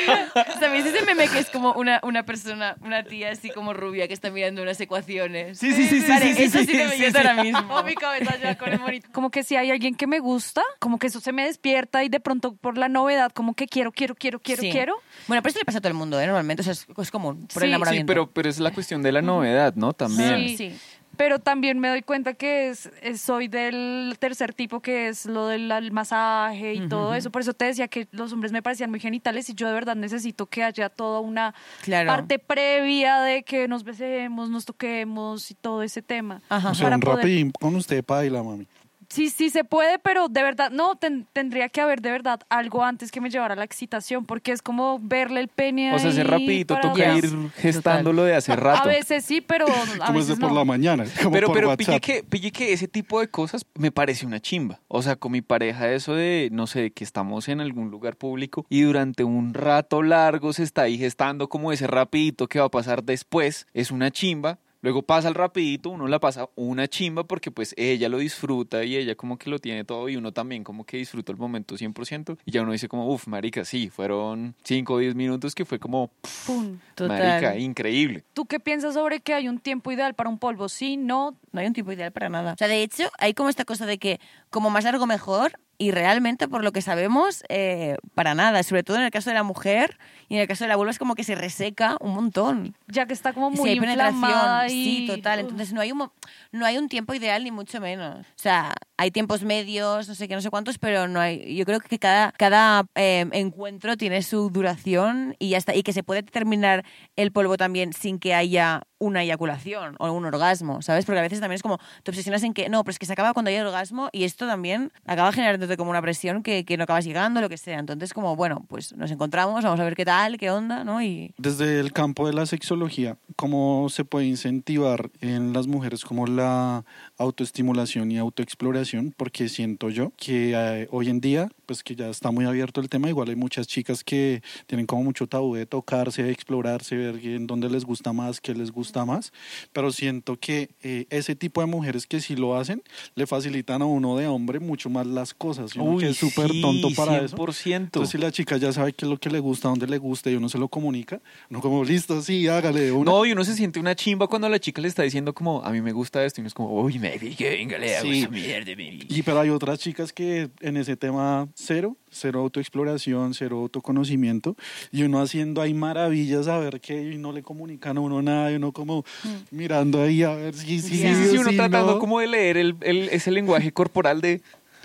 ¿Sabéis 0.60 0.86
ese 0.86 1.06
meme 1.06 1.28
que 1.28 1.39
es 1.39 1.50
como 1.50 1.74
una, 1.74 2.00
una 2.04 2.24
persona, 2.24 2.76
una 2.82 3.04
tía 3.04 3.32
así 3.32 3.50
como 3.50 3.74
rubia 3.74 4.08
que 4.08 4.13
está 4.13 4.30
mirando 4.32 4.62
unas 4.62 4.80
ecuaciones? 4.80 5.58
Sí, 5.60 5.72
sí, 5.74 5.88
sí, 5.88 6.02
sí, 6.02 6.08
Vale, 6.10 6.26
sí, 6.28 6.34
sí, 6.36 6.44
eso 6.44 6.60
sí, 6.60 6.65
sí, 6.65 6.74
me 6.78 6.89
sí, 6.89 7.04
gusta 7.06 7.22
sí. 7.22 7.28
ahora 7.28 7.44
mismo. 7.44 7.60
Oh, 7.76 7.84
mi 7.84 7.96
cabeza 7.96 8.38
ya 8.41 8.58
con 8.58 8.70
el 8.72 8.80
monito. 8.80 9.10
Como 9.12 9.30
que 9.32 9.44
si 9.44 9.56
hay 9.56 9.72
alguien 9.72 9.96
que 9.96 10.08
me 10.08 10.20
gusta, 10.20 10.62
como 10.80 11.00
que 11.00 11.08
eso 11.08 11.20
se 11.20 11.32
me 11.32 11.46
despierta 11.46 12.04
y 12.04 12.10
de 12.10 12.20
pronto 12.20 12.56
por 12.56 12.78
la 12.78 12.89
novedad, 12.89 13.32
como 13.32 13.54
que 13.54 13.67
quiero, 13.67 13.91
quiero, 13.91 14.15
quiero, 14.15 14.39
quiero, 14.39 14.62
Sí. 14.62 14.72
quiero. 14.72 14.96
Bueno, 15.28 15.41
pero 15.41 15.52
eso 15.52 15.60
le 15.60 15.65
pasa 15.65 15.80
a 15.80 15.82
todo 15.82 15.89
el 15.89 15.96
mundo, 15.96 16.20
¿eh? 16.20 16.26
Normalmente, 16.26 16.62
o 16.62 16.63
sea, 16.63 16.74
es, 16.74 16.88
es 16.98 17.12
común, 17.12 17.48
por 17.48 17.50
Sí, 17.54 17.58
el 17.58 17.62
Sí, 17.63 17.67
enamoramiento. 17.70 18.08
pero, 18.08 18.32
pero 18.32 18.50
es 18.50 18.60
la 18.60 18.72
cuestión 18.72 19.02
de 19.04 19.12
la 19.12 19.22
novedad, 19.22 19.74
¿no? 19.76 19.94
También. 19.94 20.48
Sí. 20.50 20.58
Sí. 20.58 20.80
Pero 21.22 21.38
también 21.38 21.78
me 21.78 21.88
doy 21.88 22.02
cuenta 22.02 22.34
que 22.34 22.70
es, 22.70 22.90
es- 23.04 23.22
soy 23.22 23.48
del 23.48 24.16
tercer 24.18 24.56
tipo, 24.56 24.80
que 24.80 25.08
es 25.08 25.28
lo 25.28 25.46
del 25.46 25.92
masaje 25.92 26.74
y 26.74 26.88
todo 26.88 27.14
eso. 27.14 27.30
Por 27.32 27.44
eso 27.44 27.54
te 27.54 27.66
decía 27.66 27.88
que 27.88 28.08
los 28.12 28.34
hombres 28.34 28.52
me 28.52 28.64
parecían 28.64 28.90
muy 28.90 29.00
genitales 29.00 29.48
y 29.48 29.54
yo 29.54 29.68
de 29.68 29.74
verdad 29.74 29.96
necesito 29.96 30.48
que 30.48 30.64
haya 30.64 30.90
toda 30.90 31.20
una 31.20 31.54
Claro. 31.84 32.08
parte 32.08 32.40
previa 32.40 33.20
de 33.22 33.44
que 33.44 33.68
nos 33.68 33.84
besemos, 33.84 34.50
nos 34.50 34.66
toquemos 34.66 35.52
y 35.52 35.54
todo 35.54 35.84
ese 35.84 36.02
tema. 36.02 36.42
Ajá. 36.50 36.72
o 36.72 36.74
sea, 36.74 36.86
Para 36.88 36.96
un 36.96 37.02
poder- 37.02 37.18
rapidín 37.18 37.52
con 37.52 37.76
usted, 37.76 38.04
paila, 38.04 38.42
mami. 38.42 38.66
Sí, 39.12 39.30
sí 39.30 39.50
se 39.50 39.63
puede, 39.63 40.00
pero 40.00 40.30
de 40.30 40.41
verdad, 40.41 40.71
no, 40.71 40.95
ten- 40.95 41.28
tendría 41.34 41.67
que 41.69 41.82
haber 41.82 42.02
de 42.02 42.12
verdad 42.12 42.39
algo 42.50 42.84
antes 42.84 43.12
que 43.12 43.19
me 43.19 43.30
llevara 43.30 43.56
a 43.56 43.58
la 43.58 43.65
excitación, 43.65 44.26
porque 44.26 44.54
es 44.54 44.62
como 44.62 45.00
verle 45.02 45.41
el 45.41 45.50
pene 45.50 45.93
O 45.93 46.00
sea, 46.00 46.12
rapidito 46.24 46.76
para 46.76 46.89
toca 46.93 47.17
ir 47.17 47.30
gestándolo 47.58 48.24
de 48.24 48.36
hace 48.36 48.56
rato. 48.56 48.84
A 48.84 48.88
veces 48.88 49.26
sí, 49.26 49.41
pero 49.41 49.65
a 49.67 50.06
Como 50.08 50.19
es 50.19 50.28
de 50.28 50.34
veces 50.34 50.39
por 50.39 50.50
no. 50.52 50.58
la 50.60 50.65
mañana, 50.65 51.04
como 51.21 51.32
pero 51.32 51.47
por 51.47 51.56
pero 51.58 51.78
pille 51.78 52.00
que, 52.00 52.24
pille 52.24 52.52
que 52.52 52.74
ese 52.74 52.88
tipo 52.88 53.19
de 53.19 53.28
cosas 53.28 53.65
me 53.76 53.91
parece 53.91 54.26
una 54.26 54.39
chimba. 54.39 54.80
O 54.88 55.02
sea, 55.02 55.15
con 55.15 55.32
mi 55.34 55.41
pareja 55.41 55.91
eso 55.91 56.15
de, 56.15 56.50
no 56.52 56.65
sé, 56.67 56.91
que 56.91 57.04
estamos 57.04 57.50
en 57.50 57.62
algún 57.62 57.91
lugar 57.91 58.15
público 58.15 58.65
y 58.69 58.82
durante 58.82 59.24
un 59.24 59.54
rato 59.54 60.04
largo 60.04 60.54
se 60.54 60.63
está 60.63 60.84
ahí 60.84 60.97
gestando 60.97 61.50
como 61.50 61.71
ese 61.71 61.88
rapidito 61.88 62.47
que 62.47 62.60
va 62.60 62.65
a 62.67 62.69
pasar 62.69 63.04
después, 63.04 63.67
es 63.74 63.91
una 63.91 64.10
chimba. 64.12 64.60
Luego 64.82 65.04
pasa 65.04 65.28
el 65.28 65.36
rapidito, 65.36 65.89
uno 65.89 66.08
la 66.08 66.20
pasa 66.20 66.50
una 66.56 66.88
chimba 66.88 67.24
porque 67.24 67.52
pues 67.52 67.74
ella 67.78 68.10
lo 68.10 68.17
disfruta 68.17 68.84
y 68.84 68.96
ella 68.96 69.15
como 69.15 69.38
que 69.38 69.50
lo 69.50 69.60
tiene 69.60 69.84
todo 69.84 70.10
y 70.10 70.15
uno 70.15 70.32
también 70.32 70.63
como 70.63 70.86
que 70.86 70.98
disfruta 70.98 71.32
el 71.32 71.38
momento 71.38 71.76
100% 71.76 72.38
y 72.46 72.52
ya 72.52 72.62
uno 72.63 72.72
dice 72.72 72.88
como, 72.88 73.08
uff, 73.08 73.28
marica, 73.28 73.63
sí, 73.63 73.89
fueron 73.89 74.56
5 74.63 74.94
o 74.94 74.98
10 74.98 75.15
minutos 75.15 75.54
que 75.56 75.65
fue 75.65 75.80
como, 75.80 76.08
pff, 76.22 76.48
Pum. 76.48 76.80
Total. 76.96 77.20
marica, 77.20 77.58
increíble. 77.58 78.24
¿Tú 78.34 78.46
qué 78.46 78.60
piensas 78.60 78.96
sobre 78.96 79.20
que 79.20 79.34
hay 79.34 79.48
un 79.48 79.60
tiempo 79.60 79.91
ideal 79.91 80.13
para 80.15 80.30
un 80.30 80.39
polvo? 80.39 80.70
Sí, 80.70 80.98
no. 80.98 81.38
No 81.52 81.60
hay 81.60 81.67
un 81.67 81.74
tipo 81.74 81.91
ideal 81.91 82.12
para 82.12 82.30
nada. 82.30 82.54
O 82.54 82.58
sea, 82.58 82.67
de 82.67 82.82
hecho, 82.82 83.10
hay 83.20 83.34
como 83.34 83.50
esta 83.50 83.65
cosa 83.65 83.86
de 83.86 83.98
que 83.98 84.20
como 84.50 84.70
más 84.70 84.84
largo 84.84 85.06
mejor 85.06 85.52
y 85.82 85.89
realmente, 85.89 86.48
por 86.48 86.63
lo 86.63 86.72
que 86.72 86.84
sabemos, 86.84 87.44
eh, 87.50 87.98
para 88.13 88.36
nada. 88.36 88.62
Sobre 88.62 88.84
todo 88.84 88.98
en 88.98 89.04
el 89.04 89.10
caso 89.10 89.32
de 89.32 89.34
la 89.34 89.41
mujer 89.41 89.98
y 90.30 90.36
en 90.36 90.41
el 90.41 90.48
caso 90.48 90.63
de 90.63 90.67
la 90.67 90.76
vulva 90.76 90.91
es 90.91 91.00
como 91.00 91.15
que 91.15 91.24
se 91.24 91.34
reseca 91.34 91.98
un 92.02 92.13
montón. 92.13 92.78
Ya 92.86 93.08
que 93.08 93.13
está 93.13 93.34
como 93.34 93.50
muy 93.50 93.72
hay 93.72 93.78
inflamada 93.78 94.60
penetración, 94.60 94.78
y... 94.78 94.84
sí, 94.84 95.08
total. 95.08 95.39
Entonces 95.39 95.74
no 95.74 95.82
hay, 95.82 95.91
un, 95.91 96.12
no 96.52 96.65
hay 96.67 96.78
un 96.78 96.88
tiempo 96.88 97.15
ideal 97.15 97.44
ni 97.44 97.50
mucho 97.50 97.82
menos. 97.82 98.20
O 98.20 98.26
sea, 98.36 98.76
hay 98.96 99.10
tiempos 99.10 99.41
medios, 99.41 100.08
no 100.08 100.13
sé 100.13 100.28
qué, 100.28 100.36
no 100.36 100.41
sé 100.41 100.52
cuántos, 100.52 100.78
pero 100.78 101.08
no 101.08 101.20
hay. 101.20 101.56
Yo 101.56 101.65
creo 101.65 101.80
que 101.80 101.98
cada, 101.98 102.32
cada 102.34 102.86
eh, 102.94 103.26
encuentro 103.32 103.98
tiene 103.98 104.22
su 104.22 104.52
duración 104.52 105.36
y 105.39 105.50
ya 105.50 105.58
está. 105.58 105.74
Y 105.74 105.82
que 105.82 105.94
se 105.94 106.04
puede 106.04 106.22
terminar 106.22 106.86
el 107.15 107.32
polvo 107.32 107.58
también 107.58 107.94
sin 107.94 108.20
que 108.20 108.36
haya 108.36 108.84
una 109.02 109.24
eyaculación 109.24 109.96
o 109.98 110.12
un 110.12 110.26
orgasmo, 110.26 110.84
¿sabes? 110.84 111.06
Porque 111.06 111.20
a 111.20 111.24
veces 111.24 111.40
también 111.40 111.56
es 111.56 111.64
como, 111.64 111.80
te 112.04 112.12
obsesionas 112.12 112.44
en 112.44 112.54
que, 112.54 112.70
no, 112.70 112.84
pero 112.84 112.92
es 112.92 113.00
que 113.00 113.08
se 113.08 113.14
acaba 113.14 113.34
cuando 113.34 113.50
hay 113.50 113.58
orgasmo 113.58 114.10
y 114.12 114.26
esto 114.26 114.46
también 114.46 114.92
acaba 115.06 115.32
generándote 115.32 115.76
como 115.76 115.90
una 115.90 116.02
presión 116.04 116.44
que, 116.44 116.66
que 116.66 116.78
no 116.78 116.84
acabas 116.84 117.04
llegando, 117.04 117.42
lo 117.42 117.50
que 117.50 117.58
sea. 117.58 117.80
Entonces, 117.80 118.14
como, 118.14 118.36
bueno, 118.36 118.64
pues 118.70 118.96
nos 118.96 119.10
encontramos, 119.10 119.64
vamos 119.64 119.80
a 119.80 119.84
ver 119.84 119.96
qué 119.96 120.06
tal, 120.06 120.38
qué 120.38 120.52
onda, 120.52 120.84
¿no? 120.84 121.02
Y 121.02 121.34
Desde 121.40 121.80
el 121.80 121.94
campo 121.94 122.28
de 122.28 122.34
la 122.34 122.46
sexología, 122.46 123.18
¿cómo 123.36 123.88
se 123.90 124.06
puede 124.06 124.28
incentivar 124.28 125.10
en 125.20 125.52
las 125.52 125.66
mujeres 125.66 126.06
como 126.06 126.28
la 126.28 126.86
autoestimulación 127.18 128.12
y 128.12 128.20
autoexploración? 128.20 129.16
Porque 129.18 129.50
siento 129.50 129.90
yo 129.90 130.12
que 130.16 130.54
eh, 130.56 130.88
hoy 130.92 131.10
en 131.10 131.22
día, 131.22 131.50
pues 131.66 131.82
que 131.82 131.96
ya 131.96 132.10
está 132.10 132.30
muy 132.30 132.46
abierto 132.46 132.82
el 132.82 132.90
tema, 132.90 133.10
igual 133.10 133.30
hay 133.30 133.36
muchas 133.36 133.66
chicas 133.66 134.04
que 134.04 134.44
tienen 134.68 134.86
como 134.86 135.04
mucho 135.04 135.26
tabú 135.26 135.56
de 135.56 135.66
tocarse, 135.66 136.22
de 136.22 136.32
explorarse, 136.32 136.96
ver 136.96 137.16
en 137.26 137.48
dónde 137.48 137.68
les 137.68 137.84
gusta 137.84 138.14
más, 138.14 138.40
qué 138.40 138.54
les 138.54 138.72
gusta 138.72 138.90
más, 139.06 139.32
pero 139.73 139.91
siento 139.91 140.38
que 140.38 140.69
eh, 140.84 141.06
ese 141.10 141.36
tipo 141.36 141.62
de 141.62 141.67
mujeres 141.67 142.06
que 142.06 142.19
sí 142.21 142.36
lo 142.36 142.56
hacen, 142.56 142.84
le 143.15 143.25
facilitan 143.25 143.82
a 143.82 143.86
uno 143.86 144.17
de 144.17 144.27
hombre 144.27 144.60
mucho 144.60 144.89
más 144.89 145.08
las 145.08 145.34
cosas, 145.34 145.75
y 145.75 145.80
uno 145.80 145.97
que 145.97 146.10
es 146.10 146.17
súper 146.17 146.51
sí, 146.51 146.62
tonto 146.62 146.89
para 146.95 147.19
eso. 147.23 147.36
100%. 147.38 147.75
Entonces, 147.75 148.10
si 148.12 148.17
la 148.17 148.32
chica 148.32 148.58
ya 148.58 148.71
sabe 148.71 148.93
qué 148.93 149.06
es 149.06 149.10
lo 149.10 149.17
que 149.19 149.30
le 149.30 149.39
gusta, 149.39 149.69
dónde 149.69 149.88
le 149.88 149.97
gusta 149.97 150.30
y 150.30 150.36
uno 150.36 150.49
se 150.49 150.58
lo 150.58 150.67
comunica, 150.67 151.21
uno 151.49 151.62
como, 151.62 151.84
listo, 151.84 152.21
sí, 152.21 152.47
hágale 152.47 152.91
una. 152.91 153.12
No, 153.12 153.25
y 153.25 153.32
uno 153.32 153.43
se 153.43 153.56
siente 153.56 153.80
una 153.80 153.95
chimba 153.95 154.27
cuando 154.27 154.47
la 154.49 154.60
chica 154.60 154.82
le 154.82 154.88
está 154.88 155.04
diciendo 155.04 155.34
como, 155.34 155.63
a 155.63 155.71
mí 155.71 155.82
me 155.82 155.91
gusta 155.93 156.23
esto, 156.25 156.39
y 156.39 156.41
uno 156.41 156.47
es 156.49 156.54
como, 156.54 156.69
uy, 156.82 156.99
maybe, 156.99 157.36
que 157.36 157.49
venga, 157.49 157.77
le 157.77 157.95
hago 157.95 158.10
Sí. 158.10 158.19
esa 158.19 158.30
mierda, 158.30 158.71
baby". 158.71 159.06
Y 159.10 159.21
pero 159.23 159.39
hay 159.39 159.49
otras 159.49 159.80
chicas 159.80 160.12
que 160.13 160.49
en 160.60 160.77
ese 160.77 160.95
tema 160.97 161.47
cero, 161.56 161.95
cero 162.12 162.41
autoexploración, 162.41 163.34
cero 163.34 163.60
autoconocimiento, 163.60 164.56
y 164.91 165.04
uno 165.04 165.21
haciendo 165.21 165.62
ahí 165.62 165.74
maravillas 165.74 166.47
a 166.47 166.60
ver 166.60 166.80
qué, 166.82 167.12
y 167.13 167.17
no 167.17 167.32
le 167.32 167.41
comunican 167.41 167.97
a 167.97 168.02
uno 168.02 168.21
nada, 168.21 168.52
y 168.52 168.56
uno 168.56 168.71
como 168.74 169.04
mirando 169.50 170.02
ahí 170.02 170.24
a 170.24 170.36
ver 170.36 170.54
si 170.54 170.82
sí, 170.82 170.89
Sí, 170.89 170.97
sí, 171.15 171.26
sí, 171.32 171.38
uno 171.38 171.50
si 171.52 171.58
tratando 171.58 171.93
no. 171.93 172.00
como 172.00 172.19
de 172.19 172.28
leer 172.28 172.58
el, 172.58 172.76
el- 172.82 173.10
ese 173.10 173.32
lenguaje 173.32 173.71
corporal 173.71 174.21
de... 174.21 174.41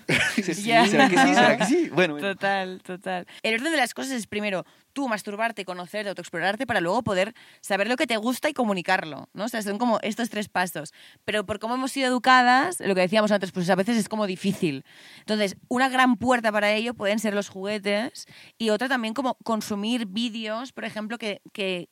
Sí, 0.34 0.62
Ya. 0.64 0.86
¿Será 0.86 1.08
que 1.08 1.16
sí? 1.18 1.34
¿Será 1.34 1.56
que 1.58 1.64
sí? 1.64 1.88
Bueno, 1.92 2.14
bueno. 2.14 2.28
Total, 2.28 2.80
total. 2.82 3.26
El 3.42 3.54
orden 3.54 3.72
de 3.72 3.76
las 3.78 3.94
cosas 3.94 4.12
es 4.12 4.26
primero 4.26 4.64
tú 4.92 5.08
masturbarte, 5.08 5.64
conocerte, 5.64 6.08
autoexplorarte 6.08 6.66
para 6.66 6.80
luego 6.80 7.02
poder 7.02 7.34
saber 7.60 7.86
lo 7.88 7.96
que 7.96 8.06
te 8.06 8.16
gusta 8.16 8.48
y 8.48 8.54
comunicarlo, 8.54 9.28
¿no? 9.34 9.44
O 9.44 9.48
sea, 9.48 9.60
son 9.62 9.78
como 9.78 9.98
estos 10.02 10.30
tres 10.30 10.48
pasos. 10.48 10.92
Pero 11.24 11.44
por 11.44 11.58
cómo 11.58 11.74
hemos 11.74 11.92
sido 11.92 12.06
educadas, 12.08 12.80
lo 12.80 12.94
que 12.94 13.02
decíamos 13.02 13.30
antes, 13.30 13.52
pues 13.52 13.68
a 13.68 13.74
veces 13.74 13.96
es 13.98 14.08
como 14.08 14.26
difícil. 14.26 14.84
Entonces, 15.18 15.56
una 15.68 15.88
gran 15.88 16.16
puerta 16.16 16.50
para 16.52 16.72
ello 16.72 16.94
pueden 16.94 17.18
ser 17.18 17.34
los 17.34 17.48
juguetes 17.48 18.26
y 18.58 18.70
otra 18.70 18.88
también 18.88 19.12
como 19.12 19.34
consumir 19.44 20.06
vídeos, 20.06 20.72
por 20.72 20.84
ejemplo, 20.84 21.18
que, 21.18 21.42
que 21.52 21.88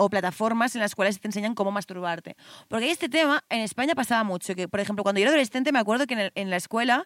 o 0.00 0.08
plataformas 0.08 0.76
en 0.76 0.80
las 0.80 0.94
cuales 0.94 1.18
te 1.20 1.26
enseñan 1.26 1.56
cómo 1.56 1.72
masturbarte. 1.72 2.36
Porque 2.68 2.90
este 2.92 3.08
tema, 3.08 3.42
en 3.50 3.60
España 3.62 3.96
pasaba 3.96 4.22
mucho, 4.22 4.54
que 4.54 4.68
por 4.68 4.78
ejemplo, 4.78 5.02
cuando 5.02 5.18
yo 5.18 5.24
era 5.24 5.30
adolescente 5.32 5.72
me 5.72 5.80
acuerdo 5.80 6.06
que 6.06 6.14
en, 6.14 6.20
el- 6.20 6.32
en 6.36 6.50
la 6.50 6.56
escuela 6.56 7.04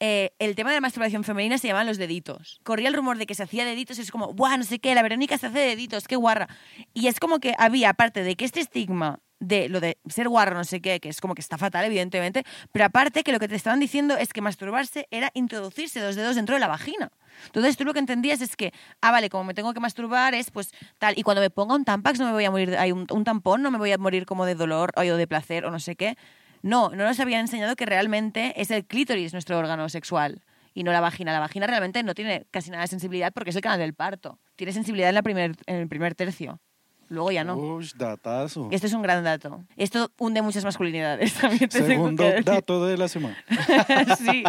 eh, 0.00 0.32
el 0.38 0.54
tema 0.54 0.70
de 0.70 0.76
la 0.76 0.80
masturbación 0.80 1.24
femenina 1.24 1.58
se 1.58 1.68
llamaban 1.68 1.86
los 1.86 1.98
deditos. 1.98 2.58
Corría 2.64 2.88
el 2.88 2.94
rumor 2.94 3.18
de 3.18 3.26
que 3.26 3.34
se 3.34 3.42
hacía 3.42 3.64
deditos 3.64 3.98
y 3.98 4.02
es 4.02 4.10
como, 4.10 4.32
¡buah, 4.32 4.56
no 4.56 4.64
sé 4.64 4.78
qué! 4.78 4.94
La 4.94 5.02
Verónica 5.02 5.36
se 5.36 5.46
hace 5.46 5.58
deditos, 5.58 6.08
qué 6.08 6.16
guarra. 6.16 6.48
Y 6.94 7.06
es 7.06 7.20
como 7.20 7.38
que 7.38 7.54
había, 7.58 7.90
aparte 7.90 8.24
de 8.24 8.34
que 8.34 8.46
este 8.46 8.60
estigma 8.60 9.20
de 9.40 9.68
lo 9.68 9.80
de 9.80 9.98
ser 10.08 10.28
guarro, 10.28 10.54
no 10.54 10.64
sé 10.64 10.80
qué, 10.80 11.00
que 11.00 11.08
es 11.08 11.20
como 11.20 11.34
que 11.34 11.40
está 11.40 11.58
fatal, 11.58 11.84
evidentemente, 11.86 12.44
pero 12.72 12.84
aparte 12.84 13.22
que 13.22 13.32
lo 13.32 13.38
que 13.40 13.48
te 13.48 13.56
estaban 13.56 13.80
diciendo 13.80 14.16
es 14.16 14.32
que 14.32 14.42
masturbarse 14.42 15.08
era 15.10 15.30
introducirse 15.34 16.00
dos 16.00 16.14
dedos 16.14 16.36
dentro 16.36 16.54
de 16.54 16.60
la 16.60 16.68
vagina. 16.68 17.10
Entonces 17.46 17.76
tú 17.76 17.84
lo 17.84 17.94
que 17.94 18.00
entendías 18.00 18.42
es 18.42 18.54
que, 18.54 18.72
ah, 19.00 19.10
vale, 19.10 19.30
como 19.30 19.44
me 19.44 19.54
tengo 19.54 19.72
que 19.72 19.80
masturbar 19.80 20.34
es 20.34 20.50
pues 20.50 20.72
tal, 20.98 21.18
y 21.18 21.22
cuando 21.22 21.40
me 21.40 21.48
ponga 21.48 21.74
un 21.74 21.84
tampax 21.84 22.18
no 22.18 22.26
me 22.26 22.32
voy 22.32 22.44
a 22.44 22.50
morir, 22.50 22.76
hay 22.76 22.92
un, 22.92 23.06
un 23.10 23.24
tampón 23.24 23.62
no 23.62 23.70
me 23.70 23.78
voy 23.78 23.92
a 23.92 23.98
morir 23.98 24.26
como 24.26 24.44
de 24.44 24.54
dolor 24.54 24.92
o 24.96 25.00
de 25.00 25.26
placer 25.26 25.64
o 25.64 25.70
no 25.70 25.80
sé 25.80 25.96
qué. 25.96 26.16
No, 26.62 26.90
no 26.90 27.04
nos 27.04 27.20
habían 27.20 27.40
enseñado 27.40 27.76
que 27.76 27.86
realmente 27.86 28.60
es 28.60 28.70
el 28.70 28.84
clítoris 28.84 29.32
nuestro 29.32 29.58
órgano 29.58 29.88
sexual 29.88 30.42
y 30.74 30.82
no 30.82 30.92
la 30.92 31.00
vagina. 31.00 31.32
La 31.32 31.40
vagina 31.40 31.66
realmente 31.66 32.02
no 32.02 32.14
tiene 32.14 32.46
casi 32.50 32.70
nada 32.70 32.82
de 32.82 32.88
sensibilidad 32.88 33.32
porque 33.32 33.50
es 33.50 33.56
el 33.56 33.62
canal 33.62 33.78
del 33.78 33.94
parto. 33.94 34.38
Tiene 34.56 34.72
sensibilidad 34.72 35.08
en, 35.08 35.14
la 35.14 35.22
primer, 35.22 35.56
en 35.66 35.76
el 35.76 35.88
primer 35.88 36.14
tercio. 36.14 36.60
Luego 37.08 37.32
ya 37.32 37.42
no. 37.42 37.56
Uy, 37.56 37.90
datazo. 37.96 38.68
Esto 38.70 38.86
es 38.86 38.92
un 38.92 39.02
gran 39.02 39.24
dato. 39.24 39.64
Esto 39.76 40.12
hunde 40.16 40.42
muchas 40.42 40.64
masculinidades. 40.64 41.34
También 41.40 41.68
te 41.68 41.84
Segundo 41.84 42.24
dato 42.44 42.86
de 42.86 42.96
la 42.96 43.08
semana. 43.08 43.36
sí. 44.18 44.44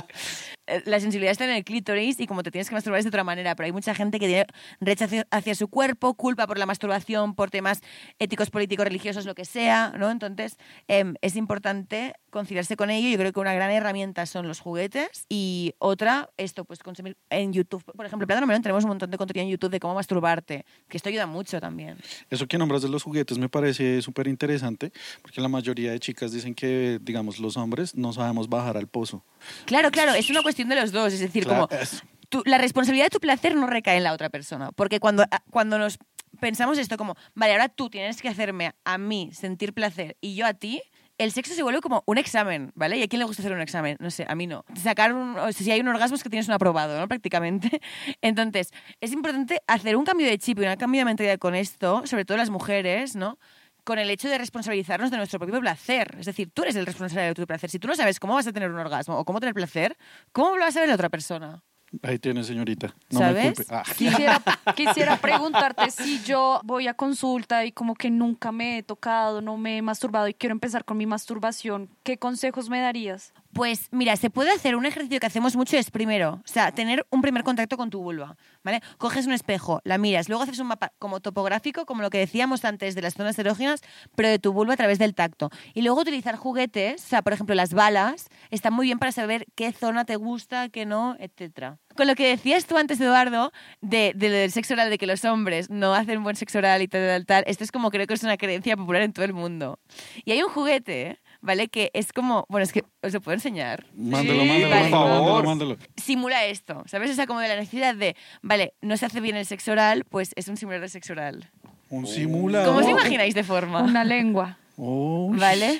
Eh, 0.67 0.83
La 0.85 0.99
sensibilidad 0.99 1.31
está 1.31 1.45
en 1.45 1.51
el 1.51 1.63
clítoris 1.63 2.19
y 2.19 2.27
como 2.27 2.43
te 2.43 2.51
tienes 2.51 2.69
que 2.69 2.75
masturbar 2.75 2.99
es 2.99 3.05
de 3.05 3.09
otra 3.09 3.23
manera, 3.23 3.55
pero 3.55 3.65
hay 3.65 3.71
mucha 3.71 3.95
gente 3.95 4.19
que 4.19 4.27
tiene 4.27 4.45
rechazo 4.79 5.15
hacia 5.31 5.55
su 5.55 5.67
cuerpo, 5.67 6.13
culpa 6.13 6.47
por 6.47 6.57
la 6.57 6.65
masturbación, 6.65 7.35
por 7.35 7.49
temas 7.49 7.81
éticos, 8.19 8.49
políticos, 8.49 8.85
religiosos, 8.85 9.25
lo 9.25 9.35
que 9.35 9.45
sea, 9.45 9.93
¿no? 9.97 10.11
Entonces 10.11 10.57
em, 10.87 11.15
es 11.21 11.35
importante 11.35 12.13
conciliarse 12.29 12.75
con 12.77 12.89
ello. 12.89 13.09
Yo 13.09 13.17
creo 13.17 13.33
que 13.33 13.39
una 13.39 13.53
gran 13.53 13.71
herramienta 13.71 14.25
son 14.25 14.47
los 14.47 14.59
juguetes 14.59 15.25
y 15.29 15.73
otra, 15.79 16.29
esto, 16.37 16.65
pues 16.65 16.79
consumir 16.79 17.17
en 17.29 17.53
YouTube. 17.53 17.83
Por 17.83 18.05
ejemplo, 18.05 18.23
en 18.23 18.27
Plátano 18.27 18.47
Melón 18.47 18.61
tenemos 18.61 18.83
un 18.83 18.89
montón 18.89 19.11
de 19.11 19.17
contenido 19.17 19.45
en 19.45 19.51
YouTube 19.51 19.71
de 19.71 19.79
cómo 19.79 19.95
masturbarte, 19.95 20.65
que 20.87 20.97
esto 20.97 21.09
ayuda 21.09 21.25
mucho 21.25 21.59
también. 21.59 21.97
Eso 22.29 22.47
que 22.47 22.57
nombras 22.57 22.81
de 22.81 22.89
los 22.89 23.03
juguetes 23.03 23.37
me 23.37 23.49
parece 23.49 24.01
súper 24.01 24.27
interesante, 24.27 24.91
porque 25.21 25.41
la 25.41 25.47
mayoría 25.47 25.91
de 25.91 25.99
chicas 25.99 26.31
dicen 26.31 26.55
que, 26.55 26.99
digamos, 27.01 27.39
los 27.39 27.57
hombres 27.57 27.95
no 27.95 28.13
sabemos 28.13 28.47
bajar 28.47 28.77
al 28.77 28.87
pozo. 28.87 29.23
Claro, 29.65 29.91
claro, 29.91 30.13
es 30.13 30.29
una 30.29 30.41
cuestión 30.41 30.60
de 30.69 30.75
los 30.75 30.91
dos, 30.91 31.13
es 31.13 31.19
decir, 31.19 31.43
Claro, 31.45 31.67
como 31.69 31.81
eso. 31.81 32.01
tu- 32.29 32.43
la 32.45 32.57
responsabilidad 32.57 33.05
de 33.07 33.09
tu 33.11 33.19
placer 33.19 33.55
no 33.55 33.67
recae 33.67 33.97
en 33.97 34.03
la 34.03 34.13
otra 34.13 34.29
persona. 34.29 34.71
Porque 34.71 34.99
cuando, 34.99 35.23
a- 35.23 35.43
cuando 35.51 35.77
nos 35.77 35.97
pensamos 36.39 36.77
esto 36.77 36.97
como, 36.97 37.15
vale, 37.35 37.53
ahora 37.53 37.69
tú 37.69 37.89
tienes 37.89 38.21
que 38.21 38.29
hacerme 38.29 38.73
a 38.85 38.97
mí 38.97 39.29
sentir 39.33 39.73
placer 39.73 40.17
y 40.21 40.35
yo 40.35 40.45
a 40.45 40.53
ti, 40.53 40.81
el 41.17 41.31
sexo 41.31 41.53
se 41.53 41.61
vuelve 41.61 41.81
como 41.81 42.01
un 42.07 42.17
examen, 42.17 42.71
¿vale? 42.73 42.97
¿Y 42.97 43.03
a 43.03 43.07
quién 43.07 43.19
le 43.19 43.25
gusta 43.25 43.43
hacer 43.43 43.51
un 43.53 43.61
examen? 43.61 43.95
No 43.99 44.09
sé, 44.09 44.25
a 44.27 44.33
mí 44.33 44.47
no. 44.47 44.65
Sacar 44.75 45.13
un, 45.13 45.37
o 45.37 45.51
sea, 45.51 45.65
si 45.65 45.69
hay 45.71 45.79
un 45.79 45.87
orgasmo 45.87 46.15
es 46.15 46.23
que 46.23 46.29
tienes 46.31 46.47
un 46.47 46.55
aprobado, 46.55 46.99
¿no? 46.99 47.07
Prácticamente. 47.07 47.79
Entonces, 48.21 48.71
es 49.01 49.11
importante 49.11 49.61
hacer 49.67 49.97
un 49.97 50.03
cambio 50.05 50.25
de 50.25 50.39
chip 50.39 50.59
y 50.59 50.65
un 50.65 50.75
cambio 50.77 51.01
de 51.01 51.05
mentalidad 51.05 51.37
con 51.37 51.53
esto, 51.53 52.01
sobre 52.07 52.25
todo 52.25 52.37
las 52.37 52.49
mujeres, 52.49 53.15
¿no? 53.15 53.37
Con 53.83 53.99
el 53.99 54.09
hecho 54.09 54.29
de 54.29 54.37
responsabilizarnos 54.37 55.11
de 55.11 55.17
nuestro 55.17 55.39
propio 55.39 55.59
placer. 55.59 56.15
Es 56.19 56.27
decir, 56.27 56.51
tú 56.53 56.61
eres 56.63 56.75
el 56.75 56.85
responsable 56.85 57.27
de 57.27 57.33
tu 57.33 57.47
placer. 57.47 57.69
Si 57.69 57.79
tú 57.79 57.87
no 57.87 57.95
sabes 57.95 58.19
cómo 58.19 58.35
vas 58.35 58.47
a 58.47 58.53
tener 58.53 58.69
un 58.71 58.77
orgasmo 58.77 59.17
o 59.17 59.25
cómo 59.25 59.39
tener 59.39 59.53
placer, 59.53 59.97
¿cómo 60.31 60.55
lo 60.55 60.63
vas 60.63 60.75
a 60.77 60.81
ver 60.81 60.89
la 60.89 60.95
otra 60.95 61.09
persona? 61.09 61.63
Ahí 62.03 62.19
tiene, 62.19 62.43
señorita. 62.43 62.95
No 63.09 63.19
¿Sabes? 63.19 63.43
me 63.43 63.53
culpe. 63.53 63.73
Ah. 63.73 63.83
Quisiera, 63.97 64.41
quisiera 64.75 65.17
preguntarte 65.17 65.91
si 65.91 66.23
yo 66.23 66.61
voy 66.63 66.87
a 66.87 66.93
consulta 66.93 67.65
y 67.65 67.71
como 67.73 67.95
que 67.95 68.09
nunca 68.09 68.51
me 68.51 68.77
he 68.77 68.83
tocado, 68.83 69.41
no 69.41 69.57
me 69.57 69.77
he 69.77 69.81
masturbado 69.81 70.27
y 70.27 70.33
quiero 70.33 70.53
empezar 70.53 70.85
con 70.85 70.97
mi 70.97 71.05
masturbación, 71.05 71.89
¿qué 72.03 72.17
consejos 72.17 72.69
me 72.69 72.79
darías? 72.79 73.33
Pues 73.53 73.89
mira, 73.91 74.15
se 74.15 74.29
puede 74.29 74.51
hacer 74.51 74.75
un 74.75 74.85
ejercicio 74.85 75.19
que 75.19 75.25
hacemos 75.25 75.55
mucho 75.57 75.75
es 75.77 75.91
primero, 75.91 76.41
o 76.43 76.47
sea, 76.47 76.71
tener 76.71 77.05
un 77.09 77.21
primer 77.21 77.43
contacto 77.43 77.75
con 77.75 77.89
tu 77.89 78.01
vulva, 78.01 78.37
¿vale? 78.63 78.81
Coges 78.97 79.27
un 79.27 79.33
espejo, 79.33 79.81
la 79.83 79.97
miras, 79.97 80.29
luego 80.29 80.43
haces 80.43 80.59
un 80.59 80.67
mapa 80.67 80.93
como 80.99 81.19
topográfico, 81.19 81.85
como 81.85 82.01
lo 82.01 82.09
que 82.09 82.17
decíamos 82.17 82.63
antes 82.63 82.95
de 82.95 83.01
las 83.01 83.15
zonas 83.15 83.37
erógenas, 83.39 83.81
pero 84.15 84.29
de 84.29 84.39
tu 84.39 84.53
vulva 84.53 84.75
a 84.75 84.77
través 84.77 84.99
del 84.99 85.13
tacto. 85.15 85.49
Y 85.73 85.81
luego 85.81 86.01
utilizar 86.01 86.37
juguetes, 86.37 87.03
o 87.03 87.07
sea, 87.07 87.21
por 87.21 87.33
ejemplo, 87.33 87.53
las 87.53 87.73
balas, 87.73 88.29
están 88.51 88.73
muy 88.73 88.85
bien 88.85 88.99
para 88.99 89.11
saber 89.11 89.45
qué 89.55 89.73
zona 89.73 90.05
te 90.05 90.15
gusta, 90.15 90.69
qué 90.69 90.85
no, 90.85 91.17
etcétera. 91.19 91.77
Con 91.95 92.07
lo 92.07 92.15
que 92.15 92.27
decías 92.27 92.65
tú 92.65 92.77
antes, 92.77 93.01
Eduardo, 93.01 93.51
de, 93.81 94.13
de 94.15 94.29
del 94.29 94.51
sexo 94.51 94.75
oral, 94.75 94.89
de 94.89 94.97
que 94.97 95.07
los 95.07 95.25
hombres 95.25 95.69
no 95.69 95.93
hacen 95.93 96.23
buen 96.23 96.37
sexo 96.37 96.59
oral 96.59 96.81
y 96.81 96.87
tal, 96.87 97.05
tal, 97.05 97.25
tal, 97.25 97.43
esto 97.47 97.65
es 97.65 97.71
como 97.71 97.91
creo 97.91 98.07
que 98.07 98.13
es 98.13 98.23
una 98.23 98.37
creencia 98.37 98.77
popular 98.77 99.01
en 99.01 99.11
todo 99.11 99.25
el 99.25 99.33
mundo. 99.33 99.79
Y 100.23 100.31
hay 100.31 100.41
un 100.41 100.49
juguete, 100.49 101.19
¿vale? 101.41 101.67
Que 101.67 101.91
es 101.93 102.13
como, 102.13 102.45
bueno, 102.49 102.63
es 102.63 102.71
que 102.71 102.83
os 103.03 103.13
lo 103.13 103.21
puedo 103.21 103.33
enseñar. 103.35 103.85
Mándalo, 103.95 104.41
Sí, 104.41 104.47
mándalo, 104.47 104.69
vale. 104.69 104.81
mándalo, 104.81 104.89
Por 104.91 105.01
mándalo, 105.11 105.25
favor. 105.25 105.45
mándalo. 105.45 105.77
Simula 105.97 106.45
esto, 106.45 106.83
¿sabes? 106.87 107.11
O 107.11 107.13
sea, 107.13 107.27
como 107.27 107.39
de 107.39 107.47
la 107.47 107.55
necesidad 107.57 107.95
de, 107.95 108.15
vale, 108.41 108.73
no 108.81 108.95
se 108.97 109.05
hace 109.05 109.19
bien 109.21 109.35
el 109.35 109.45
sexo 109.45 109.71
oral, 109.73 110.05
pues 110.05 110.31
es 110.35 110.47
un 110.47 110.57
simulador 110.57 110.89
sexo 110.89 111.13
oral. 111.13 111.49
Un 111.89 112.07
simulador. 112.07 112.67
¿Cómo 112.67 112.79
os 112.79 112.87
imagináis 112.87 113.33
de 113.35 113.43
forma? 113.43 113.81
Una 113.83 114.03
lengua. 114.03 114.57
Uy. 114.77 115.37
¿Vale? 115.37 115.79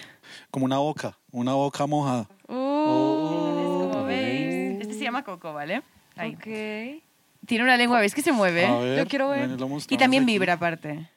Como 0.50 0.66
una 0.66 0.78
boca, 0.80 1.18
una 1.32 1.54
boca 1.54 1.86
mojada. 1.88 2.28
Como 2.48 4.04
veis, 4.06 4.82
este 4.82 4.94
se 4.94 5.04
llama 5.04 5.24
Coco, 5.24 5.54
¿vale? 5.54 5.82
Ahí. 6.16 6.36
Ok. 6.36 7.04
Tiene 7.46 7.64
una 7.64 7.76
lengua, 7.78 8.00
¿ves 8.00 8.14
que 8.14 8.22
se 8.22 8.32
mueve? 8.32 8.66
A 8.66 8.76
ver, 8.78 8.98
Yo 9.00 9.08
quiero 9.08 9.30
ver. 9.30 9.48
ven, 9.50 9.80
Y 9.90 9.98
también 9.98 10.24
aquí. 10.24 10.32
vibra 10.34 10.54
aparte. 10.54 11.10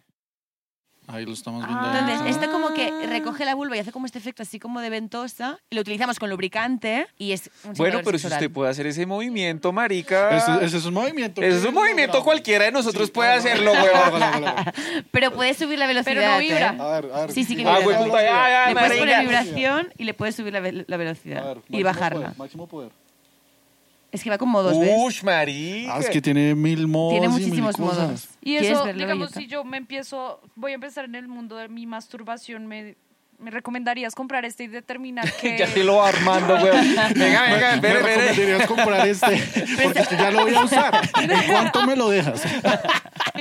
Ahí 1.07 1.27
lo 1.27 1.33
estamos 1.33 1.63
viendo. 1.67 1.81
Ah. 1.85 1.99
Entonces, 2.09 2.35
esto 2.37 2.51
como 2.51 2.73
que 2.73 2.91
recoge 3.07 3.45
la 3.45 3.55
vulva 3.55 3.77
y 3.77 3.81
hace 3.81 3.93
como 3.93 4.07
este 4.07 4.19
efecto 4.19 4.43
así 4.43 4.59
como 4.59 4.81
de 4.81 4.89
ventosa. 4.89 5.59
Y 5.71 5.75
lo 5.75 5.83
utilizamos 5.83 6.19
con 6.19 6.31
lubricante 6.31 7.07
y 7.19 7.33
es 7.33 7.51
un 7.65 7.75
Bueno, 7.75 8.01
pero 8.03 8.17
si 8.17 8.23
sexo 8.23 8.37
usted 8.37 8.51
puede 8.51 8.71
hacer 8.71 8.87
ese 8.87 9.05
movimiento, 9.05 9.71
marica. 9.73 10.37
Ese, 10.37 10.65
ese 10.65 10.77
es 10.79 10.85
un 10.87 10.95
movimiento. 10.95 11.43
Ese 11.43 11.59
es 11.59 11.65
un 11.65 11.75
movimiento 11.75 12.19
logramos. 12.19 12.25
cualquiera 12.25 12.65
de 12.65 12.73
nosotros 12.73 13.07
Sí, 13.07 13.13
puede 13.13 13.31
hágalo, 13.33 13.73
hacerlo, 13.73 13.73
huevón. 14.05 14.23
hágalo. 14.23 14.73
Pero 15.11 15.31
puedes 15.33 15.57
subir 15.59 15.79
la 15.79 15.87
velocidad. 15.87 16.15
Pero 16.15 16.33
no 16.33 16.39
vibra. 16.39 16.73
¿eh? 16.73 16.81
A 16.81 17.01
ver, 17.01 17.11
a 17.13 17.21
ver. 17.21 17.33
Sí, 17.33 17.45
sí 17.45 17.55
que 17.57 17.63
Ah, 17.69 17.79
vibra. 17.79 17.85
güey, 17.85 17.97
puta, 18.09 18.23
ya, 18.23 18.49
ya, 18.49 18.69
Le 18.69 18.75
puedes 18.75 18.99
poner 18.99 19.21
vibración 19.21 19.89
y 19.99 20.05
le 20.05 20.15
puedes 20.15 20.35
subir 20.37 20.53
la, 20.55 20.61
ve- 20.61 20.85
la 20.87 20.95
A 20.95 20.99
velocidad 20.99 21.45
ver, 21.45 21.59
y 21.69 21.83
bajarla. 21.83 22.21
poder, 22.29 22.39
máximo 22.39 22.67
poder. 22.67 22.91
Es 24.15 24.23
que 24.23 24.31
va 24.31 24.39
como 24.39 24.63
dos 24.63 24.79
veces. 24.79 24.95
Ush, 24.97 25.23
marica. 25.25 25.97
Ah, 25.97 25.99
es 25.99 26.09
que 26.09 26.23
tiene 26.23 26.55
mil 26.55 26.87
modos. 26.87 27.15
Tiene 27.15 27.27
y 27.27 27.29
mil 27.31 27.41
muchísimos 27.41 27.77
cosas. 27.77 27.99
modos. 27.99 28.29
Y 28.41 28.51
¿Quieres 28.53 28.71
eso, 28.71 28.85
verlo, 28.85 29.01
digamos, 29.03 29.31
Bellota? 29.31 29.41
si 29.41 29.47
yo 29.49 29.65
me 29.65 29.77
empiezo, 29.77 30.41
voy 30.55 30.71
a 30.71 30.75
empezar 30.77 31.07
en 31.07 31.17
el 31.17 31.27
mundo 31.27 31.57
de 31.57 31.69
mi 31.69 31.85
masturbación, 31.87 32.67
me, 32.69 32.95
me 33.41 33.51
recomendarías 33.51 34.15
comprar 34.15 34.45
este 34.45 34.63
y 34.65 34.67
determinar 34.69 35.31
que... 35.41 35.59
Ya 35.59 35.67
te 35.67 35.83
lo 35.83 35.97
va 35.97 36.11
armando, 36.11 36.55
weón. 36.55 36.87
Venga, 37.17 37.43
venga, 37.43 37.71
Me 37.71 37.75
espere, 37.75 37.99
espere. 37.99 38.15
recomendarías 38.15 38.67
comprar 38.69 39.09
este 39.09 39.27
porque 39.83 39.99
es 39.99 40.09
que 40.09 40.17
ya 40.17 40.31
lo 40.31 40.43
voy 40.43 40.55
a 40.55 40.61
usar. 40.61 41.11
¿En 41.21 41.53
cuánto 41.53 41.85
me 41.85 41.97
lo 41.97 42.09
dejas? 42.09 42.41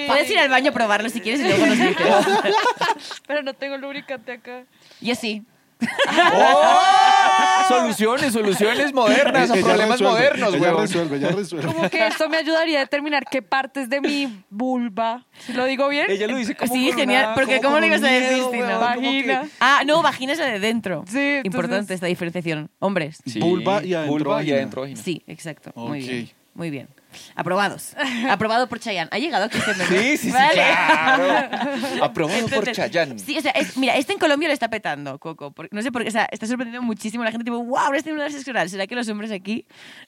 Puedes 0.07 0.29
ir 0.31 0.39
al 0.39 0.49
baño 0.49 0.71
a 0.71 0.73
probarlo 0.73 1.07
si 1.09 1.21
quieres 1.21 1.41
y 1.41 1.43
luego 1.43 1.67
nos. 1.67 1.77
Pero 3.27 3.43
no 3.43 3.53
tengo 3.53 3.77
lubricante 3.77 4.31
acá. 4.31 4.63
Yo 5.01 5.13
sí. 5.13 5.43
¡Oh! 6.33 7.12
Soluciones, 7.67 8.33
soluciones 8.33 8.93
modernas 8.93 9.49
a 9.51 9.53
problemas 9.53 9.99
resuelve, 9.99 10.11
modernos, 10.13 10.53
ella 10.55 10.61
weón. 10.71 10.81
resuelve, 10.81 11.17
ella 11.17 11.29
resuelve. 11.31 11.73
Como 11.73 11.89
que 11.89 12.07
esto 12.07 12.29
me 12.29 12.37
ayudaría 12.37 12.77
a 12.79 12.81
determinar 12.81 13.25
qué 13.29 13.41
partes 13.41 13.89
de 13.89 14.01
mi 14.01 14.43
vulva, 14.49 15.25
si 15.39 15.53
lo 15.53 15.65
digo 15.65 15.87
bien, 15.89 16.05
Ella 16.09 16.27
lo 16.27 16.37
dice 16.37 16.55
como 16.55 16.73
Sí, 16.73 16.91
genial, 16.91 17.25
una- 17.27 17.35
porque 17.35 17.61
¿cómo 17.61 17.79
lo 17.79 17.85
ibas 17.85 18.03
a 18.03 18.07
decir, 18.07 18.43
vagina. 18.79 19.47
Ah, 19.59 19.83
no, 19.85 20.01
vagina 20.01 20.33
es 20.33 20.39
la 20.39 20.45
de 20.47 20.59
dentro. 20.59 21.03
Sí, 21.07 21.17
entonces- 21.19 21.45
Importante 21.45 21.93
esta 21.93 22.07
diferenciación. 22.07 22.69
Hombres. 22.79 23.19
Sí, 23.25 23.39
Vulva 23.39 23.83
y 23.83 23.93
adentro 23.93 24.11
vulva 24.25 24.43
y 24.43 24.51
adentro 24.51 24.81
vagina. 24.81 25.01
Sí, 25.01 25.23
exacto. 25.27 25.71
Muy 25.75 25.99
bien. 25.99 26.29
Muy 26.53 26.69
bien. 26.69 26.87
Aprobados. 27.35 27.95
Aprobado 28.29 28.67
por 28.67 28.79
Chayanne. 28.79 29.09
¿Ha 29.11 29.19
llegado 29.19 29.49
Cristian 29.49 29.77
Bernal? 29.77 29.99
Sí, 30.01 30.17
sí, 30.17 30.27
sí, 30.27 30.31
Vale. 30.31 30.53
claro. 30.53 32.03
Aprobado 32.03 32.39
por 32.47 32.49
Entonces, 32.55 32.75
Chayanne. 32.75 33.19
Sí, 33.19 33.37
o 33.37 33.41
sea, 33.41 33.51
es- 33.51 33.77
mira, 33.77 33.95
este 33.95 34.13
en 34.13 34.19
Colombia 34.19 34.47
lo 34.47 34.53
está 34.53 34.69
petando, 34.69 35.19
Coco. 35.19 35.51
porque- 35.51 35.75
no 35.75 35.81
sé 35.81 35.91
por 35.91 36.03
qué, 36.03 36.09
o 36.09 36.11
sea, 36.11 36.27
está 36.31 36.47
sorprendiendo 36.47 36.81
muchísimo 36.85 37.23
la 37.23 37.31
gente, 37.31 37.43
tipo, 37.45 37.63
wow, 37.63 37.77
ahora 37.77 37.99
en 38.03 38.13
una 38.13 38.29
sexo 38.29 38.51
oral. 38.51 38.69
¿Será 38.69 38.87
que 38.87 38.95
los 38.95 39.07
hombres 39.09 39.31
aquí? 39.31 39.65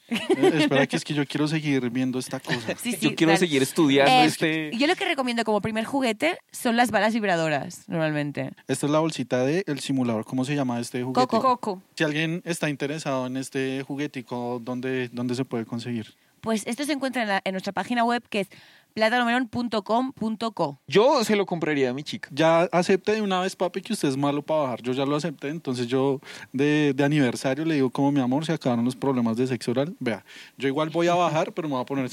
Eh, 0.10 0.18
espera, 0.60 0.86
que 0.88 0.96
es 0.96 1.04
que 1.04 1.14
yo 1.14 1.26
quiero 1.26 1.48
seguir 1.48 1.90
viendo 1.90 2.20
esta 2.20 2.40
cosa. 2.40 2.56
Sí, 2.86 2.92
sí, 2.94 2.98
Yo 3.10 3.16
quiero 3.16 3.36
seguir 3.38 3.62
estudiando 3.64 4.12
Eh, 4.12 4.26
este... 4.26 4.72
Yo 4.78 4.86
lo 4.88 4.96
que 4.96 5.06
recomiendo 5.06 5.44
como 5.44 5.62
primer 5.62 5.86
juguete 5.86 6.38
son 6.52 6.76
las 6.76 6.92
balas 6.92 7.14
vibradoras, 7.14 7.88
normalmente. 7.88 8.52
Esta 8.68 8.86
es 8.86 8.92
la 8.92 9.00
bolsita 9.00 9.44
del 9.44 9.64
el 9.66 9.80
simulador. 9.80 10.26
¿Cómo 10.26 10.46
se 10.46 10.56
llama 10.56 10.80
este 10.80 11.04
juguete? 11.04 11.28
Coco. 11.28 11.42
Coco. 11.42 11.82
Si 11.96 12.04
alguien 12.04 12.42
está 12.46 12.70
interesado 12.70 13.26
en 13.28 13.38
este 13.38 13.84
juguetico, 13.88 14.60
¿dónde, 14.64 15.10
dónde 15.12 15.36
se 15.36 15.46
puede 15.46 15.66
conseguir? 15.66 16.14
Pues 16.46 16.62
esto 16.68 16.86
se 16.86 16.94
encuentra 16.94 17.24
en, 17.24 17.28
la- 17.28 17.42
nuestra 17.52 17.74
página 17.74 18.06
web 18.06 18.24
que 18.30 18.42
es 18.42 18.50
platanomelon.com.co. 18.96 20.80
Yo 20.88 21.24
se 21.26 21.36
lo 21.36 21.46
compraría 21.46 21.90
a 21.90 21.94
mi 21.94 22.02
chica. 22.02 22.30
Ya 22.32 22.62
acepte 22.72 23.12
de 23.12 23.22
una 23.22 23.42
vez, 23.42 23.54
papi, 23.56 23.82
que 23.82 23.92
usted 23.92 24.08
es 24.08 24.16
malo 24.16 24.42
para 24.42 24.62
bajar. 24.62 24.82
Yo 24.82 24.94
ya 24.94 25.06
lo 25.06 25.18
acepté, 25.18 25.50
entonces 25.50 25.88
yo 25.88 26.22
de, 26.54 26.94
de 26.96 27.04
aniversario 27.04 27.66
le 27.66 27.76
digo 27.76 27.90
como 27.90 28.10
mi 28.14 28.22
amor, 28.22 28.46
se 28.46 28.54
acabaron 28.54 28.86
los 28.86 28.96
problemas 28.96 29.36
de 29.36 29.48
sexo 29.48 29.72
oral. 29.72 29.94
Vea, 30.00 30.24
yo 30.58 30.70
igual 30.70 30.90
voy 30.92 31.10
a 31.10 31.14
bajar, 31.14 31.52
pero 31.52 31.68
me 31.68 31.74
voy 31.74 31.82
a 31.82 31.86
poner... 31.86 32.06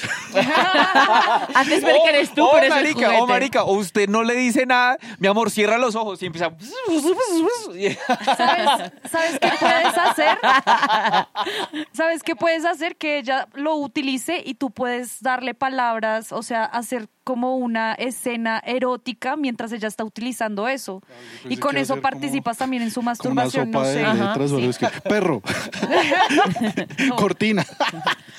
Haces 1.54 1.84
ver 1.84 1.96
que 2.02 2.08
eres 2.08 2.34
tú, 2.34 2.42
oh, 2.44 2.50
pero 2.52 2.66
es 2.66 2.72
el 2.72 2.82
marica, 2.82 3.22
oh, 3.22 3.26
marica, 3.28 3.62
o 3.62 3.74
usted 3.74 4.08
no 4.08 4.24
le 4.24 4.34
dice 4.34 4.66
nada, 4.66 4.98
mi 5.20 5.28
amor, 5.28 5.52
cierra 5.52 5.78
los 5.78 5.94
ojos 5.94 6.20
y 6.20 6.26
empieza... 6.26 6.50
¿Sabes, 8.36 8.92
¿Sabes 9.08 9.38
qué 9.40 9.52
puedes 9.60 9.98
hacer? 9.98 10.38
¿Sabes 11.92 12.22
qué 12.24 12.34
puedes 12.34 12.64
hacer? 12.64 12.96
Que 12.96 13.18
ella 13.18 13.46
lo 13.54 13.76
utilice 13.76 14.42
y 14.44 14.54
tú 14.54 14.70
puedes 14.70 15.22
darle 15.22 15.54
palabras, 15.54 16.32
o 16.32 16.42
sea, 16.42 16.71
hacer 16.72 17.08
como 17.24 17.56
una 17.56 17.94
escena 17.94 18.60
erótica 18.64 19.36
mientras 19.36 19.72
ella 19.72 19.88
está 19.88 20.04
utilizando 20.04 20.66
eso. 20.68 21.02
Y 21.48 21.56
con 21.58 21.76
eso 21.76 21.94
ser 21.94 22.02
como- 22.02 22.02
participas 22.02 22.58
también 22.58 22.82
en 22.82 22.90
su 22.90 23.02
masturbación, 23.10 23.66
sopa 23.72 23.78
no 23.80 23.86
de 23.86 23.94
sé. 23.94 24.04
Ajá, 24.04 24.34
sí. 24.60 24.64
es 24.66 24.78
que, 24.78 24.88
perro, 25.08 25.42
cortina. 27.16 27.64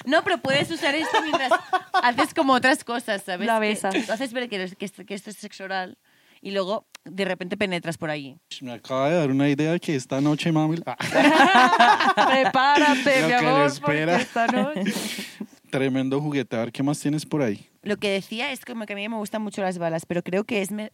No, 0.06 0.22
pero 0.22 0.38
puedes 0.40 0.70
usar 0.70 0.96
esto 0.96 1.18
mientras 1.22 1.50
haces 1.94 2.34
como 2.34 2.52
otras 2.52 2.84
cosas, 2.84 3.24
¿sabes? 3.24 3.48
La 3.48 3.58
que 3.90 4.00
haces 4.10 4.34
ver 4.34 4.50
que, 4.50 4.70
que 4.78 4.90
que 5.06 5.14
esto 5.14 5.30
es 5.30 5.38
sexo 5.38 5.64
oral 5.64 5.98
y 6.42 6.52
luego 6.52 6.86
de 7.06 7.24
repente 7.24 7.56
penetras 7.56 7.98
por 7.98 8.10
allí. 8.10 8.38
Me 8.60 8.74
acaba 8.74 9.10
de 9.10 9.16
dar 9.16 9.32
una 9.32 9.48
idea 9.48 9.80
que 9.80 9.96
esta 9.96 10.20
noche, 10.20 10.52
mami, 10.52 10.76
Prepárate, 12.16 13.22
Lo 13.22 13.28
mi 13.28 13.34
que 13.34 13.42
le 13.42 13.48
amor, 13.50 13.68
espera. 13.68 14.16
esta 14.18 14.48
noche... 14.48 14.84
tremendo 15.70 16.20
juguete. 16.20 16.58
A 16.58 16.60
ver, 16.60 16.72
¿qué 16.74 16.84
más 16.84 17.00
tienes 17.00 17.26
por 17.26 17.42
ahí? 17.42 17.70
Lo 17.84 17.98
que 17.98 18.10
decía 18.10 18.52
es 18.52 18.66
como 18.66 18.86
que 18.86 18.94
a 18.94 18.96
mí 18.96 19.08
me 19.08 19.18
gustan 19.18 19.42
mucho 19.42 19.62
las 19.62 19.78
balas, 19.78 20.06
pero 20.06 20.24
creo 20.24 20.44
que 20.46 20.62
es... 20.62 20.72
me- 20.72 20.92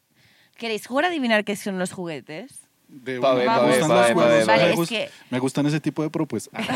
¿Queréis 0.57 0.85
jugar 0.87 1.05
a 1.05 1.07
adivinar 1.07 1.45
qué 1.45 1.55
son 1.55 1.79
los 1.79 1.93
juguetes? 1.93 2.61
De 2.89 3.19
Pa' 3.19 3.33
una. 3.33 3.39
ver, 3.39 3.47
me 3.49 3.55
pa' 3.55 3.61
ver, 3.61 3.69
gustan 3.69 3.87
pa' 3.89 3.95
los 3.95 4.05
ver, 4.07 4.15
pa' 4.15 4.21
juegos, 4.21 4.37
ver, 4.37 4.45
Vale, 4.47 4.63
me, 4.63 4.69
es 4.71 4.77
gust- 4.79 4.89
que- 4.89 5.09
me 5.29 5.39
gustan 5.39 5.65
ese 5.67 5.79
tipo 5.79 6.03
de 6.03 6.09
propuestas. 6.09 6.65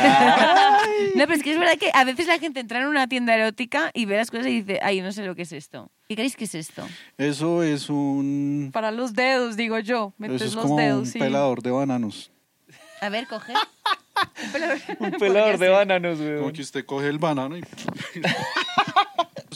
No, 1.15 1.23
pero 1.25 1.33
es 1.33 1.43
que 1.43 1.51
es 1.51 1.59
verdad 1.59 1.77
que 1.77 1.89
a 1.93 2.03
veces 2.05 2.27
la 2.27 2.37
gente 2.39 2.59
entra 2.59 2.79
en 2.79 2.87
una 2.87 3.07
tienda 3.07 3.33
erótica 3.35 3.89
y 3.93 4.05
ve 4.05 4.15
las 4.15 4.29
cosas 4.31 4.45
y 4.47 4.61
dice, 4.61 4.79
ay, 4.83 5.01
no 5.01 5.11
sé 5.11 5.25
lo 5.25 5.33
que 5.35 5.41
es 5.41 5.51
esto. 5.51 5.89
¿Qué 6.07 6.13
creéis 6.15 6.35
que 6.35 6.43
es 6.45 6.53
esto? 6.55 6.87
Eso 7.17 7.63
es 7.63 7.89
un... 7.89 8.69
Para 8.71 8.91
los 8.91 9.13
dedos, 9.13 9.57
digo 9.57 9.79
yo. 9.79 10.13
Metes 10.17 10.35
Eso 10.37 10.45
es 10.45 10.53
los 10.53 10.63
como 10.65 10.77
dedos, 10.77 10.99
un 10.99 11.05
sí. 11.07 11.19
pelador 11.19 11.61
de 11.63 11.71
bananos. 11.71 12.31
A 13.01 13.09
ver, 13.09 13.27
coge. 13.27 13.53
Un 14.45 14.51
pelador, 14.51 14.77
Un 14.99 15.11
pelador 15.11 15.57
de 15.57 15.69
bananos, 15.69 16.17
Como 16.19 16.29
weón. 16.29 16.53
que 16.53 16.61
usted 16.61 16.85
coge 16.85 17.07
el 17.09 17.17
banano 17.17 17.57
y... 17.57 17.63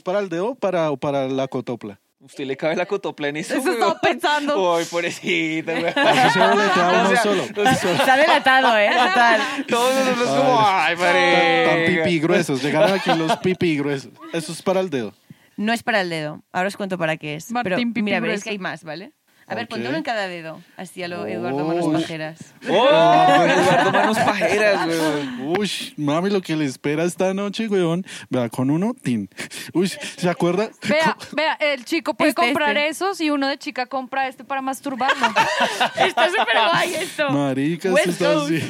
¿Es 0.07 0.13
para 0.13 0.19
el 0.19 0.29
dedo 0.29 0.51
o 0.51 0.55
para, 0.55 0.89
o 0.91 0.95
para 0.95 1.27
la 1.27 1.49
cotopla? 1.49 1.99
Usted 2.21 2.45
le 2.45 2.55
cabe 2.55 2.77
la 2.77 2.85
cotopla 2.85 3.27
en 3.27 3.35
eso, 3.35 3.55
Eso 3.55 3.73
estaba 3.73 3.99
pensando. 3.99 4.75
Ay, 4.75 4.85
pobrecita, 4.85 5.73
weón. 5.73 5.87
Eso 5.87 6.29
se 6.29 6.39
boletea 6.39 7.05
uno 7.09 7.17
solo. 7.21 7.43
Está 7.43 8.15
delatado, 8.15 8.77
¿eh? 8.77 8.89
Total. 8.89 9.41
Todos 9.67 10.05
nosotros 10.05 10.29
como, 10.29 10.61
ay, 10.61 10.95
Tan, 10.95 11.65
tan 11.65 11.85
pipí 11.85 12.19
gruesos. 12.19 12.63
Llegaron 12.63 12.93
aquí 12.93 13.13
los 13.15 13.35
pipí 13.39 13.77
gruesos. 13.77 14.13
Eso 14.31 14.53
es 14.53 14.61
para 14.61 14.79
el 14.79 14.89
dedo. 14.89 15.13
No 15.57 15.73
es 15.73 15.83
para 15.83 15.99
el 15.99 16.09
dedo. 16.09 16.41
Ahora 16.53 16.69
os 16.69 16.77
cuento 16.77 16.97
para 16.97 17.17
qué 17.17 17.35
es. 17.35 17.51
Martín 17.51 17.91
Pero 17.91 18.05
mira, 18.05 18.21
veréis 18.21 18.45
que 18.45 18.51
hay 18.51 18.59
más, 18.59 18.85
¿vale? 18.85 19.11
A 19.49 19.55
ver, 19.55 19.63
Ok. 19.63 19.69
ponte 19.69 19.87
uno 19.87 19.97
en 19.97 20.03
cada 20.03 20.27
dedo. 20.27 20.61
Así 20.75 21.01
a 21.03 21.07
lo 21.07 21.25
Eduardo 21.25 21.63
Manos. 21.65 21.87
Pajeras. 21.87 22.37
¡Oh! 22.69 22.87
Eduardo 23.47 23.91
Manos 23.93 24.17
Pajeras, 24.19 24.85
weón. 24.87 25.57
Uy, 25.57 25.71
mami, 25.95 26.29
lo 26.29 26.41
que 26.41 26.55
le 26.57 26.65
espera 26.65 27.05
esta 27.05 27.33
noche, 27.33 27.67
weón. 27.69 28.05
Vea, 28.29 28.49
con 28.49 28.69
uno, 28.69 28.93
tin. 29.01 29.29
Uy, 29.73 29.87
¿se 29.87 30.29
acuerda? 30.29 30.69
Vea, 30.87 31.15
vea, 31.31 31.53
el 31.61 31.85
chico 31.85 32.13
puede 32.13 32.31
Este, 32.31 32.41
comprar 32.41 32.75
este. 32.75 32.89
esos 32.89 33.21
y 33.21 33.29
uno 33.29 33.47
de 33.47 33.57
chica 33.57 33.85
compra 33.85 34.27
este 34.27 34.43
para 34.43 34.61
masturbarlo. 34.61 35.25
Está 35.95 36.27
súper 36.29 36.57
guay 36.71 36.95
esto. 36.95 37.29
Marica, 37.31 37.89
esto 37.89 38.09
está 38.09 38.41
así. 38.43 38.61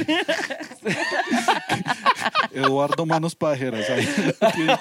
Eduardo 2.53 3.05
Manos 3.05 3.35
Pajeras. 3.35 3.89
ahí. 3.89 4.07
Mira, 4.57 4.79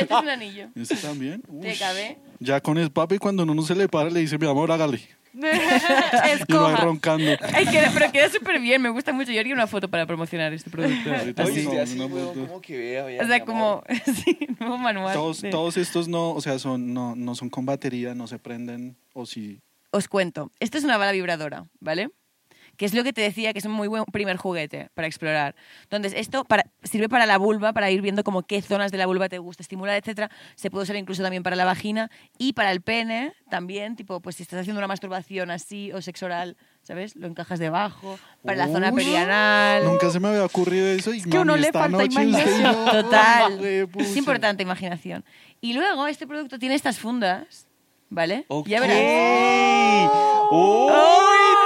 este 0.00 0.14
es 0.14 0.20
un 0.22 0.28
anillo. 0.28 0.68
¿Este 0.74 0.96
también? 0.96 1.42
¿Te 1.42 1.50
Uy. 1.52 1.74
Ya 2.38 2.60
con 2.60 2.78
el 2.78 2.90
papi, 2.90 3.18
cuando 3.18 3.42
uno 3.44 3.54
no 3.54 3.62
se 3.62 3.74
le 3.74 3.88
para, 3.88 4.10
le 4.10 4.20
dice, 4.20 4.38
mi 4.38 4.46
amor, 4.46 4.70
hágale. 4.72 5.00
Y 5.36 5.38
va 5.40 6.32
Escoja. 6.32 6.76
roncando. 6.76 7.30
Ay, 7.52 7.66
queda- 7.66 7.90
pero 7.92 8.10
queda 8.10 8.30
súper 8.30 8.58
bien, 8.58 8.80
me 8.80 8.88
gusta 8.88 9.12
mucho. 9.12 9.32
Yo 9.32 9.40
haría 9.40 9.52
una 9.52 9.66
foto 9.66 9.88
para 9.88 10.06
promocionar 10.06 10.52
este 10.54 10.70
producto. 10.70 11.12
Ahorita 11.14 11.44
Oye, 11.44 11.52
sí, 11.60 11.60
usted 11.66 11.76
no, 11.76 11.82
así, 11.82 12.00
una 12.00 12.32
como 12.48 12.60
que 12.62 12.78
vea, 12.78 13.04
vea, 13.04 13.20
O 13.20 13.24
mi 13.24 13.28
sea, 13.28 13.42
amor. 13.42 13.46
como, 13.46 13.84
sí, 14.24 14.38
nuevo 14.58 14.78
manual. 14.78 15.12
Todos, 15.14 15.36
Sí. 15.38 15.50
todos 15.50 15.76
estos 15.76 16.08
no, 16.08 16.30
o 16.30 16.40
sea, 16.40 16.58
son, 16.58 16.94
no, 16.94 17.14
no 17.14 17.34
son 17.34 17.50
con 17.50 17.66
batería, 17.66 18.14
no 18.14 18.26
se 18.26 18.38
prenden, 18.38 18.96
o 19.12 19.26
si... 19.26 19.60
Os 19.90 20.08
cuento. 20.08 20.50
Esto 20.58 20.78
es 20.78 20.84
una 20.84 20.96
bala 20.96 21.12
vibradora, 21.12 21.66
¿vale? 21.80 22.08
Que 22.76 22.84
es 22.84 22.94
lo 22.94 23.02
que 23.04 23.12
te 23.12 23.20
decía, 23.20 23.52
que 23.52 23.58
es 23.58 23.64
un 23.64 23.72
muy 23.72 23.88
buen 23.88 24.04
primer 24.06 24.36
juguete 24.36 24.90
para 24.94 25.06
explorar. 25.06 25.54
Entonces, 25.82 26.12
esto 26.16 26.44
para- 26.44 26.66
sirve 26.82 27.08
para 27.08 27.26
la 27.26 27.38
vulva, 27.38 27.72
para 27.72 27.90
ir 27.90 28.02
viendo 28.02 28.22
como 28.24 28.42
qué 28.42 28.60
zonas 28.62 28.92
de 28.92 28.98
la 28.98 29.06
vulva 29.06 29.28
te 29.28 29.38
gusta 29.38 29.62
estimular, 29.62 29.96
etcétera. 29.96 30.30
Se 30.54 30.70
puede 30.70 30.84
usar 30.84 30.96
incluso 30.96 31.22
también 31.22 31.42
para 31.42 31.56
la 31.56 31.64
vagina 31.64 32.10
y 32.38 32.52
para 32.52 32.72
el 32.72 32.80
pene 32.82 33.32
también, 33.50 33.96
tipo, 33.96 34.20
pues 34.20 34.36
si 34.36 34.42
estás 34.42 34.60
haciendo 34.60 34.78
una 34.80 34.88
masturbación 34.88 35.50
así 35.50 35.92
o 35.92 36.02
sexo 36.02 36.26
oral, 36.26 36.56
¿sabes? 36.82 37.16
Lo 37.16 37.26
encajas 37.26 37.58
debajo, 37.58 38.18
para 38.44 38.56
la 38.58 38.66
zona 38.68 38.90
Uy, 38.92 38.96
perianal. 39.04 39.84
Nunca 39.84 40.10
se 40.10 40.20
me 40.20 40.28
había 40.28 40.44
ocurrido 40.44 40.86
eso. 40.88 41.14
Y, 41.14 41.22
que 41.22 41.36
a 41.36 41.40
uno 41.40 41.56
le 41.56 41.72
falta 41.72 41.96
usted 41.98 42.10
imaginación. 42.10 42.84
Total. 42.90 43.64
Es 43.98 44.16
importante 44.16 44.62
imaginación. 44.62 45.24
Y 45.60 45.72
luego 45.72 46.06
este 46.06 46.26
producto 46.26 46.58
tiene 46.58 46.74
estas 46.74 46.98
fundas, 46.98 47.66
¿vale? 48.10 48.44
Ok. 48.48 48.68
Ya 48.68 48.80
verás. 48.80 48.96
¡Uy, 50.50 50.92
tremendo! 50.92 51.65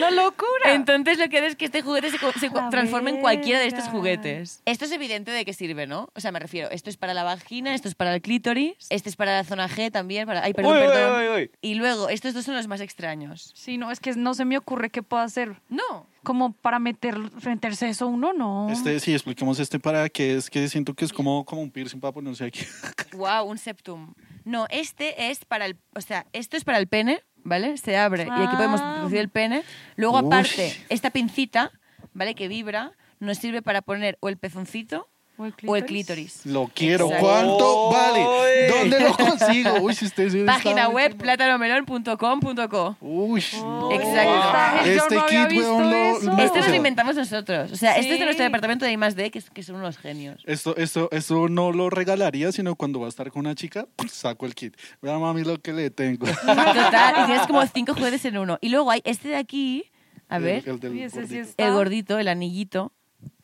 ¡La 0.00 0.10
locura! 0.10 0.74
Entonces 0.74 1.18
lo 1.18 1.28
que 1.28 1.38
hace 1.38 1.46
es 1.48 1.56
que 1.56 1.66
este 1.66 1.82
juguete 1.82 2.10
se, 2.10 2.18
se 2.18 2.50
transforma 2.70 3.10
en 3.10 3.20
cualquiera 3.20 3.60
de 3.60 3.66
estos 3.66 3.84
juguetes. 3.84 4.62
Esto 4.64 4.84
es 4.84 4.92
evidente 4.92 5.30
de 5.30 5.44
qué 5.44 5.52
sirve, 5.52 5.86
¿no? 5.86 6.08
O 6.14 6.20
sea, 6.20 6.32
me 6.32 6.38
refiero, 6.38 6.70
esto 6.70 6.90
es 6.90 6.96
para 6.96 7.14
la 7.14 7.24
vagina, 7.24 7.74
esto 7.74 7.88
es 7.88 7.94
para 7.94 8.14
el 8.14 8.22
clítoris, 8.22 8.74
este 8.90 9.08
es 9.08 9.16
para 9.16 9.32
la 9.32 9.44
zona 9.44 9.68
G 9.68 9.90
también, 9.90 10.26
para... 10.26 10.42
Ay, 10.42 10.52
perdón, 10.52 10.76
uy, 10.76 10.86
perdón. 10.86 11.20
uy, 11.20 11.28
uy. 11.28 11.50
Y 11.60 11.74
luego, 11.74 12.08
estos 12.08 12.34
dos 12.34 12.44
son 12.44 12.54
los 12.56 12.68
más 12.68 12.80
extraños. 12.80 13.52
Sí, 13.54 13.78
no, 13.78 13.90
es 13.90 14.00
que 14.00 14.12
no 14.14 14.34
se 14.34 14.44
me 14.44 14.58
ocurre 14.58 14.90
qué 14.90 15.02
puedo 15.02 15.22
hacer. 15.22 15.60
No. 15.68 16.06
Como 16.24 16.52
para 16.52 16.78
meter, 16.78 17.16
meterse 17.46 17.88
eso 17.88 18.06
uno, 18.08 18.32
no. 18.32 18.68
Este, 18.70 19.00
sí, 19.00 19.14
expliquemos 19.14 19.58
este 19.60 19.78
para 19.78 20.08
que 20.08 20.36
es 20.36 20.50
que 20.50 20.68
siento 20.68 20.92
que 20.94 21.04
es 21.04 21.12
como, 21.12 21.44
como 21.44 21.62
un 21.62 21.70
piercing 21.70 22.00
para 22.00 22.12
ponerse 22.12 22.44
aquí. 22.44 22.66
Wow, 23.12 23.44
un 23.44 23.56
septum. 23.56 24.14
No, 24.44 24.66
este 24.70 25.30
es 25.30 25.44
para 25.44 25.66
el... 25.66 25.76
O 25.94 26.00
sea, 26.00 26.26
esto 26.32 26.56
es 26.56 26.64
para 26.64 26.78
el 26.78 26.86
pene, 26.86 27.22
¿vale? 27.48 27.76
Se 27.78 27.96
abre 27.96 28.24
y 28.26 28.30
aquí 28.42 28.56
podemos 28.56 28.80
Ah. 28.80 28.88
introducir 28.90 29.18
el 29.18 29.28
pene. 29.28 29.62
Luego, 29.96 30.18
Uy. 30.20 30.26
aparte, 30.26 30.74
esta 30.88 31.10
pincita, 31.10 31.72
¿vale? 32.12 32.34
Que 32.34 32.48
vibra, 32.48 32.92
nos 33.20 33.38
sirve 33.38 33.62
para 33.62 33.82
poner 33.82 34.16
o 34.20 34.28
el 34.28 34.36
pezoncito 34.36 35.08
¿O 35.38 35.46
el 35.46 35.54
o 35.66 35.76
el 35.76 35.84
clítoris? 35.86 36.44
Lo 36.46 36.68
quiero. 36.74 37.06
Exacto. 37.06 37.24
¿Cuánto 37.26 37.76
¡Oy! 37.88 37.94
vale? 37.94 38.68
¿Dónde 38.68 39.00
lo 39.00 39.16
consigo? 39.16 39.70
Uy, 39.80 39.94
si 39.94 40.04
usted 40.06 40.28
se 40.30 40.44
Página 40.44 40.88
web 40.88 41.16
plátanomelón.com.co. 41.16 42.96
Uy. 43.00 43.44
Oh, 43.62 43.90
Exacto. 43.92 44.88
Este 44.88 45.14
no 45.14 45.26
kit, 45.26 45.58
weón, 45.58 45.90
lo- 45.90 45.90
lo- 45.90 46.14
Este 46.16 46.26
o 46.28 46.30
nos 46.36 46.52
sea, 46.52 46.68
lo 46.68 46.74
inventamos 46.74 47.16
nosotros. 47.16 47.72
O 47.72 47.76
sea, 47.76 47.90
este 47.96 48.08
es 48.08 48.12
Sí. 48.14 48.18
de 48.18 48.24
nuestro 48.24 48.44
departamento 48.44 48.84
de 48.84 48.92
I+D, 48.92 49.30
que, 49.30 49.40
que 49.40 49.62
son 49.62 49.76
unos 49.76 49.96
genios. 49.98 50.42
Esto, 50.46 50.76
esto, 50.76 51.08
esto 51.12 51.48
no 51.48 51.72
lo 51.72 51.90
regalaría, 51.90 52.50
sino 52.52 52.74
cuando 52.76 53.00
va 53.00 53.06
a 53.06 53.08
estar 53.10 53.30
con 53.30 53.40
una 53.40 53.54
chica, 53.54 53.86
saco 54.10 54.46
el 54.46 54.54
kit. 54.54 54.74
Vea, 55.02 55.18
mami, 55.18 55.44
lo 55.44 55.60
que 55.60 55.72
le 55.72 55.90
tengo. 55.90 56.26
Total, 56.26 57.22
y 57.22 57.26
tienes 57.26 57.46
como 57.46 57.64
cinco 57.66 57.94
juguetes 57.94 58.24
en 58.24 58.38
uno. 58.38 58.58
Y 58.60 58.68
luego 58.70 58.90
hay 58.90 59.02
este 59.04 59.28
de 59.28 59.36
aquí, 59.36 59.84
a 60.28 60.38
ver, 60.38 60.64
El, 60.68 60.74
el 60.82 61.10
sí 61.10 61.18
gordito. 61.18 61.40
está. 61.40 61.64
el 61.66 61.72
gordito, 61.74 62.18
el 62.18 62.28
anillito, 62.28 62.92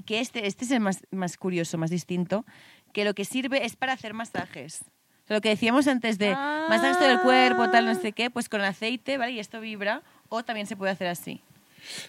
que 0.05 0.21
este, 0.21 0.47
este 0.47 0.65
es 0.65 0.71
el 0.71 0.81
más, 0.81 1.03
más 1.11 1.37
curioso, 1.37 1.79
más 1.79 1.91
distinto, 1.91 2.45
que 2.93 3.05
lo 3.05 3.15
que 3.15 3.25
sirve 3.25 3.65
es 3.65 3.77
para 3.77 3.93
hacer 3.93 4.15
masajes. 4.15 4.83
O 5.25 5.27
sea, 5.27 5.37
lo 5.37 5.41
que 5.41 5.49
decíamos 5.49 5.87
antes 5.89 6.19
de 6.19 6.35
Ah. 6.37 6.67
masajes 6.69 6.99
todo 6.99 7.11
el 7.11 7.21
cuerpo, 7.21 7.71
tal, 7.71 7.87
no 7.87 7.95
sé 7.95 8.13
qué, 8.13 8.31
pues 8.31 8.49
con 8.49 8.61
aceite, 8.61 9.17
¿vale? 9.19 9.33
Y 9.33 9.41
esto 9.41 9.61
vibra, 9.61 10.03
o 10.29 10.45
también 10.45 10.67
se 10.67 10.77
puede 10.77 10.93
hacer 10.93 11.07
así. 11.09 11.41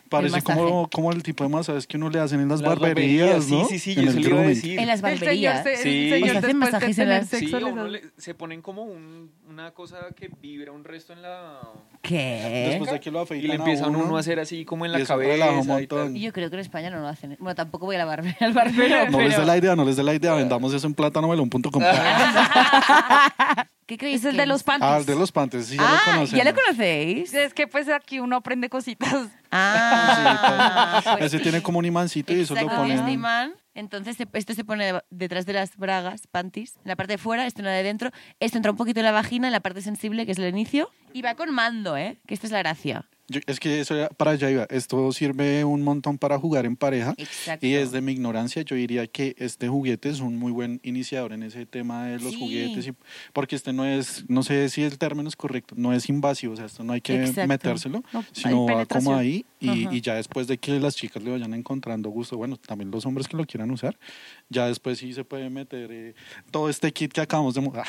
Parece 0.10 0.42
como, 0.42 0.90
como 0.90 1.12
el 1.12 1.24
tipo 1.24 1.44
de 1.44 1.50
masajes 1.50 1.88
que 1.88 1.98
uno 1.98 2.10
le 2.10 2.20
hacen 2.20 2.40
en 2.40 2.50
las, 2.50 2.62
Las 2.62 2.80
barberías, 2.80 3.48
¿no? 3.48 3.66
Sí, 3.66 3.80
sí, 3.80 3.94
sí, 3.94 4.00
En 4.00 4.06
yo 4.06 4.12
el 4.12 4.14
se 4.24 4.30
lo 4.30 4.30
iba 4.36 4.40
a 4.40 4.48
decir. 4.48 4.80
En 4.80 4.88
las 4.88 5.04
El 5.04 5.06
señor, 5.06 5.20
barberías. 5.20 5.64
se- 5.64 5.74
el 5.74 5.78
Sí. 5.80 6.10
señor 6.10 6.32
Pues 6.34 6.44
hacen 6.44 6.58
masajes 6.58 6.98
en 7.00 7.10
las- 7.10 7.28
Sí, 7.30 7.38
sexo 7.40 7.58
a 7.58 7.60
les 7.62 7.72
uno 7.72 7.84
da- 7.84 7.90
le- 7.90 8.02
se 8.18 8.34
ponen 8.34 8.62
como 8.62 8.84
un- 8.84 9.32
una 9.50 9.72
cosa 9.72 9.98
que 10.16 10.30
vibra 10.42 10.72
un 10.72 10.84
resto 10.84 11.14
en 11.14 11.22
la... 11.22 11.60
¿Qué? 12.02 12.68
Después 12.70 12.92
de 12.92 13.00
que 13.00 13.10
lo 13.12 13.22
afeitan 13.22 13.46
Y 13.46 13.48
le 13.48 13.54
a 13.54 13.58
empiezan 13.58 13.90
uno, 13.96 14.06
uno 14.06 14.18
a 14.18 14.20
hacer 14.20 14.40
así 14.40 14.64
como 14.66 14.86
en 14.86 14.92
la 14.92 15.00
y 15.00 15.02
un 15.02 15.08
cabeza 15.08 15.52
y 15.52 15.66
montón. 15.66 16.14
tal. 16.14 16.22
Yo 16.22 16.32
creo 16.34 16.50
que 16.50 16.56
en 16.56 16.62
España 16.62 16.90
no 16.90 17.00
lo 17.00 17.08
hacen. 17.08 17.36
Bueno, 17.40 17.56
tampoco 17.56 17.86
voy 17.86 17.96
a 17.96 18.00
la 18.00 18.06
barbe- 18.06 18.36
al 18.42 18.54
barbero, 18.54 19.10
No 19.10 19.20
les 19.20 19.30
pero- 19.30 19.42
dé 19.42 19.46
la 19.48 19.58
idea, 19.58 19.76
no 19.76 19.86
les 19.86 19.96
dé 19.96 20.04
la 20.04 20.14
idea. 20.14 20.34
Vendamos 20.34 20.74
eso 20.74 20.88
en 20.88 20.94
plátanomelón.com. 20.94 21.84
¿Qué 23.86 23.98
creéis 24.00 24.22
Es 24.22 24.26
el 24.26 24.32
que 24.32 24.38
de 24.42 24.46
los 24.48 24.64
panties. 24.64 24.92
Ah, 24.92 24.98
el 24.98 25.06
de 25.06 25.16
los 25.16 25.32
pantes, 25.32 25.68
sí, 25.68 25.76
ya 25.78 25.82
lo 25.84 25.88
Ah, 25.88 26.02
conocemos. 26.06 26.32
¿ya 26.32 26.44
lo 26.52 26.56
conocéis? 26.56 27.34
Es 27.34 27.54
que 27.54 27.68
pues 27.68 27.88
aquí 27.90 28.20
uno 28.20 28.38
aprende 28.38 28.68
cositas. 28.70 29.28
Ah, 29.52 31.02
Sí, 31.04 31.10
pues- 31.18 31.34
Ese 31.34 31.40
tiene 31.44 31.62
como 31.62 31.80
un 31.80 31.86
imancito 31.86 32.34
y 32.34 32.42
eso 32.42 32.56
lo 32.56 32.68
ponen. 32.68 33.00
este 33.00 33.12
imán. 33.12 33.54
Entonces 33.74 34.16
se- 34.18 34.28
esto 34.34 34.54
se 34.54 34.64
pone 34.64 34.94
detrás 35.10 35.46
de 35.46 35.54
las 35.54 35.76
bragas, 35.78 36.28
panties, 36.28 36.78
en 36.78 36.84
la 36.88 36.96
parte 36.96 37.14
de 37.14 37.18
fuera, 37.18 37.46
esto 37.46 37.60
en 37.62 37.66
la 37.66 37.72
de 37.74 37.84
dentro. 37.84 38.10
Esto 38.40 38.58
entra 38.58 38.72
un 38.72 38.78
poquito 38.78 39.02
en 39.02 39.06
la 39.06 39.12
vagina, 39.12 39.48
en 39.48 39.52
la 39.54 39.60
parte 39.60 39.82
sensible, 39.82 40.26
que 40.26 40.32
es 40.32 40.38
el 40.40 40.48
inicio. 40.48 40.90
Y 41.14 41.22
va 41.22 41.36
con 41.36 41.54
mando, 41.54 41.98
¿eh? 41.98 42.18
Que 42.26 42.34
esta 42.34 42.48
es 42.48 42.54
la 42.54 42.60
gracia. 42.60 43.06
Yo- 43.28 43.40
es 43.48 43.60
que 43.60 43.80
eso 43.80 43.96
era- 43.96 44.10
para 44.10 44.32
allá 44.32 44.52
iba. 44.52 44.68
Esto 44.70 45.12
sirve 45.12 45.64
un 45.66 45.82
montón 45.82 46.18
para 46.18 46.38
jugar 46.38 46.66
en 46.66 46.76
pareja. 46.76 47.14
Exacto. 47.18 47.66
Y 47.66 47.72
desde 47.72 48.00
mi 48.02 48.12
ignorancia 48.12 48.62
yo 48.62 48.76
diría 48.76 49.08
que 49.08 49.36
este 49.40 49.68
juguete 49.68 50.10
es 50.10 50.20
un 50.20 50.38
muy 50.38 50.52
buen 50.52 50.80
iniciador 50.84 51.34
en 51.34 51.44
ese 51.44 51.66
tema 51.66 52.06
de 52.06 52.20
los 52.20 52.34
Sí. 52.34 52.40
juguetes. 52.40 52.88
y- 52.88 52.94
porque 53.34 53.56
este 53.56 53.74
no 53.74 53.84
es, 53.86 54.26
no 54.28 54.44
sé 54.44 54.70
si 54.70 54.84
el 54.84 54.98
término 54.98 55.28
es 55.30 55.36
correcto, 55.36 55.76
no 55.78 55.92
es 55.94 56.08
invasivo, 56.10 56.54
o 56.54 56.56
sea, 56.56 56.66
esto 56.66 56.84
no 56.84 56.94
hay 56.94 57.02
que 57.02 57.16
Exacto. 57.20 57.48
metérselo, 57.48 58.04
No, 58.14 58.24
sino 58.32 58.66
va 58.66 58.86
como 58.86 59.16
ahí 59.16 59.46
y, 59.60 59.88
y 59.96 60.02
ya 60.02 60.16
después 60.16 60.46
de 60.48 60.58
que 60.58 60.80
las 60.80 60.96
chicas 60.96 61.24
le 61.24 61.32
vayan 61.32 61.54
encontrando 61.54 62.10
gusto, 62.10 62.38
bueno, 62.38 62.58
también 62.58 62.92
los 62.92 63.06
hombres 63.06 63.28
que 63.28 63.36
lo 63.38 63.46
quieran 63.46 63.72
usar, 63.72 63.98
ya 64.50 64.68
después 64.68 65.00
sí 65.00 65.14
se 65.14 65.24
puede 65.24 65.50
meter 65.50 65.90
eh, 65.92 66.14
todo 66.52 66.70
este 66.70 66.92
kit 66.92 67.12
que 67.12 67.22
acabamos 67.22 67.56
de 67.56 67.62
mostrar. 67.62 67.88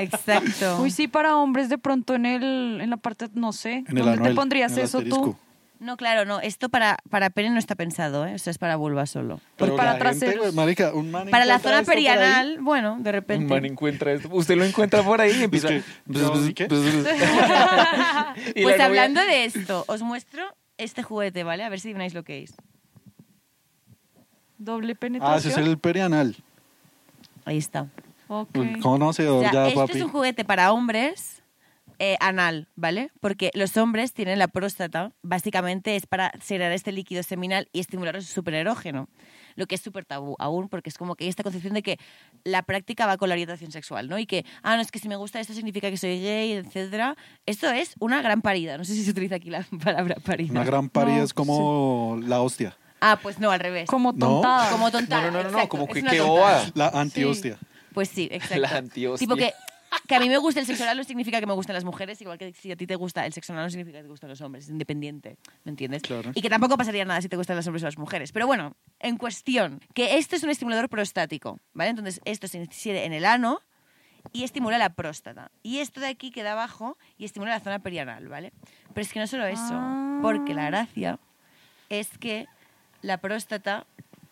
Exacto. 0.00 0.82
Uy, 0.82 0.90
sí, 0.90 1.08
para 1.08 1.36
hombres 1.36 1.68
de 1.68 1.78
pronto 1.78 2.14
en 2.14 2.26
el 2.26 2.80
en 2.80 2.90
la 2.90 2.96
parte, 2.96 3.26
no 3.34 3.52
sé, 3.52 3.84
En 3.88 3.88
el 3.88 3.96
¿dónde 3.96 4.12
anuel, 4.12 4.30
te 4.32 4.36
pondrías 4.36 4.67
en 4.72 4.78
el 4.80 4.84
eso 4.84 4.98
asterisco. 4.98 5.22
tú? 5.22 5.36
No, 5.80 5.96
claro, 5.96 6.24
no. 6.24 6.40
Esto 6.40 6.68
para, 6.70 6.96
para 7.08 7.30
pene 7.30 7.50
no 7.50 7.58
está 7.60 7.76
pensado, 7.76 8.26
¿eh? 8.26 8.34
O 8.34 8.38
sea, 8.38 8.50
es 8.50 8.58
para 8.58 8.74
vulva 8.74 9.06
solo. 9.06 9.40
Pero 9.56 9.76
para 9.76 9.92
la 9.92 9.98
gente, 10.04 10.18
traseros. 10.26 10.38
güey, 10.46 10.52
marica, 10.52 10.92
un 10.92 11.10
man 11.12 11.28
Para 11.30 11.44
la 11.44 11.54
encuentra 11.54 11.70
zona 11.70 11.80
esto 11.80 11.90
por 11.92 11.96
ahí, 11.98 12.04
perianal, 12.04 12.58
bueno, 12.60 12.90
de 12.94 12.96
Un 12.96 13.04
repente. 13.04 13.54
man 13.54 13.64
encuentra 13.64 14.12
esto. 14.12 14.28
Usted 14.32 14.56
lo 14.56 14.64
encuentra 14.64 15.04
por 15.04 15.20
ahí 15.20 15.38
y 15.38 15.44
empieza... 15.44 15.68
que, 15.68 15.82
¿yo 16.06 16.34
sí 16.44 16.52
qué? 16.52 16.64
Y 18.56 18.62
Pues 18.64 18.76
la 18.76 18.84
novia- 18.84 18.86
hablando 18.86 19.20
de 19.20 19.44
esto, 19.44 19.84
os 19.86 20.02
muestro 20.02 20.42
este 20.78 21.04
juguete, 21.04 21.44
¿vale? 21.44 21.62
A 21.62 21.68
ver 21.68 21.78
si 21.78 21.88
adivináis 21.88 22.12
lo 22.14 22.24
que 22.24 22.42
es. 22.42 22.54
Doble 24.58 24.92
Ah, 24.94 24.96
penetración. 24.98 25.38
ese 25.52 25.60
es 25.60 25.66
el 25.66 25.78
perianal. 25.78 26.34
Ahí 27.44 27.58
está. 27.58 27.86
Ok. 28.26 28.56
Un 28.56 28.80
conocedor 28.80 29.38
O 29.38 29.40
sea, 29.42 29.52
ya, 29.52 29.68
esto 29.68 29.80
papi. 29.86 29.98
es 29.98 30.04
un 30.04 30.10
juguete 30.10 30.44
para 30.44 30.72
hombres 30.72 31.37
eh, 31.98 32.16
anal, 32.20 32.68
¿vale? 32.76 33.10
Porque 33.20 33.50
los 33.54 33.76
hombres 33.76 34.12
tienen 34.12 34.38
la 34.38 34.48
próstata, 34.48 35.12
básicamente 35.22 35.96
es 35.96 36.06
para 36.06 36.32
segregar 36.40 36.72
este 36.72 36.92
líquido 36.92 37.22
seminal 37.22 37.68
y 37.72 37.80
estimularlo 37.80 38.22
súper 38.22 38.54
erógeno. 38.54 39.08
Lo 39.56 39.66
que 39.66 39.74
es 39.74 39.80
súper 39.80 40.04
tabú 40.04 40.36
aún, 40.38 40.68
porque 40.68 40.88
es 40.90 40.96
como 40.98 41.16
que 41.16 41.24
hay 41.24 41.30
esta 41.30 41.42
concepción 41.42 41.74
de 41.74 41.82
que 41.82 41.98
la 42.44 42.62
práctica 42.62 43.06
va 43.06 43.16
con 43.16 43.28
la 43.28 43.34
orientación 43.34 43.72
sexual, 43.72 44.08
¿no? 44.08 44.18
Y 44.18 44.26
que, 44.26 44.44
ah, 44.62 44.76
no, 44.76 44.82
es 44.82 44.92
que 44.92 45.00
si 45.00 45.08
me 45.08 45.16
gusta 45.16 45.40
esto 45.40 45.52
significa 45.54 45.90
que 45.90 45.96
soy 45.96 46.20
gay, 46.20 46.52
etcétera. 46.52 47.16
Esto 47.46 47.68
es 47.68 47.94
una 47.98 48.22
gran 48.22 48.42
parida. 48.42 48.78
No 48.78 48.84
sé 48.84 48.94
si 48.94 49.02
se 49.04 49.10
utiliza 49.10 49.34
aquí 49.34 49.50
la 49.50 49.66
palabra 49.82 50.16
parida. 50.24 50.52
Una 50.52 50.64
gran 50.64 50.88
parida 50.88 51.18
No, 51.18 51.24
es 51.24 51.34
como 51.34 52.20
la 52.24 52.40
hostia, 52.40 52.76
Ah, 53.00 53.18
pues 53.22 53.38
no, 53.38 53.50
al 53.50 53.60
revés. 53.60 53.88
Como 53.88 54.12
No. 54.12 54.18
tontada. 54.18 54.70
Como 54.70 54.90
tontada. 54.90 55.30
No, 55.30 55.42
no, 55.42 55.50
no, 55.50 55.58
no, 55.58 55.68
como 55.68 55.86
que 55.86 56.02
qué 56.02 56.18
la 56.74 56.88
antihostia. 56.88 57.58
Pues 57.92 58.08
sí, 58.08 58.28
exacto. 58.30 58.60
La 58.60 58.68
antihostia. 58.76 59.26
Tipo 59.26 59.36
que, 59.36 59.52
que 60.06 60.14
a 60.14 60.20
mí 60.20 60.28
me 60.28 60.38
gusta 60.38 60.60
el 60.60 60.66
sexo 60.66 60.84
oral 60.84 60.96
no 60.96 61.04
significa 61.04 61.40
que 61.40 61.46
me 61.46 61.52
gusten 61.52 61.74
las 61.74 61.84
mujeres, 61.84 62.20
igual 62.20 62.38
que 62.38 62.52
si 62.54 62.72
a 62.72 62.76
ti 62.76 62.86
te 62.86 62.94
gusta 62.96 63.24
el 63.26 63.32
sexo 63.32 63.52
oral 63.52 63.66
no 63.66 63.70
significa 63.70 63.98
que 63.98 64.02
te 64.04 64.08
gustan 64.08 64.30
los 64.30 64.40
hombres, 64.40 64.64
es 64.64 64.70
independiente, 64.70 65.36
¿me 65.64 65.70
entiendes? 65.70 66.02
Claro. 66.02 66.30
Y 66.34 66.42
que 66.42 66.50
tampoco 66.50 66.76
pasaría 66.76 67.04
nada 67.04 67.20
si 67.22 67.28
te 67.28 67.36
gustan 67.36 67.56
los 67.56 67.66
hombres 67.66 67.82
o 67.82 67.86
las 67.86 67.98
mujeres. 67.98 68.32
Pero 68.32 68.46
bueno, 68.46 68.74
en 69.00 69.16
cuestión, 69.16 69.80
que 69.94 70.18
esto 70.18 70.36
es 70.36 70.42
un 70.42 70.50
estimulador 70.50 70.88
prostático, 70.88 71.60
¿vale? 71.74 71.90
Entonces 71.90 72.20
esto 72.24 72.48
se 72.48 72.58
insiere 72.58 73.04
en 73.04 73.12
el 73.12 73.24
ano 73.24 73.60
y 74.32 74.44
estimula 74.44 74.78
la 74.78 74.90
próstata. 74.94 75.50
Y 75.62 75.78
esto 75.78 76.00
de 76.00 76.08
aquí 76.08 76.30
queda 76.30 76.52
abajo 76.52 76.98
y 77.16 77.24
estimula 77.24 77.52
la 77.52 77.60
zona 77.60 77.78
perianal, 77.78 78.28
¿vale? 78.28 78.52
Pero 78.94 79.00
es 79.02 79.12
que 79.12 79.20
no 79.20 79.26
solo 79.26 79.46
eso, 79.46 79.60
Ah. 79.72 80.18
porque 80.22 80.54
la 80.54 80.66
gracia 80.66 81.18
es 81.88 82.08
que 82.18 82.46
la 83.00 83.18
próstata, 83.18 83.86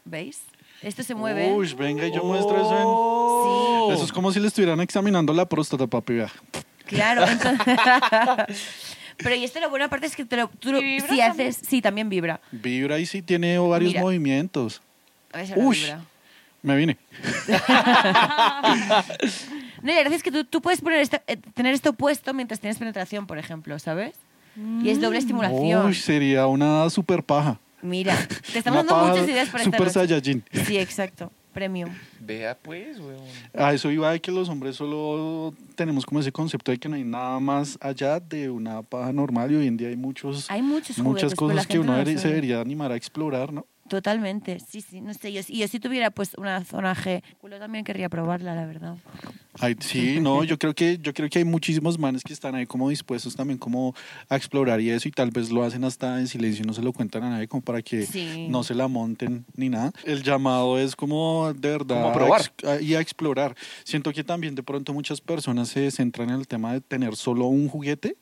¿veis? 0.05 0.43
Esto 0.83 1.03
se 1.03 1.15
mueve. 1.15 1.53
Uy, 1.53 1.73
venga, 1.75 2.07
y 2.07 2.13
yo 2.13 2.23
muestro 2.25 2.57
eso 2.57 2.69
Sí. 2.69 3.91
en... 3.91 3.95
Eso 3.95 4.05
es 4.05 4.13
como 4.13 4.31
si 4.33 4.41
le 4.41 4.49
estuvieran 4.49 4.81
examinando 4.81 5.33
la 5.33 5.47
próstata, 5.47 5.87
papi, 5.87 6.15
vea. 6.15 6.33
Claro, 6.87 7.27
entonces... 7.29 7.67
Pero 9.19 9.35
y 9.35 9.45
esto 9.45 9.59
lo 9.61 9.71
buena 9.71 9.89
parte 9.89 10.07
es 10.07 10.15
que 10.15 10.25
te 10.27 10.37
lo, 10.37 10.49
tú 10.49 10.73
lo- 10.73 10.81
¿Y 10.81 10.85
vibra 10.85 11.09
si 11.09 11.17
también? 11.19 11.31
haces... 11.49 11.67
Sí, 11.67 11.81
también 11.81 12.09
vibra. 12.11 12.41
Vibra 12.53 12.99
y 12.99 13.07
sí 13.07 13.23
tiene 13.23 13.59
varios 13.59 13.93
Mira. 13.93 14.03
movimientos. 14.03 14.83
A 15.33 15.39
ver 15.39 15.47
si 15.47 15.53
ahora 15.55 15.65
Uy. 15.67 15.77
vibra. 15.79 16.01
Me 16.63 16.77
vine. 16.77 16.97
No, 19.83 19.93
y 19.93 19.95
la 19.95 20.01
gracia 20.01 20.17
es 20.17 20.23
que 20.23 20.33
tú, 20.33 20.45
tú 20.45 20.61
puedes 20.61 20.81
poner 20.81 21.01
esto- 21.01 21.21
eh, 21.27 21.37
tener 21.55 21.73
esto 21.75 21.93
puesto 21.93 22.35
mientras 22.35 22.59
tienes 22.61 22.79
penetración, 22.79 23.27
por 23.27 23.39
ejemplo, 23.39 23.79
¿sabes? 23.79 24.15
Y 24.83 24.89
es 24.89 25.01
doble 25.01 25.19
estimulación. 25.19 25.87
Uy, 25.87 25.95
sería 25.95 26.47
una 26.47 26.89
super 26.91 27.23
paja. 27.23 27.59
Mira, 27.83 28.17
te 28.53 28.59
estamos 28.59 28.83
Una 28.83 28.89
dando 28.89 28.95
paja 28.95 29.13
muchas 29.13 29.29
ideas 29.29 29.49
para 29.49 29.65
esta 29.65 29.77
Super 29.77 29.87
noche. 29.87 29.93
Saiyajin. 29.93 30.45
Sí, 30.65 30.79
exacto. 30.79 31.33
Premium. 31.53 31.91
Vea 32.21 32.55
pues, 32.55 32.99
weón. 32.99 33.23
A 33.55 33.73
eso 33.73 33.91
iba 33.91 34.13
de 34.13 34.21
que 34.21 34.31
los 34.31 34.47
hombres 34.51 34.77
solo 34.77 35.55
tenemos 35.75 36.05
como 36.05 36.21
ese 36.21 36.31
concepto 36.31 36.71
de 36.71 36.77
que 36.77 36.87
no 36.87 36.97
hay 36.97 37.05
nada 37.05 37.41
más 37.41 37.79
allá 37.81 38.21
de 38.21 38.51
una 38.51 38.83
paja 38.83 39.11
normal 39.11 39.51
y 39.53 39.55
hoy 39.55 39.67
en 39.67 39.79
día 39.79 39.89
hay 39.89 39.97
muchos 39.97 40.51
Hay 40.51 40.61
muchos 40.61 40.99
muchas 40.99 41.33
juguetes, 41.33 41.35
pero 41.35 41.49
la 41.49 41.55
cosas 41.55 41.67
que 41.67 41.73
gente 41.79 41.91
uno 41.91 42.13
no 42.13 42.21
se 42.21 42.29
debería 42.29 42.61
animar 42.61 42.93
a 42.93 42.97
explorar, 42.97 43.55
¿no? 43.55 43.67
Totalmente, 43.89 44.59
sí, 44.61 44.81
sí, 44.81 45.01
no 45.01 45.15
sé. 45.15 45.33
Yo, 45.33 45.41
y 45.49 45.59
yo 45.61 45.69
si 45.69 45.79
tuviera 45.81 46.11
pues 46.11 46.33
una 46.37 46.65
zona 46.65 46.95
G, 46.95 47.23
culo 47.39 47.59
también 47.59 47.85
querría 47.85 48.09
probarla, 48.09 48.55
la 48.55 48.67
verdad. 48.67 48.97
Ay, 49.59 49.77
sí, 49.81 50.19
no, 50.21 50.45
yo 50.45 50.59
creo 50.59 50.75
que 50.75 50.99
yo 50.99 51.15
creo 51.15 51.29
que 51.31 51.39
hay 51.39 51.45
muchísimos 51.45 51.99
manes 51.99 52.23
que 52.23 52.33
están 52.33 52.55
ahí 52.55 52.67
como 52.67 52.91
dispuestos 52.91 53.35
también 53.37 53.59
como 53.59 53.95
a 54.29 54.37
explorar 54.37 54.81
y 54.81 54.91
eso 54.91 55.09
y 55.09 55.13
tal 55.13 55.31
vez 55.31 55.51
lo 55.51 55.63
hacen 55.63 55.85
hasta 55.85 56.19
en 56.21 56.27
silencio 56.29 56.65
y 56.65 56.67
no 56.67 56.75
se 56.75 56.83
lo 56.83 56.93
cuentan 56.93 57.23
a 57.25 57.31
nadie 57.31 57.49
como 57.49 57.63
para 57.63 57.81
que 57.81 58.03
Sí. 58.07 58.47
no 58.51 58.63
se 58.65 58.75
la 58.75 58.89
monten 58.89 59.45
ni 59.55 59.69
nada. 59.69 59.93
El 60.05 60.23
llamado 60.23 60.79
es 60.79 60.95
como 60.97 61.53
de 61.55 61.71
verdad 61.71 61.97
Como 62.03 62.09
a 62.09 62.13
probar. 62.13 62.43
a- 62.67 62.81
y 62.83 62.95
a 62.95 63.01
explorar. 63.01 63.55
Siento 63.85 64.13
que 64.13 64.25
también 64.25 64.55
de 64.55 64.63
pronto 64.63 64.93
muchas 64.93 65.21
personas 65.21 65.69
se 65.69 65.91
centran 65.91 66.29
en 66.31 66.37
el 66.41 66.47
tema 66.49 66.73
de 66.73 66.81
tener 66.81 67.17
solo 67.17 67.47
un 67.47 67.69
juguete 67.69 68.17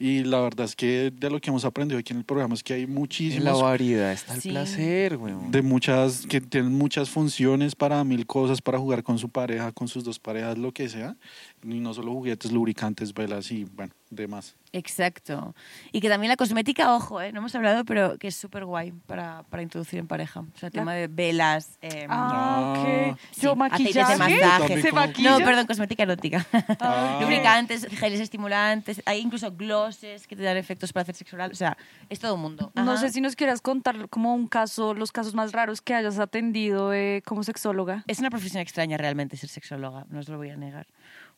y 0.00 0.24
la 0.24 0.40
verdad 0.40 0.64
es 0.64 0.74
que 0.74 1.12
de 1.14 1.28
lo 1.30 1.38
que 1.40 1.50
hemos 1.50 1.64
aprendido 1.66 1.98
aquí 2.00 2.12
en 2.14 2.20
el 2.20 2.24
programa 2.24 2.54
es 2.54 2.62
que 2.64 2.72
hay 2.72 2.84
En 2.84 2.88
la 2.94 2.98
muchísimos 3.00 3.60
variedad 3.62 4.12
está 4.12 4.34
el 4.34 4.40
Sí. 4.40 4.48
placer, 4.48 5.16
weón. 5.18 5.50
de 5.50 5.60
muchas 5.62 6.24
que 6.26 6.40
tienen 6.40 6.72
muchas 6.72 7.10
funciones 7.10 7.76
para 7.76 8.02
mil 8.02 8.26
cosas 8.26 8.62
para 8.62 8.78
jugar 8.78 9.02
con 9.02 9.18
su 9.18 9.28
pareja, 9.28 9.70
con 9.72 9.86
sus 9.88 10.02
dos 10.02 10.18
parejas, 10.18 10.56
lo 10.58 10.72
que 10.72 10.88
sea, 10.88 11.16
y 11.62 11.80
no 11.80 11.92
solo 11.94 12.12
juguetes, 12.12 12.52
lubricantes, 12.52 13.12
velas 13.14 13.50
y 13.50 13.64
bueno, 13.64 13.92
de 14.10 14.26
más. 14.28 14.56
Exacto. 14.72 15.54
Y 15.92 16.00
que 16.00 16.08
también 16.08 16.28
la 16.28 16.36
cosmética, 16.36 16.94
ojo, 16.94 17.20
¿eh? 17.20 17.32
no 17.32 17.40
hemos 17.40 17.54
hablado, 17.56 17.84
pero 17.84 18.18
que 18.18 18.28
es 18.28 18.36
súper 18.36 18.64
guay 18.64 18.92
para, 18.92 19.42
para 19.50 19.62
introducir 19.64 19.98
en 19.98 20.06
pareja. 20.06 20.40
O 20.40 20.58
sea, 20.58 20.68
el 20.68 20.72
tema 20.72 20.94
de 20.94 21.08
velas. 21.08 21.76
eh, 21.82 22.06
Ah, 22.08 22.74
Ah. 22.76 23.10
ok. 23.12 23.18
sí, 23.32 23.40
Yo 23.42 23.52
aceites 23.60 23.94
de 23.94 24.16
maquillaje. 24.16 24.38
masaje. 24.46 24.82
¿Se 24.82 24.92
maquilla? 24.92 25.38
No, 25.38 25.44
perdón, 25.44 25.66
cosmética 25.66 26.04
erótica. 26.04 26.46
Ah. 26.80 27.18
Lubricantes, 27.20 27.86
geles 27.90 28.20
estimulantes, 28.20 29.02
hay 29.06 29.20
incluso 29.20 29.50
glosses 29.52 30.26
que 30.26 30.36
te 30.36 30.42
dan 30.44 30.56
efectos 30.56 30.92
para 30.92 31.02
hacer 31.02 31.16
sexo 31.16 31.36
oral. 31.36 31.50
O 31.50 31.56
sea, 31.56 31.76
es 32.08 32.20
todo 32.20 32.36
un 32.36 32.40
mundo. 32.42 32.70
No 32.76 32.82
Ajá. 32.92 32.96
sé 33.00 33.10
si 33.10 33.20
nos 33.20 33.34
quieras 33.36 33.60
contar 33.60 34.08
como 34.08 34.34
un 34.34 34.46
caso, 34.46 34.94
los 34.94 35.10
casos 35.12 35.34
más 35.34 35.52
raros 35.52 35.82
que 35.82 35.94
hayas 35.94 36.18
atendido 36.20 36.92
eh, 36.92 37.22
como 37.26 37.42
sexóloga. 37.42 38.04
Es 38.06 38.20
una 38.20 38.30
profesión 38.30 38.60
extraña 38.62 38.96
realmente 38.96 39.36
ser 39.36 39.48
sexóloga, 39.50 40.06
no 40.10 40.20
os 40.20 40.28
lo 40.28 40.36
voy 40.36 40.50
a 40.50 40.56
negar. 40.56 40.86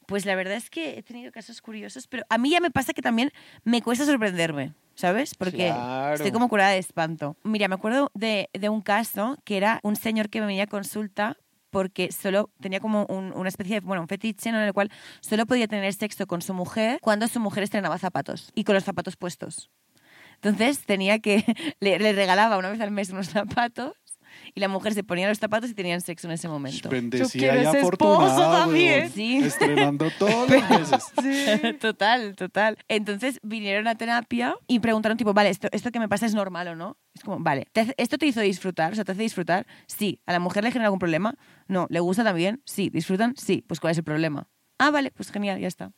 Pues 0.07 0.26
la 0.26 0.34
verdad 0.34 0.55
es 0.57 0.68
que 0.70 0.98
he 0.98 1.03
tenido 1.03 1.32
casos 1.32 1.61
curiosos, 1.62 2.07
pero 2.09 2.24
a 2.28 2.38
mí 2.38 2.50
ya 2.50 2.61
me 2.61 2.70
pasa 2.70 2.92
que 2.92 3.03
también 3.03 3.30
me 3.64 3.82
cuesta 3.82 4.05
sorprenderme, 4.05 4.74
¿sabes? 4.94 5.34
Porque 5.34 5.72
Claro. 5.72 6.14
estoy 6.14 6.32
como 6.32 6.48
curada 6.48 6.70
de 6.70 6.78
espanto. 6.78 7.36
Mira, 7.44 7.68
me 7.68 7.74
acuerdo 7.76 8.11
de, 8.14 8.50
de 8.53 8.68
un 8.68 8.80
caso 8.82 9.38
que 9.44 9.57
era 9.57 9.80
un 9.82 9.96
señor 9.96 10.28
que 10.28 10.40
me 10.40 10.46
venía 10.46 10.64
a 10.64 10.66
consulta 10.66 11.36
porque 11.70 12.12
solo 12.12 12.50
tenía 12.61 12.80
como 12.80 13.07
un- 13.07 13.32
una 13.34 13.48
especie 13.48 13.76
de, 13.76 13.86
bueno, 13.86 14.03
un 14.03 14.09
fetiche 14.09 14.50
en 14.50 14.57
el 14.57 14.72
cual 14.74 14.90
solo 15.20 15.46
podía 15.46 15.66
tener 15.68 15.94
sexo 15.94 16.26
con 16.26 16.42
su 16.42 16.53
mujer 16.53 16.98
cuando 17.00 17.26
su 17.28 17.40
mujer 17.40 17.62
estrenaba 17.62 17.96
zapatos 17.96 18.50
y 18.55 18.64
con 18.64 18.74
los 18.74 18.84
zapatos 18.84 19.16
puestos. 19.16 19.70
Entonces 20.42 20.84
tenía 20.84 21.20
que, 21.20 21.44
le, 21.80 21.98
le 21.98 22.12
regalaba 22.12 22.59
una 22.59 22.70
vez 22.70 22.80
al 22.80 22.90
mes 22.90 23.11
unos 23.11 23.28
zapatos 23.28 23.94
y 24.55 24.61
la 24.61 24.68
mujer 24.68 24.94
se 24.94 25.03
ponía 25.05 25.28
los 25.28 25.38
zapatos 25.38 25.70
y 25.70 25.74
tenían 25.74 26.00
sexo 26.00 26.26
en 26.28 26.32
ese 26.34 26.48
momento. 26.48 26.88
Bendecida 26.88 27.57
y 27.62 27.64
afortunada, 27.66 28.61
también. 28.64 29.11
Sí. 29.11 29.38
Estrenando 29.38 30.11
todos 30.18 30.48
los 30.50 30.70
meses. 30.70 31.78
total, 31.80 32.34
total. 32.36 32.78
Entonces 32.88 33.38
vinieron 33.42 33.86
a 33.88 33.94
terapia 33.96 34.55
y 34.66 34.80
preguntaron 34.80 35.16
tipo, 35.16 35.32
vale, 35.34 35.50
esto, 35.50 35.68
esto 35.72 35.90
que 35.90 35.98
me 36.00 36.09
pasa 36.09 36.26
es 36.26 36.34
normal 36.34 36.68
o 36.68 36.74
no. 36.76 36.96
Es 37.14 37.22
como, 37.22 37.38
vale, 37.40 37.66
¿te 37.72 37.80
hace- 37.82 37.94
¿esto 37.96 38.18
te 38.18 38.26
hizo 38.26 38.40
disfrutar? 38.40 38.92
O 38.92 38.94
sea, 38.94 39.05
¿te 39.05 39.12
hace 39.12 39.22
disfrutar? 39.22 39.66
Sí. 39.86 40.20
¿A 40.26 40.32
la 40.32 40.38
mujer 40.40 40.64
le 40.64 40.70
genera 40.70 40.86
algún 40.86 40.98
problema? 40.98 41.34
No. 41.68 41.86
¿Le 41.90 42.00
gusta 42.00 42.24
también? 42.24 42.62
Sí. 42.64 42.90
¿Disfrutan? 42.90 43.34
Sí. 43.36 43.64
Pues 43.66 43.80
¿cuál 43.80 43.92
es 43.92 43.98
el 43.98 44.05
problema? 44.05 44.48
Ah, 44.78 44.90
vale, 44.90 45.11
pues 45.12 45.30
genial, 45.30 45.61
ya 45.61 45.68
está. 45.68 45.92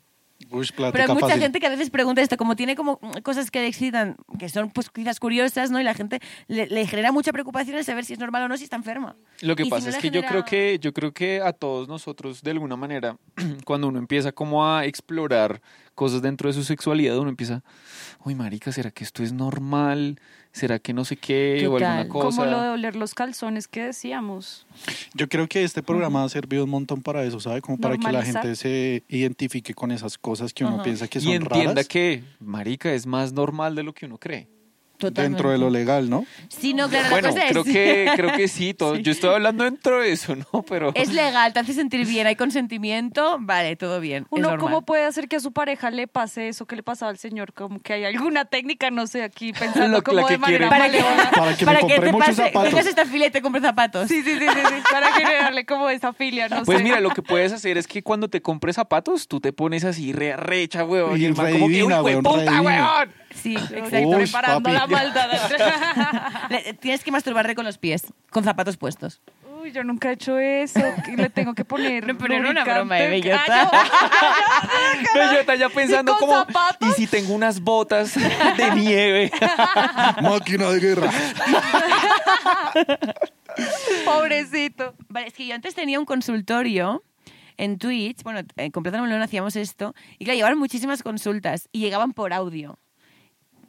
Uy, 0.51 0.69
Pero 0.77 0.99
hay 1.05 1.09
mucha 1.09 1.27
fácil. 1.27 1.41
gente 1.43 1.59
que 1.61 1.67
a 1.67 1.71
veces 1.71 1.91
pregunta 1.91 2.21
esto, 2.21 2.37
como 2.37 2.55
tiene 2.55 2.77
como 2.77 2.99
cosas 3.23 3.51
que 3.51 3.61
le 3.61 3.67
excitan, 3.69 4.17
que 4.39 4.49
son 4.49 4.71
pues 4.71 4.91
quizás 4.91 5.19
curiosas, 5.19 5.71
¿no? 5.71 5.81
Y 5.81 5.85
la 5.85 5.95
gente 5.95 6.21
le, 6.49 6.67
le 6.67 6.87
genera 6.87 7.13
mucha 7.13 7.33
preocupación 7.33 7.77
el 7.77 7.85
saber 7.85 8.05
si 8.05 8.13
es 8.13 8.19
normal 8.19 8.43
o 8.43 8.49
no, 8.49 8.57
si 8.57 8.65
está 8.65 8.77
enferma. 8.77 9.17
Lo 9.41 9.57
que 9.57 9.63
Y 9.63 9.67
si 9.67 9.71
pasa 9.71 9.91
no 9.91 9.97
es 9.97 10.03
que 10.03 10.09
yo 10.11 10.21
genera- 10.21 10.29
creo 10.29 10.45
que 10.45 10.79
yo 10.81 10.93
creo 10.93 11.13
que 11.13 11.41
a 11.41 11.53
todos 11.53 11.89
nosotros 11.89 12.43
de 12.43 12.51
alguna 12.51 12.77
manera 12.77 13.17
cuando 13.65 13.89
uno 13.89 13.99
empieza 13.99 14.33
como 14.33 14.67
a 14.69 14.85
explorar 14.85 15.63
cosas 15.95 16.21
dentro 16.21 16.49
de 16.49 16.53
su 16.53 16.63
sexualidad 16.65 17.17
uno 17.19 17.31
empieza, 17.31 17.63
uy 18.25 18.35
marica, 18.35 18.71
¿será 18.73 18.91
que 18.91 19.05
esto 19.05 19.23
es 19.23 19.33
normal? 19.33 20.21
¿Será 20.55 20.79
que 20.79 20.93
no 20.93 21.05
sé 21.05 21.17
qué 21.17 21.67
o 21.67 21.77
alguna 21.77 22.09
cosa? 22.09 22.39
Como 22.39 22.49
lo 22.49 22.63
de 22.63 22.69
oler 22.69 22.95
los 22.95 23.13
calzones 23.13 23.67
que 23.67 23.83
decíamos. 23.83 24.69
Yo 25.13 25.29
creo 25.29 25.49
que 25.49 25.65
este 25.65 25.83
programa 25.83 26.23
ha 26.23 26.29
servido 26.29 26.63
un 26.63 26.71
montón 26.71 27.03
para 27.03 27.25
eso, 27.25 27.41
¿sabe? 27.41 27.61
Como 27.61 27.77
para 27.79 27.99
que 27.99 28.13
la 28.13 28.23
gente 28.23 28.55
se 28.55 29.03
identifique 29.09 29.75
con 29.75 29.91
esas 29.91 30.17
cosas 30.17 30.55
que 30.55 30.65
uno 30.65 30.77
Ajá. 30.77 30.85
piensa 30.85 31.09
que 31.09 31.19
son 31.19 31.33
y 31.33 31.35
entienda 31.35 31.71
raras 31.71 31.89
que 31.89 32.23
marica 32.39 32.93
es 32.93 33.05
más 33.05 33.33
normal 33.33 33.75
de 33.75 33.83
lo 33.83 33.95
que 33.95 34.07
uno 34.07 34.17
cree. 34.17 34.54
Dentro 34.99 35.51
de 35.51 35.59
lo 35.59 35.71
legal, 35.71 36.09
¿no? 36.09 36.25
Sí, 36.49 36.73
no, 36.75 36.89
claro, 36.89 37.05
la 37.05 37.11
Bueno, 37.11 37.29
cosa 37.31 37.45
es- 37.45 37.51
creo 37.51 37.65
que 37.65 38.11
creo 38.17 38.33
que 38.37 38.49
sí, 38.49 38.75
todo. 38.75 38.97
Yo 38.97 39.13
estoy 39.13 39.31
hablando 39.35 39.65
dentro 39.65 40.01
de 40.01 40.13
eso, 40.13 40.35
¿no? 40.37 40.63
Pero 40.63 40.93
Es 40.95 41.13
legal, 41.13 41.53
te 41.53 41.61
hace 41.61 41.73
sentir 41.75 42.07
bien, 42.07 42.27
hay 42.27 42.37
consentimiento, 42.37 43.37
vale, 43.41 43.77
todo 43.77 44.01
bien. 44.01 44.23
es 44.25 44.29
Uno. 44.31 44.57
¿cómo 44.59 44.83
puede 44.83 45.05
hacer 45.05 45.29
que 45.29 45.37
a 45.37 45.41
su 45.41 45.53
pareja 45.53 45.91
le 45.91 46.07
pase 46.07 46.49
eso 46.49 46.67
que 46.67 46.77
le 46.77 46.83
pasaba 46.83 47.11
al 47.11 47.19
señor? 47.19 47.53
Como 47.53 47.81
que 47.81 47.93
hay 47.95 48.05
alguna 48.05 48.45
técnica, 48.47 48.91
no 48.91 49.07
sé, 49.07 49.23
aquí 49.23 49.53
pensando 49.53 49.89
Lo- 49.89 49.97
la 49.99 50.03
como 50.03 50.27
que 50.27 50.33
de 50.35 50.39
manera. 50.39 50.69
Para 50.69 50.91
que. 51.57 51.65
Para 51.65 51.81
que 51.81 51.81
me 51.81 51.81
compre 51.81 52.01
te 52.01 52.13
muchos 52.13 52.27
pase, 52.37 52.53
zapatos. 52.53 52.87
esta 52.87 53.05
fila 53.07 53.27
y 53.27 53.31
te 53.31 53.43
compre 53.43 53.61
zapatos. 53.61 54.09
Sí, 54.09 54.23
sí, 54.23 54.39
sí, 54.39 54.47
sí, 54.49 54.61
sí, 54.69 54.75
para 54.91 55.13
generarle 55.13 55.67
como 55.67 55.89
esa 55.91 56.13
filia, 56.13 56.49
no 56.49 56.63
Pues 56.65 56.79
sé. 56.79 56.85
mira, 56.85 57.01
lo 57.01 57.11
que 57.11 57.23
puedes 57.23 57.53
hacer 57.53 57.77
es 57.79 57.87
que 57.87 58.03
cuando 58.03 58.29
te 58.29 58.41
compres 58.43 58.77
zapatos, 58.77 59.29
tú 59.29 59.41
te 59.41 59.53
pones 59.53 59.85
así 59.85 60.13
re 60.13 60.37
recha, 60.37 60.85
weón. 60.85 61.21
Y 61.21 61.25
el 61.25 61.35
man 61.35 61.47
re 61.47 61.53
como 61.53 61.67
que, 61.69 61.73
divina, 61.75 61.99
"Uy, 62.03 62.05
weón, 62.13 62.23
puta, 62.23 62.37
re 62.37 62.43
divina". 62.45 62.63
weón. 62.63 63.25
Sí, 63.35 63.57
exacto. 63.57 64.09
Uy, 64.11 64.15
preparando 64.17 64.63
papi. 64.71 64.77
la 64.77 64.84
maldad. 64.91 65.29
Tienes 66.81 67.03
que 67.05 67.11
masturbarle 67.11 67.55
con 67.55 67.65
los 67.65 67.79
pies, 67.79 68.05
con 68.31 68.45
zapatos 68.45 68.77
puestos. 68.77 69.21
Uy, 69.61 69.73
yo 69.73 69.83
nunca 69.83 70.11
he 70.11 70.13
hecho 70.13 70.39
eso. 70.39 70.81
Le 71.17 71.31
tengo 71.31 71.55
que 71.55 71.65
poner. 71.65 72.07
No, 72.15 72.19
pero 72.19 72.35
era 72.35 72.51
una 72.51 72.65
broma, 72.65 73.01
¿eh, 73.01 73.09
bellota? 73.09 73.43
Ah, 73.49 74.69
Bellota 75.15 75.55
ya 75.55 75.69
pensando 75.69 76.13
¿Y 76.13 76.21
como, 76.21 76.33
zapatos? 76.33 76.89
¿y 76.91 76.93
si 76.93 77.07
tengo 77.07 77.35
unas 77.35 77.61
botas 77.61 78.15
de 78.15 78.71
nieve? 78.75 79.33
Máquina 80.23 80.71
de 80.71 80.81
guerra. 80.81 81.11
yo, 82.75 84.05
Pobrecito. 84.05 84.95
Vale, 85.09 85.29
es 85.29 85.35
que 85.35 85.47
yo 85.47 85.55
antes 85.55 85.75
tenía 85.75 85.99
un 85.99 86.05
consultorio 86.05 87.03
en 87.57 87.79
Twitch, 87.79 88.23
bueno, 88.23 88.41
en 88.57 88.71
Completa 88.71 89.01
Melón 89.01 89.23
hacíamos 89.23 89.57
esto, 89.57 89.95
y 90.19 90.25
claro, 90.25 90.37
llevaban 90.37 90.59
muchísimas 90.59 91.03
consultas 91.03 91.69
y 91.73 91.81
llegaban 91.81 92.13
por 92.13 92.33
audio. 92.33 92.79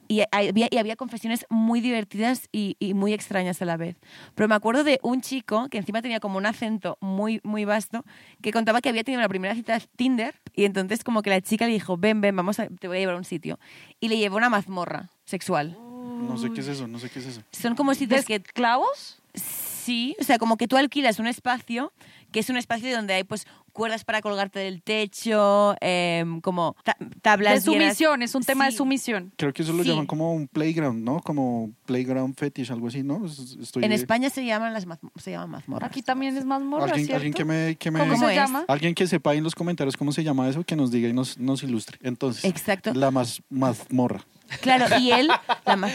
Y 0.08 0.24
había, 0.32 0.68
y 0.70 0.78
había 0.78 0.96
confesiones 0.96 1.46
muy 1.50 1.82
divertidas 1.82 2.48
y, 2.52 2.78
y 2.80 2.94
muy 2.94 3.14
extrañas 3.14 3.62
a 3.62 3.66
la 3.66 3.78
vez. 3.78 3.98
Pero 4.36 4.48
me 4.48 4.56
acuerdo 4.56 4.84
de 4.84 5.00
un 5.02 5.22
chico 5.22 5.68
que 5.70 5.78
encima 5.78 6.02
tenía 6.02 6.20
como 6.20 6.38
un 6.38 6.46
acento 6.46 6.98
muy, 7.02 7.42
muy 7.44 7.66
vasto, 7.66 8.06
que 8.42 8.52
contaba 8.52 8.82
que 8.82 8.90
había 8.90 9.04
tenido 9.04 9.22
la 9.22 9.30
primera 9.30 9.56
cita 9.56 9.78
de 9.78 9.86
Tinder 9.96 10.36
y 10.54 10.66
entonces 10.66 11.04
como 11.04 11.22
que 11.22 11.30
la 11.30 11.42
chica 11.42 11.66
le 11.66 11.74
dijo, 11.74 11.98
ven, 11.98 12.22
ven, 12.22 12.36
vamos 12.36 12.60
a, 12.60 12.68
te 12.68 12.88
voy 12.88 12.98
a 12.98 13.00
llevar 13.00 13.16
a 13.16 13.18
un 13.18 13.26
sitio. 13.26 13.60
Y 14.00 14.10
le 14.10 14.18
llevó 14.18 14.38
una 14.38 14.50
mazmorra 14.50 15.10
sexual. 15.26 15.78
No 15.80 16.38
sé 16.38 16.52
qué 16.54 16.62
es 16.62 16.68
eso, 16.68 16.88
no 16.88 17.00
sé 17.00 17.10
qué 17.10 17.20
es 17.20 17.26
eso. 17.26 17.42
Son 17.52 17.76
como 17.76 17.94
sitios 17.94 18.26
que 18.26 18.40
¿Clavos? 18.40 19.22
Sí, 19.34 20.16
o 20.20 20.24
sea, 20.24 20.38
como 20.38 20.58
que 20.58 20.68
tú 20.68 20.78
alquilas 20.78 21.20
un 21.20 21.28
espacio 21.28 21.92
que 22.32 22.40
es 22.40 22.50
un 22.50 22.58
espacio 22.58 22.94
donde 22.94 23.14
hay 23.14 23.24
pues 23.24 23.46
cuerdas 23.76 24.04
para 24.06 24.22
colgarte 24.24 24.58
del 24.60 24.82
techo, 24.82 25.76
em, 25.82 26.42
como 26.42 26.76
ta- 26.84 26.96
De 27.00 27.08
tablas 27.22 27.64
llenas- 27.68 27.84
sumisión, 27.98 28.22
es 28.24 28.34
un 28.34 28.44
tema 28.44 28.66
de 28.66 28.72
sumisión. 28.72 29.32
Creo 29.38 29.54
que 29.54 29.62
eso 29.62 29.74
lo 29.74 29.84
Sí. 29.84 29.90
llaman 29.90 30.08
como 30.08 30.34
un 30.34 30.48
playground, 30.48 31.04
¿no? 31.04 31.20
Como 31.20 31.70
playground 31.86 32.36
fetish, 32.36 32.72
algo 32.72 32.88
así, 32.88 33.04
¿no? 33.04 33.26
Es- 33.26 33.58
Estoy 33.62 33.84
En 33.84 33.92
España 33.92 34.30
se 34.32 34.44
llaman 34.46 34.74
las 34.74 34.88
maz- 34.88 35.00
se 35.18 35.32
llaman 35.32 35.50
mazmorras. 35.52 35.88
Aquí 35.90 36.02
también 36.02 36.36
es 36.38 36.46
más 36.46 36.62
morra, 36.62 36.86
alguien, 36.86 37.06
¿cierto? 37.06 37.16
alguien 37.18 37.34
que 37.34 37.46
me, 37.46 37.76
que 37.76 37.92
me 37.92 38.00
¿Cómo, 38.00 38.14
¿Cómo 38.14 38.26
se 38.28 38.34
es? 38.34 38.40
llama? 38.40 38.66
alguien 38.68 38.96
que 38.96 39.06
sepa 39.06 39.32
ahí 39.32 39.38
en 39.40 39.44
los 39.44 39.54
comentarios 39.56 39.98
cómo 39.98 40.12
se 40.12 40.24
llama 40.24 40.48
eso, 40.50 40.64
que 40.64 40.76
nos 40.76 40.90
diga 40.90 41.10
y 41.10 41.14
nos, 41.14 41.38
nos 41.38 41.62
ilustre. 41.62 42.00
Entonces, 42.02 42.46
Exacto. 42.46 42.94
la 42.94 43.12
más 43.12 43.42
mazmorra. 43.50 44.22
Claro, 44.62 44.86
y 45.00 45.10
él 45.12 45.28
la 45.66 45.76
ma- 45.76 45.90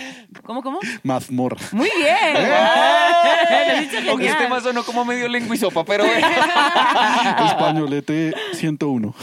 ¿Cómo 0.45 0.61
cómo? 0.61 0.81
Mazmorra. 1.05 1.57
Muy 1.73 1.89
bien. 1.97 2.37
Dicho 3.81 4.11
Aunque 4.11 4.27
este 4.27 4.49
más 4.49 4.65
sonó 4.65 4.83
como 4.83 5.05
medio 5.05 5.29
lengua 5.29 5.55
y 5.55 5.59
sopa, 5.59 5.85
pero 5.85 6.05
bueno. 6.05 6.27
Españolete 7.71 8.35
101. 8.55 9.15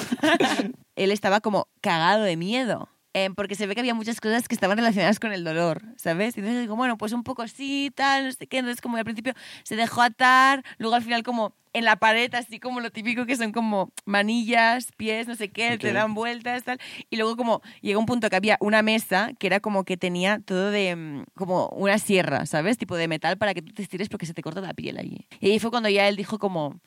él 0.96 1.12
estaba 1.12 1.42
como 1.42 1.68
cagado 1.82 2.24
de 2.24 2.38
miedo. 2.38 2.90
eh, 3.14 3.30
porque 3.36 3.56
se 3.56 3.66
ve 3.66 3.74
que 3.74 3.82
había 3.82 3.96
muchas 3.96 4.22
cosas 4.22 4.48
que 4.48 4.54
estaban 4.54 4.78
relacionadas 4.78 5.20
con 5.20 5.34
el 5.34 5.44
dolor, 5.44 5.82
¿sabes? 5.96 6.38
Y 6.38 6.40
entonces 6.40 6.62
digo, 6.62 6.76
bueno, 6.76 6.98
pues 6.98 7.14
un 7.14 7.24
poco 7.24 7.48
sí, 7.48 7.92
tal, 7.96 8.26
no 8.26 8.32
sé 8.32 8.46
qué. 8.46 8.60
Entonces, 8.60 8.80
como 8.80 8.98
al 8.98 9.06
principio 9.06 9.34
se 9.64 9.76
dejó 9.76 10.02
atar, 10.04 10.64
luego 10.78 10.96
al 10.96 11.02
final, 11.02 11.24
como 11.24 11.54
en 11.74 11.84
la 11.86 11.96
pared, 11.96 12.34
así 12.36 12.60
como 12.60 12.80
lo 12.80 12.92
típico 12.92 13.26
que 13.26 13.36
son 13.36 13.52
como 13.52 13.92
manillas, 14.06 14.90
pies, 14.98 15.28
no 15.28 15.36
sé 15.36 15.50
qué, 15.50 15.78
te 15.78 15.94
dan 15.94 16.14
vueltas, 16.14 16.64
tal. 16.64 16.80
Y 17.10 17.18
luego, 17.18 17.36
como 17.38 17.62
llegó 17.82 18.00
un 18.00 18.06
punto 18.06 18.30
que 18.30 18.36
había 18.36 18.58
una 18.60 18.82
mesa 18.82 19.32
que 19.40 19.48
era 19.48 19.60
como 19.60 19.84
que 19.84 19.98
tenía 19.98 20.40
todo 20.46 20.70
de. 20.72 20.96
mm, 20.96 21.24
como 21.36 21.70
una 21.70 21.98
sierra, 22.00 22.46
¿sabes? 22.46 22.78
Tipo 22.78 22.96
de 22.96 23.08
metal 23.08 23.38
para 23.38 23.54
que 23.54 23.62
tú 23.62 23.74
te 23.74 23.82
estires 23.82 24.10
porque 24.10 24.26
se 24.28 24.34
te 24.34 24.42
corta 24.44 24.62
la 24.62 24.74
piel 24.74 24.98
allí. 24.98 25.28
Y 25.40 25.52
ahí 25.52 25.60
fue 25.60 25.72
cuando 25.72 25.90
ya 25.90 26.08
él 26.08 26.16
dijo, 26.16 26.38
como. 26.40 26.80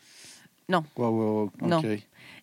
No, 0.71 0.87
Guau, 0.95 1.11
guau, 1.13 1.53
No. 1.61 1.83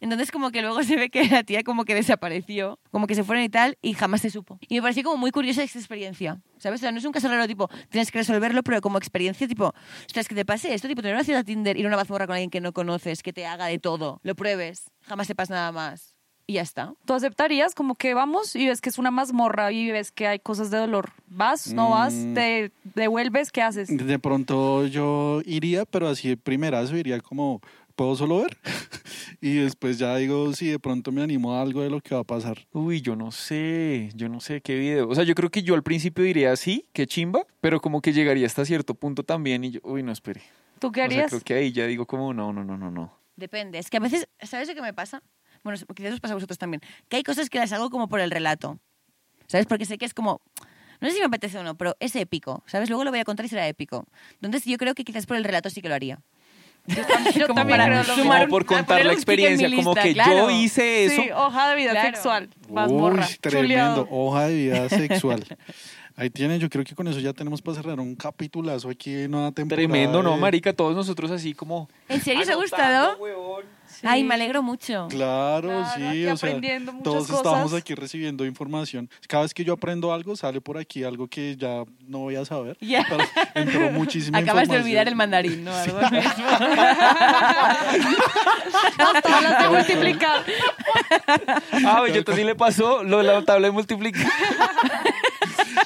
entonces 0.01 0.31
como 0.31 0.51
que 0.51 0.61
luego 0.61 0.83
se 0.83 0.97
ve 0.97 1.09
que 1.09 1.25
la 1.29 1.43
tía 1.43 1.63
como 1.63 1.85
que 1.85 1.95
desapareció, 1.95 2.77
como 2.91 3.07
que 3.07 3.15
se 3.15 3.23
fueron 3.23 3.43
y 3.45 3.49
tal, 3.49 3.77
y 3.81 3.93
jamás 3.93 4.21
se 4.21 4.29
supo. 4.29 4.59
Y 4.67 4.75
me 4.75 4.81
pareció 4.81 5.03
como 5.03 5.15
muy 5.17 5.31
curiosa 5.31 5.63
esta 5.63 5.79
experiencia, 5.79 6.41
¿sabes? 6.57 6.79
O 6.79 6.81
sea, 6.81 6.91
no 6.91 6.97
es 6.97 7.05
un 7.05 7.13
caso 7.13 7.29
raro 7.29 7.47
tipo, 7.47 7.69
tienes 7.89 8.11
que 8.11 8.17
resolverlo, 8.19 8.63
pero 8.63 8.81
como 8.81 8.97
experiencia 8.97 9.47
tipo, 9.47 9.73
ostras, 10.05 10.27
que 10.27 10.35
te 10.35 10.43
pase 10.45 10.73
esto, 10.73 10.87
tipo, 10.89 11.01
tener 11.01 11.15
una 11.15 11.23
cita 11.23 11.39
a 11.39 11.43
Tinder, 11.43 11.77
ir 11.77 11.85
a 11.85 11.87
una 11.87 11.97
mazmorra 11.97 12.27
con 12.27 12.33
alguien 12.33 12.49
que 12.49 12.59
no 12.61 12.73
conoces, 12.73 13.23
que 13.23 13.31
te 13.31 13.45
haga 13.45 13.67
de 13.67 13.79
todo, 13.79 14.19
lo 14.23 14.35
pruebes, 14.35 14.91
jamás 15.03 15.27
sepas 15.27 15.49
nada 15.49 15.71
más. 15.71 16.13
Y 16.49 16.53
ya 16.53 16.61
está. 16.61 16.93
¿Tú 17.05 17.13
aceptarías 17.13 17.75
como 17.75 17.95
que 17.95 18.13
vamos 18.13 18.55
y 18.55 18.67
ves 18.67 18.79
que 18.79 18.87
es 18.87 18.97
una 18.97 19.11
mazmorra 19.11 19.69
y 19.73 19.91
ves 19.91 20.13
que 20.13 20.27
hay 20.27 20.39
cosas 20.39 20.71
de 20.71 20.77
dolor? 20.77 21.11
¿Vas? 21.27 21.73
¿No 21.73 21.89
vas? 21.89 22.13
Mm. 22.13 22.33
¿Te 22.35 22.71
devuelves? 22.95 23.51
¿Qué 23.51 23.61
haces? 23.61 23.89
De 23.89 24.17
pronto 24.17 24.87
yo 24.87 25.41
iría, 25.45 25.83
pero 25.83 26.07
así 26.07 26.29
de 26.29 26.37
primerazo 26.37 26.95
iría 26.95 27.19
como, 27.19 27.59
¿puedo 27.97 28.15
solo 28.15 28.37
ver? 28.43 28.57
y 29.41 29.55
después 29.55 29.97
ya 29.97 30.15
digo, 30.15 30.53
si 30.53 30.67
de 30.67 30.79
pronto 30.79 31.11
me 31.11 31.21
animo 31.21 31.53
a 31.53 31.61
algo 31.61 31.81
de 31.81 31.89
lo 31.89 31.99
que 31.99 32.15
va 32.15 32.21
a 32.21 32.23
pasar. 32.23 32.59
Uy, 32.71 33.01
yo 33.01 33.17
no 33.17 33.31
sé, 33.31 34.09
yo 34.15 34.29
no 34.29 34.39
sé 34.39 34.61
qué 34.61 34.75
video. 34.77 35.09
O 35.09 35.15
sea, 35.15 35.25
yo 35.25 35.35
creo 35.35 35.49
que 35.49 35.63
yo 35.63 35.75
al 35.75 35.83
principio 35.83 36.23
diría 36.23 36.55
sí, 36.55 36.87
qué 36.93 37.05
chimba, 37.07 37.45
pero 37.59 37.81
como 37.81 38.01
que 38.01 38.13
llegaría 38.13 38.45
hasta 38.47 38.63
cierto 38.63 38.93
punto 38.95 39.23
también 39.23 39.65
y 39.65 39.71
yo, 39.71 39.79
uy, 39.83 40.03
no 40.03 40.13
espere. 40.13 40.41
¿Tú 40.79 40.91
qué 40.91 41.01
O 41.01 41.03
sea, 41.03 41.05
harías? 41.05 41.29
creo 41.31 41.41
que 41.41 41.53
ahí 41.55 41.71
ya 41.73 41.85
digo 41.87 42.05
como 42.05 42.33
no, 42.33 42.53
no, 42.53 42.63
no, 42.63 42.77
no, 42.77 42.89
no. 42.91 43.17
Depende. 43.35 43.79
Es 43.79 43.89
que 43.89 43.97
a 43.97 43.99
veces, 43.99 44.29
¿sabes 44.43 44.67
lo 44.69 44.75
que 44.75 44.81
me 44.81 44.93
pasa? 44.93 45.21
bueno, 45.63 45.79
quizás 45.95 46.13
os 46.13 46.19
pasa 46.21 46.33
a 46.33 46.35
vosotros 46.35 46.57
también, 46.57 46.81
que 47.09 47.17
hay 47.17 47.23
cosas 47.23 47.49
que 47.49 47.57
las 47.57 47.73
hago 47.73 47.89
como 47.89 48.07
por 48.07 48.21
el 48.21 48.31
relato, 48.31 48.79
¿sabes? 49.47 49.65
Porque 49.65 49.85
sé 49.85 49.97
que 49.97 50.05
es 50.05 50.13
como, 50.13 50.39
no 51.01 51.07
sé 51.09 51.15
si 51.15 51.19
me 51.19 51.25
apetece 51.25 51.57
o 51.57 51.63
no, 51.63 51.75
pero 51.75 51.95
es 51.99 52.15
épico, 52.15 52.63
¿sabes? 52.67 52.89
Luego 52.89 53.03
lo 53.03 53.09
voy 53.09 53.19
a 53.19 53.25
contar 53.25 53.45
y 53.45 53.49
será 53.49 53.67
épico. 53.67 54.05
Entonces 54.35 54.63
yo 54.65 54.77
creo 54.77 54.93
que 54.95 55.03
quizás 55.03 55.25
por 55.25 55.35
el 55.35 55.43
relato 55.43 55.69
sí 55.69 55.81
que 55.81 55.89
lo 55.89 55.95
haría. 55.95 56.21
Yo 56.87 56.95
Como 57.47 57.55
también 57.55 57.79
para 57.79 57.85
creo 58.03 58.03
lo 58.15 58.23
Como 58.23 58.43
un- 58.43 58.49
por 58.49 58.65
contar 58.65 59.05
la 59.05 59.13
experiencia, 59.13 59.69
como 59.69 59.93
lista, 59.93 60.01
que 60.03 60.13
claro. 60.13 60.33
yo 60.33 60.49
hice 60.51 61.05
eso. 61.05 61.21
Sí, 61.21 61.29
hoja 61.31 61.69
de 61.69 61.75
vida 61.75 61.91
Claro. 61.91 62.07
sexual. 62.07 62.49
Más 62.71 62.89
Uy, 62.89 62.97
morra. 62.97 63.27
tremendo. 63.41 63.61
chuleado. 63.67 64.07
Hoja 64.09 64.47
de 64.47 64.55
vida 64.55 64.89
sexual. 64.89 65.45
Ahí 66.15 66.29
tienen, 66.31 66.59
yo 66.59 66.67
creo 66.69 66.83
que 66.83 66.95
con 66.95 67.07
eso 67.07 67.19
ya 67.19 67.31
tenemos 67.33 67.61
para 67.61 67.75
cerrar 67.77 67.99
un 67.99 68.15
capitulazo 68.15 68.89
aquí 68.89 69.13
en 69.13 69.31
nueva 69.31 69.51
temporada. 69.51 69.87
Tremendo, 69.87 70.23
¿no, 70.23 70.35
marica? 70.37 70.73
Todos 70.73 70.95
nosotros 70.95 71.29
así 71.29 71.53
como... 71.53 71.89
¿En 72.09 72.21
serio 72.21 72.41
os 72.41 72.49
ha 72.49 72.55
gustado? 72.55 73.17
huevón. 73.17 73.65
Sí. 73.99 74.05
Ay, 74.07 74.23
me 74.23 74.35
alegro 74.35 74.61
mucho. 74.61 75.07
Claro, 75.09 75.69
Claro, 75.69 75.85
sí, 75.95 76.03
aquí 76.03 76.25
o 76.27 76.37
sea, 76.37 76.49
aprendiendo 76.49 76.91
muchas 76.93 77.03
todos 77.03 77.27
cosas. 77.27 77.45
estamos 77.45 77.73
aquí 77.73 77.95
recibiendo 77.95 78.45
información. 78.45 79.09
Cada 79.27 79.43
vez 79.43 79.53
que 79.53 79.63
yo 79.63 79.73
aprendo 79.73 80.13
algo, 80.13 80.35
sale 80.35 80.61
por 80.61 80.77
aquí 80.77 81.03
algo 81.03 81.27
que 81.27 81.55
ya 81.57 81.83
no 82.07 82.19
voy 82.19 82.35
a 82.35 82.45
saber. 82.45 82.77
Ya. 82.87 83.05
Pero 83.09 83.23
entró 83.55 83.91
muchísima 83.91 84.37
Acabas 84.37 84.67
de 84.69 84.77
olvidar 84.77 85.07
el 85.07 85.15
mandarín, 85.15 85.63
¿no? 85.65 85.73
Algo 85.73 85.97
así. 85.97 86.15
Hasta 88.97 89.41
las 89.41 89.63
de 89.63 89.69
multiplicar. 89.69 90.43
Ah, 91.85 92.01
Bellota 92.01 92.35
sí 92.35 92.43
le 92.43 92.55
pasó 92.55 93.03
lo 93.03 93.17
de 93.19 93.23
la 93.25 93.43
tabla 93.43 93.67
de 93.67 93.71
multiplicar. 93.71 94.25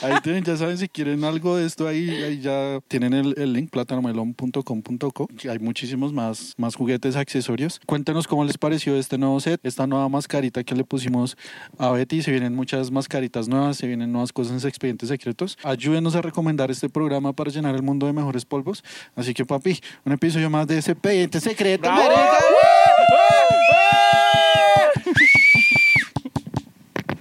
Ahí 0.01 0.13
tienen, 0.23 0.43
ya 0.43 0.57
saben, 0.57 0.79
si 0.79 0.87
quieren 0.89 1.23
algo 1.23 1.57
de 1.57 1.67
esto, 1.67 1.87
ahí, 1.87 2.09
ahí 2.23 2.39
ya 2.41 2.79
tienen 2.87 3.13
el, 3.13 3.35
el 3.37 3.53
link, 3.53 3.69
platanomelon.com.co. 3.69 5.27
Hay 5.47 5.59
muchísimos 5.59 6.11
más, 6.11 6.55
más 6.57 6.75
juguetes, 6.75 7.15
accesorios. 7.15 7.79
Cuéntenos 8.01 8.27
cómo 8.27 8.43
les 8.43 8.57
pareció 8.57 8.95
este 8.95 9.19
nuevo 9.19 9.39
set, 9.39 9.63
esta 9.63 9.85
nueva 9.85 10.09
mascarita 10.09 10.63
que 10.63 10.73
le 10.73 10.83
pusimos 10.83 11.37
a 11.77 11.91
Betty. 11.91 12.23
Se 12.23 12.31
vienen 12.31 12.55
muchas 12.55 12.89
mascaritas 12.89 13.47
nuevas, 13.47 13.77
se 13.77 13.85
vienen 13.85 14.11
nuevas 14.11 14.33
cosas 14.33 14.59
en 14.59 14.67
Expedientes 14.67 15.09
Secretos. 15.09 15.55
Ayúdenos 15.61 16.15
a 16.15 16.23
recomendar 16.23 16.71
este 16.71 16.89
programa 16.89 17.31
para 17.33 17.51
llenar 17.51 17.75
el 17.75 17.83
mundo 17.83 18.07
de 18.07 18.13
mejores 18.13 18.43
polvos. 18.43 18.83
Así 19.15 19.35
que, 19.35 19.45
papi, 19.45 19.79
un 20.03 20.13
episodio 20.13 20.49
más 20.49 20.65
de 20.65 20.77
Expedientes 20.77 21.43
Secretos. 21.43 21.91
¡Bravo! 21.91 22.09
marica. 22.09 22.37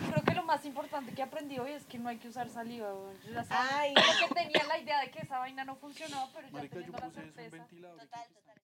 Creo 0.08 0.24
que 0.24 0.34
lo 0.34 0.44
más 0.44 0.64
importante 0.64 1.12
que 1.12 1.22
aprendí 1.22 1.58
hoy 1.58 1.72
es 1.72 1.84
que 1.84 1.98
no 1.98 2.08
hay 2.08 2.16
que 2.16 2.28
usar 2.28 2.48
saliva. 2.48 2.88
Yo 3.26 3.34
ya 3.34 3.44
sabía, 3.44 3.68
Ay. 3.70 3.92
porque 3.94 4.34
tenía 4.34 4.64
la 4.66 4.78
idea 4.78 5.00
de 5.02 5.10
que 5.10 5.18
esa 5.18 5.40
vaina 5.40 5.62
no 5.62 5.76
funcionaba, 5.76 6.26
pero 6.34 6.46
ya 6.46 6.52
Marica, 6.54 6.76
yo 6.76 6.80
teniendo 6.84 7.06
la 7.06 7.10
certeza. 7.10 7.66
Total, 7.68 8.28
total. 8.32 8.56